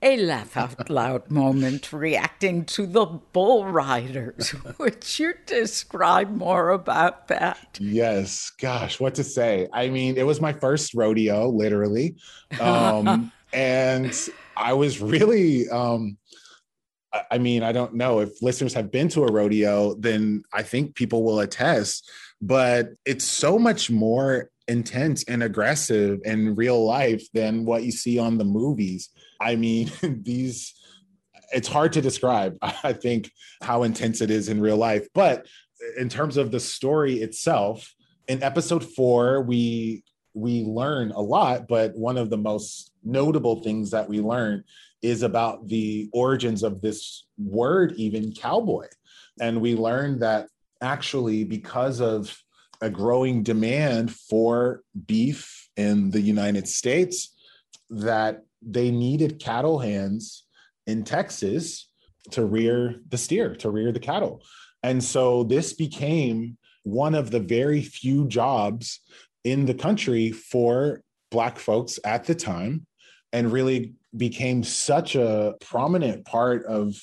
a 0.03 0.16
laugh 0.16 0.57
out 0.57 0.91
loud 0.91 1.31
moment 1.31 1.93
reacting 1.93 2.64
to 2.64 2.87
the 2.87 3.07
bull 3.07 3.66
riders. 3.66 4.55
Would 4.79 5.18
you 5.18 5.35
describe 5.47 6.31
more 6.31 6.70
about 6.70 7.29
that? 7.29 7.79
Yes, 7.81 8.51
gosh, 8.51 9.01
what 9.01 9.14
to 9.16 9.24
say? 9.24 9.68
I 9.72 9.89
mean, 9.89 10.16
it 10.16 10.26
was 10.26 10.41
my 10.41 10.53
first 10.53 10.95
rodeo, 10.95 11.49
literally. 11.49 12.16
Um, 12.61 13.31
and 13.53 14.16
I 14.59 14.72
was 14.72 15.00
really, 15.00 15.68
um, 15.68 16.18
I 17.30 17.38
mean, 17.38 17.62
I 17.62 17.72
don't 17.72 17.94
know 17.94 18.18
if 18.18 18.42
listeners 18.42 18.74
have 18.74 18.90
been 18.90 19.09
to 19.11 19.24
a 19.24 19.32
rodeo, 19.32 19.94
then 19.94 20.42
I 20.52 20.62
think 20.62 20.94
people 20.94 21.22
will 21.22 21.40
attest, 21.40 22.11
but 22.42 22.90
it's 23.06 23.24
so 23.24 23.59
much 23.59 23.90
more 23.90 24.50
intense 24.66 25.24
and 25.24 25.42
aggressive 25.42 26.20
in 26.24 26.54
real 26.54 26.84
life 26.84 27.24
than 27.32 27.64
what 27.64 27.84
you 27.84 27.92
see 27.92 28.18
on 28.18 28.36
the 28.36 28.44
movies. 28.44 29.09
I 29.40 29.56
mean, 29.56 29.90
these 30.02 30.74
it's 31.50 31.68
hard 31.68 31.94
to 31.94 32.02
describe, 32.02 32.59
I 32.62 32.92
think, 32.92 33.30
how 33.62 33.84
intense 33.84 34.20
it 34.20 34.30
is 34.30 34.48
in 34.48 34.61
real 34.61 34.76
life. 34.76 35.06
But 35.14 35.46
in 35.96 36.09
terms 36.09 36.36
of 36.36 36.50
the 36.50 36.61
story 36.61 37.22
itself, 37.22 37.94
in 38.26 38.42
episode 38.42 38.84
four, 38.84 39.40
we 39.42 40.02
we 40.35 40.64
learn 40.64 41.11
a 41.12 41.20
lot, 41.20 41.68
but 41.68 41.97
one 41.97 42.16
of 42.16 42.31
the 42.31 42.37
most 42.37 42.93
notable 43.05 43.62
things 43.62 43.91
that 43.91 44.09
we 44.09 44.20
learn 44.20 44.64
is 45.03 45.22
about 45.22 45.68
the 45.68 46.09
origins 46.12 46.62
of 46.62 46.81
this 46.81 47.24
word, 47.39 47.93
even 47.97 48.33
cowboy. 48.33 48.87
And 49.41 49.61
we 49.61 49.74
learned 49.74 50.22
that 50.22 50.49
actually, 50.81 51.45
because 51.45 52.01
of 52.01 52.37
a 52.81 52.91
growing 52.91 53.43
demand 53.43 54.12
for 54.14 54.83
beef 55.07 55.68
in 55.76 56.11
the 56.11 56.20
United 56.20 56.68
States, 56.68 57.35
that 57.91 58.45
they 58.62 58.91
needed 58.91 59.41
cattle 59.41 59.79
hands 59.79 60.45
in 60.87 61.05
Texas 61.05 61.91
to 62.31 62.45
rear 62.45 63.01
the 63.09 63.18
steer, 63.18 63.55
to 63.57 63.70
rear 63.70 63.93
the 63.93 64.01
cattle. 64.01 64.43
And 64.83 65.03
so 65.03 65.45
this 65.45 65.72
became 65.72 66.57
one 66.83 67.14
of 67.14 67.31
the 67.31 67.41
very 67.41 67.83
few 67.83 68.26
jobs 68.29 69.01
in 69.51 69.66
the 69.66 69.74
country 69.74 70.30
for 70.30 71.03
Black 71.30 71.59
folks 71.59 71.99
at 72.05 72.24
the 72.24 72.34
time 72.34 72.86
and 73.32 73.53
really 73.53 73.94
became 74.16 74.62
such 74.62 75.14
a 75.14 75.55
prominent 75.61 76.24
part 76.24 76.64
of, 76.66 77.01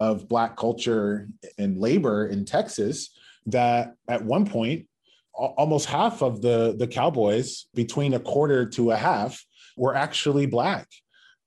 of 0.00 0.28
Black 0.28 0.56
culture 0.56 1.28
and 1.58 1.78
labor 1.78 2.26
in 2.26 2.44
Texas 2.44 3.10
that 3.46 3.94
at 4.08 4.24
one 4.24 4.46
point, 4.46 4.86
almost 5.32 5.86
half 5.86 6.22
of 6.22 6.42
the, 6.42 6.74
the 6.78 6.86
cowboys, 6.86 7.66
between 7.74 8.14
a 8.14 8.20
quarter 8.20 8.66
to 8.68 8.90
a 8.90 8.96
half, 8.96 9.44
were 9.76 9.94
actually 9.94 10.46
Black. 10.46 10.88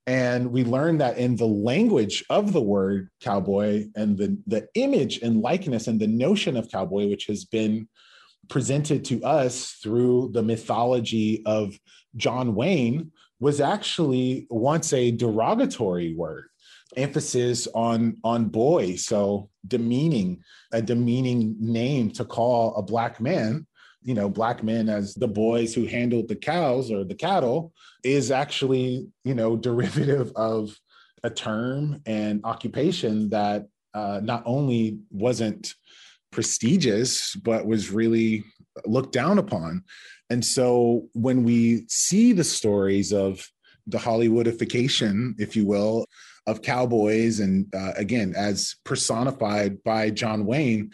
And 0.08 0.52
we 0.52 0.64
learned 0.64 1.00
that 1.02 1.18
in 1.18 1.36
the 1.36 1.48
language 1.48 2.26
of 2.30 2.52
the 2.52 2.62
word 2.62 3.10
cowboy 3.22 3.86
and 3.96 4.18
the, 4.18 4.38
the 4.48 4.68
image 4.76 5.20
and 5.20 5.42
likeness 5.42 5.88
and 5.88 6.00
the 6.00 6.08
notion 6.08 6.58
of 6.58 6.70
cowboy, 6.72 7.08
which 7.08 7.28
has 7.28 7.46
been 7.46 7.88
presented 8.50 9.06
to 9.06 9.24
us 9.24 9.78
through 9.82 10.32
the 10.34 10.44
mythology 10.44 11.44
of 11.46 11.78
John 12.16 12.56
Wayne, 12.56 13.12
was 13.40 13.60
actually 13.60 14.48
once 14.50 14.94
a 14.94 15.12
derogatory 15.12 16.14
word 16.16 16.46
emphasis 16.96 17.68
on 17.74 18.18
on 18.24 18.46
boy. 18.46 18.96
So 18.96 19.50
demeaning 19.68 20.42
a 20.72 20.82
demeaning 20.82 21.56
name 21.60 22.12
to 22.12 22.26
call 22.26 22.76
a 22.76 22.82
black 22.82 23.20
man 23.20 23.66
you 24.04 24.14
know 24.14 24.30
black 24.30 24.64
men 24.64 24.90
as 24.90 25.16
the 25.16 25.28
boys 25.28 25.74
who 25.74 25.86
handled 25.86 26.28
the 26.28 26.36
cows 26.36 26.92
or 26.92 27.04
the 27.04 27.16
cattle 27.16 27.74
is 28.04 28.32
actually 28.32 29.08
you 29.24 29.34
know 29.34 29.56
derivative 29.70 30.32
of 30.36 30.78
a 31.24 31.30
term 31.30 32.02
and 32.06 32.42
occupation 32.44 33.30
that 33.30 33.66
uh, 33.94 34.20
not 34.22 34.44
only 34.46 35.00
wasn't 35.12 35.76
prestigious 36.34 37.36
but 37.36 37.66
was 37.66 37.92
really 37.92 38.44
looked 38.86 39.14
down 39.14 39.38
upon 39.38 39.84
and 40.30 40.44
so 40.44 41.08
when 41.14 41.44
we 41.44 41.86
see 41.88 42.34
the 42.34 42.44
stories 42.44 43.14
of 43.14 43.48
the 43.88 44.00
hollywoodification 44.00 45.34
if 45.38 45.56
you 45.56 45.66
will 45.66 46.06
of 46.48 46.62
cowboys 46.62 47.40
and 47.40 47.74
uh, 47.76 47.94
again 47.96 48.34
as 48.36 48.76
personified 48.84 49.82
by 49.84 50.10
john 50.10 50.46
wayne 50.46 50.92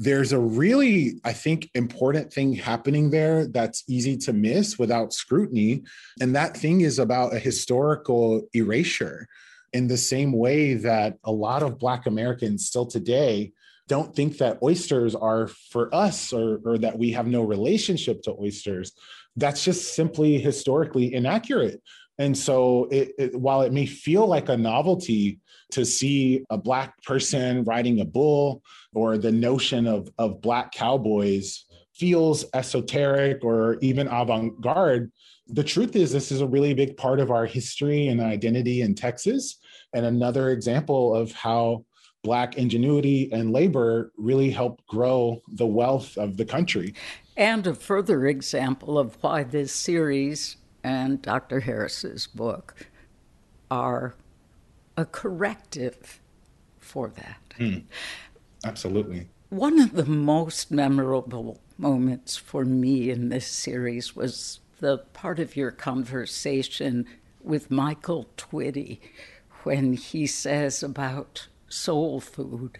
there's 0.00 0.32
a 0.32 0.38
really, 0.38 1.20
I 1.26 1.34
think, 1.34 1.68
important 1.74 2.32
thing 2.32 2.54
happening 2.54 3.10
there 3.10 3.46
that's 3.46 3.84
easy 3.86 4.16
to 4.16 4.32
miss 4.32 4.78
without 4.78 5.12
scrutiny. 5.12 5.82
And 6.22 6.34
that 6.34 6.56
thing 6.56 6.80
is 6.80 6.98
about 6.98 7.34
a 7.34 7.38
historical 7.38 8.48
erasure 8.54 9.28
in 9.74 9.88
the 9.88 9.98
same 9.98 10.32
way 10.32 10.72
that 10.72 11.18
a 11.22 11.30
lot 11.30 11.62
of 11.62 11.78
Black 11.78 12.06
Americans 12.06 12.66
still 12.66 12.86
today 12.86 13.52
don't 13.90 14.14
think 14.14 14.38
that 14.38 14.62
oysters 14.62 15.16
are 15.16 15.48
for 15.48 15.92
us 15.92 16.32
or, 16.32 16.60
or 16.64 16.78
that 16.78 16.96
we 16.96 17.10
have 17.10 17.26
no 17.26 17.42
relationship 17.42 18.22
to 18.22 18.36
oysters. 18.40 18.92
That's 19.34 19.64
just 19.64 19.94
simply 19.94 20.38
historically 20.38 21.12
inaccurate. 21.12 21.82
And 22.16 22.38
so, 22.38 22.86
it, 22.92 23.06
it, 23.18 23.34
while 23.34 23.62
it 23.62 23.72
may 23.72 23.86
feel 23.86 24.26
like 24.26 24.48
a 24.48 24.56
novelty 24.56 25.40
to 25.72 25.84
see 25.84 26.44
a 26.50 26.58
Black 26.68 27.02
person 27.02 27.64
riding 27.64 28.00
a 28.00 28.04
bull 28.04 28.62
or 28.94 29.18
the 29.18 29.32
notion 29.32 29.88
of, 29.88 30.08
of 30.18 30.40
Black 30.40 30.70
cowboys 30.70 31.64
feels 31.94 32.44
esoteric 32.54 33.42
or 33.42 33.76
even 33.80 34.06
avant 34.06 34.60
garde, 34.60 35.10
the 35.48 35.64
truth 35.64 35.96
is, 35.96 36.12
this 36.12 36.30
is 36.30 36.42
a 36.42 36.46
really 36.46 36.74
big 36.74 36.96
part 36.96 37.18
of 37.18 37.32
our 37.32 37.46
history 37.46 38.06
and 38.06 38.20
identity 38.20 38.82
in 38.82 38.94
Texas. 38.94 39.58
And 39.92 40.06
another 40.06 40.50
example 40.50 41.14
of 41.14 41.32
how 41.32 41.84
Black 42.22 42.56
ingenuity 42.56 43.30
and 43.32 43.52
labor 43.52 44.12
really 44.16 44.50
helped 44.50 44.86
grow 44.86 45.42
the 45.48 45.66
wealth 45.66 46.18
of 46.18 46.36
the 46.36 46.44
country. 46.44 46.94
And 47.36 47.66
a 47.66 47.74
further 47.74 48.26
example 48.26 48.98
of 48.98 49.16
why 49.22 49.42
this 49.42 49.72
series 49.72 50.56
and 50.84 51.22
Dr. 51.22 51.60
Harris's 51.60 52.26
book 52.26 52.74
are 53.70 54.14
a 54.96 55.04
corrective 55.04 56.20
for 56.78 57.08
that. 57.08 57.40
Mm, 57.58 57.84
absolutely. 58.64 59.28
One 59.48 59.80
of 59.80 59.92
the 59.92 60.06
most 60.06 60.70
memorable 60.70 61.60
moments 61.78 62.36
for 62.36 62.64
me 62.64 63.10
in 63.10 63.30
this 63.30 63.46
series 63.46 64.14
was 64.14 64.60
the 64.80 64.98
part 65.12 65.38
of 65.38 65.56
your 65.56 65.70
conversation 65.70 67.06
with 67.42 67.70
Michael 67.70 68.28
Twitty 68.36 69.00
when 69.62 69.94
he 69.94 70.26
says 70.26 70.82
about 70.82 71.48
soul 71.70 72.20
food. 72.20 72.78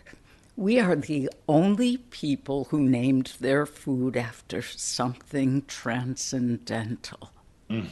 We 0.56 0.78
are 0.78 0.96
the 0.96 1.30
only 1.48 1.96
people 1.96 2.64
who 2.64 2.82
named 2.82 3.32
their 3.40 3.64
food 3.64 4.16
after 4.16 4.60
something 4.60 5.64
transcendental. 5.66 7.30
Mm. 7.70 7.88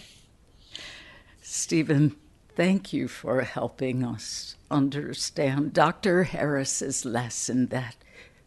Stephen, 1.40 2.14
Thank 2.58 2.92
you 2.92 3.06
for 3.06 3.42
helping 3.42 4.04
us 4.04 4.56
understand 4.68 5.72
Dr. 5.72 6.24
Harris's 6.24 7.04
lesson 7.04 7.68
that 7.68 7.94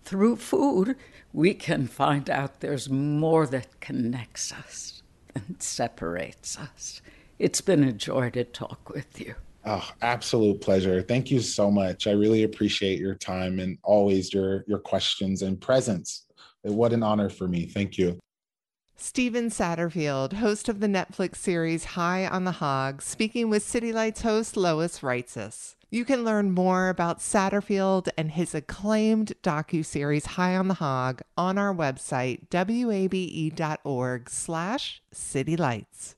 through 0.03 0.35
food 0.35 0.97
we 1.31 1.53
can 1.53 1.87
find 1.87 2.29
out 2.29 2.59
there's 2.59 2.89
more 2.89 3.47
that 3.47 3.79
connects 3.79 4.51
us 4.51 5.01
than 5.33 5.57
separates 5.61 6.59
us. 6.59 7.01
It's 7.39 7.61
been 7.61 7.85
a 7.85 7.93
joy 7.93 8.31
to 8.31 8.43
talk 8.43 8.89
with 8.89 9.17
you. 9.17 9.35
Oh, 9.65 9.87
absolute 10.01 10.59
pleasure. 10.59 11.01
Thank 11.01 11.29
you 11.29 11.39
so 11.39 11.69
much. 11.69 12.07
I 12.07 12.11
really 12.11 12.43
appreciate 12.43 12.99
your 12.99 13.15
time 13.15 13.59
and 13.59 13.77
always 13.83 14.33
your 14.33 14.63
your 14.67 14.79
questions 14.79 15.43
and 15.43 15.59
presence. 15.61 16.25
What 16.63 16.93
an 16.93 17.03
honor 17.03 17.29
for 17.29 17.47
me. 17.47 17.65
Thank 17.65 17.97
you. 17.97 18.19
Stephen 18.95 19.49
Satterfield, 19.49 20.33
host 20.33 20.69
of 20.69 20.79
the 20.79 20.87
Netflix 20.87 21.37
series 21.37 21.85
High 21.85 22.27
on 22.27 22.43
the 22.43 22.53
Hog, 22.53 23.01
speaking 23.01 23.49
with 23.49 23.63
City 23.63 23.91
Lights 23.91 24.21
host 24.21 24.55
Lois 24.55 24.99
Reitzes. 24.99 25.75
You 25.89 26.05
can 26.05 26.23
learn 26.23 26.51
more 26.51 26.87
about 26.87 27.19
Satterfield 27.19 28.09
and 28.15 28.31
his 28.31 28.53
acclaimed 28.53 29.33
docu-series 29.41 30.25
High 30.25 30.55
on 30.55 30.67
the 30.67 30.75
Hog 30.75 31.21
on 31.35 31.57
our 31.57 31.73
website 31.73 32.47
wabe.org 32.85 34.29
slash 34.29 35.01
citylights. 35.13 36.15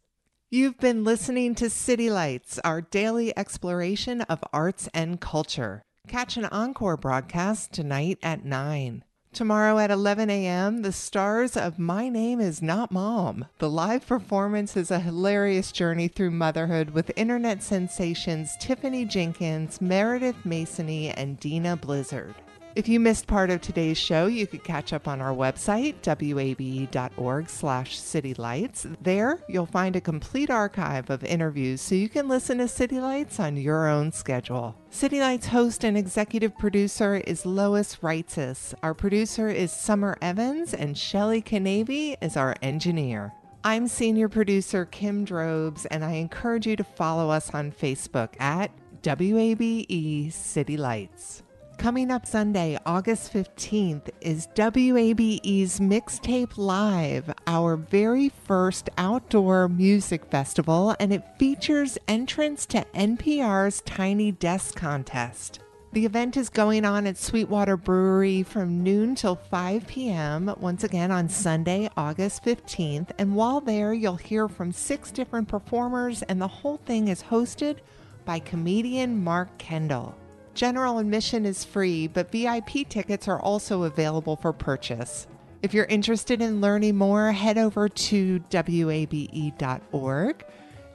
You've 0.54 0.78
been 0.78 1.04
listening 1.04 1.56
to 1.56 1.68
City 1.68 2.12
Lights, 2.12 2.60
our 2.60 2.80
daily 2.80 3.36
exploration 3.36 4.22
of 4.22 4.44
arts 4.54 4.88
and 4.94 5.20
culture. 5.20 5.82
Catch 6.08 6.38
an 6.38 6.46
encore 6.46 6.96
broadcast 6.96 7.74
tonight 7.74 8.20
at 8.22 8.46
9. 8.46 9.04
Tomorrow 9.34 9.80
at 9.80 9.90
11 9.90 10.30
a.m., 10.30 10.84
the 10.84 10.92
stars 10.92 11.58
of 11.58 11.80
My 11.80 12.08
Name 12.08 12.40
is 12.40 12.62
Not 12.62 12.92
Mom. 12.92 13.46
The 13.58 13.68
live 13.68 14.06
performance 14.06 14.78
is 14.78 14.92
a 14.92 15.00
hilarious 15.00 15.72
journey 15.72 16.08
through 16.08 16.30
motherhood 16.30 16.92
with 16.92 17.12
internet 17.16 17.64
sensations 17.64 18.56
Tiffany 18.60 19.06
Jenkins, 19.06 19.82
Meredith 19.82 20.44
Masony, 20.46 21.12
and 21.18 21.40
Dina 21.40 21.78
Blizzard. 21.78 22.36
If 22.76 22.88
you 22.88 23.00
missed 23.00 23.28
part 23.28 23.52
of 23.52 23.62
today's 23.62 24.00
show, 24.00 24.26
you 24.26 24.48
could 24.48 24.64
catch 24.64 24.94
up 24.94 25.08
on 25.08 25.22
our 25.22 25.32
website, 25.32 25.94
wabe.org 26.34 27.48
slash 27.48 28.00
citylights. 28.00 28.98
There, 29.00 29.40
you'll 29.48 29.68
find 29.68 29.96
a 29.96 30.02
complete 30.02 30.50
archive 30.50 31.12
of 31.12 31.24
interviews 31.24 31.82
so 31.82 31.94
you 31.94 32.10
can 32.10 32.28
listen 32.28 32.58
to 32.58 32.68
City 32.68 33.00
Lights 33.00 33.40
on 33.40 33.58
your 33.58 33.88
own 33.88 34.12
schedule. 34.12 34.76
City 34.90 35.20
Lights 35.20 35.46
host 35.48 35.86
and 35.86 35.96
executive 35.96 36.58
producer 36.58 37.18
is 37.18 37.46
Lois 37.46 37.98
Reitzes. 37.98 38.74
Our 38.82 38.96
producer 38.96 39.50
is 39.50 39.72
Summer 39.72 40.18
Evans, 40.20 40.74
and 40.74 40.98
Shelly 40.98 41.44
Canavy 41.44 42.16
is 42.24 42.36
our 42.36 42.56
engineer. 42.64 43.34
I'm 43.64 43.88
senior 43.88 44.30
producer 44.30 44.86
Kim 44.86 45.26
Drobes, 45.26 45.86
and 45.86 46.04
I 46.04 46.14
encourage 46.14 46.66
you 46.66 46.76
to 46.78 46.84
follow 46.84 47.30
us 47.30 47.54
on 47.54 47.72
Facebook 47.72 48.30
at 48.42 48.72
WABE 49.04 50.34
City 50.34 50.76
Lights. 50.76 51.44
Coming 51.78 52.12
up 52.12 52.26
Sunday, 52.26 52.78
August 52.86 53.34
15th, 53.34 54.10
is 54.22 54.48
WABE's 54.56 55.80
Mixtape 55.82 56.58
Live, 56.58 57.34
our 57.46 57.76
very 57.76 58.30
first 58.30 58.90
outdoor 58.98 59.68
music 59.68 60.26
festival, 60.26 60.96
and 61.00 61.12
it 61.12 61.24
features 61.38 61.98
entrance 62.08 62.66
to 62.68 62.86
NPR's 62.94 63.82
Tiny 63.82 64.32
Desk 64.32 64.76
Contest. 64.76 65.60
The 65.92 66.06
event 66.06 66.38
is 66.38 66.50
going 66.50 66.86
on 66.86 67.06
at 67.06 67.18
Sweetwater 67.18 67.76
Brewery 67.76 68.44
from 68.44 68.82
noon 68.82 69.14
till 69.14 69.36
5 69.36 69.86
p.m., 69.86 70.56
once 70.60 70.86
again 70.86 71.12
on 71.12 71.28
Sunday, 71.28 71.90
August 71.98 72.46
15th. 72.46 73.12
And 73.18 73.36
while 73.36 73.60
there, 73.60 73.94
you'll 73.94 74.16
hear 74.16 74.48
from 74.48 74.72
six 74.72 75.12
different 75.12 75.50
performers, 75.50 76.22
and 76.24 76.42
the 76.42 76.48
whole 76.48 76.78
thing 76.78 77.10
is 77.10 77.24
hosted 77.24 77.80
by 78.24 78.40
comedian 78.40 79.22
Mark 79.22 79.58
Kendall. 79.58 80.16
General 80.54 81.00
admission 81.00 81.46
is 81.46 81.64
free, 81.64 82.08
but 82.08 82.32
VIP 82.32 82.88
tickets 82.88 83.28
are 83.28 83.40
also 83.40 83.84
available 83.84 84.36
for 84.36 84.54
purchase. 84.54 85.28
If 85.64 85.74
you're 85.74 85.86
interested 85.86 86.42
in 86.42 86.62
learning 86.62 86.96
more, 86.96 87.32
head 87.32 87.58
over 87.58 87.90
to 87.90 88.44
wabe.org, 88.52 90.46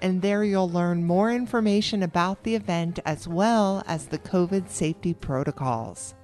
and 0.01 0.23
there 0.23 0.45
you'll 0.45 0.71
learn 0.71 1.05
more 1.05 1.33
information 1.33 2.05
about 2.05 2.45
the 2.45 2.55
event 2.55 3.01
as 3.05 3.27
well 3.27 3.83
as 3.87 4.07
the 4.07 4.19
COVID 4.19 4.69
safety 4.69 5.13
protocols. 5.13 6.15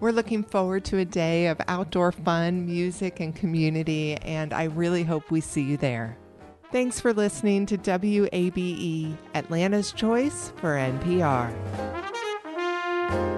We're 0.00 0.12
looking 0.12 0.44
forward 0.44 0.84
to 0.86 0.98
a 0.98 1.04
day 1.04 1.48
of 1.48 1.60
outdoor 1.66 2.12
fun, 2.12 2.64
music, 2.64 3.20
and 3.20 3.34
community, 3.34 4.14
and 4.14 4.54
I 4.54 4.64
really 4.64 5.02
hope 5.02 5.30
we 5.30 5.40
see 5.40 5.62
you 5.62 5.76
there. 5.76 6.16
Thanks 6.70 7.00
for 7.00 7.12
listening 7.12 7.66
to 7.66 7.76
WABE, 7.76 9.16
Atlanta's 9.34 9.92
Choice 9.92 10.52
for 10.56 10.76
NPR 10.76 11.52
thank 13.08 13.32
you 13.32 13.37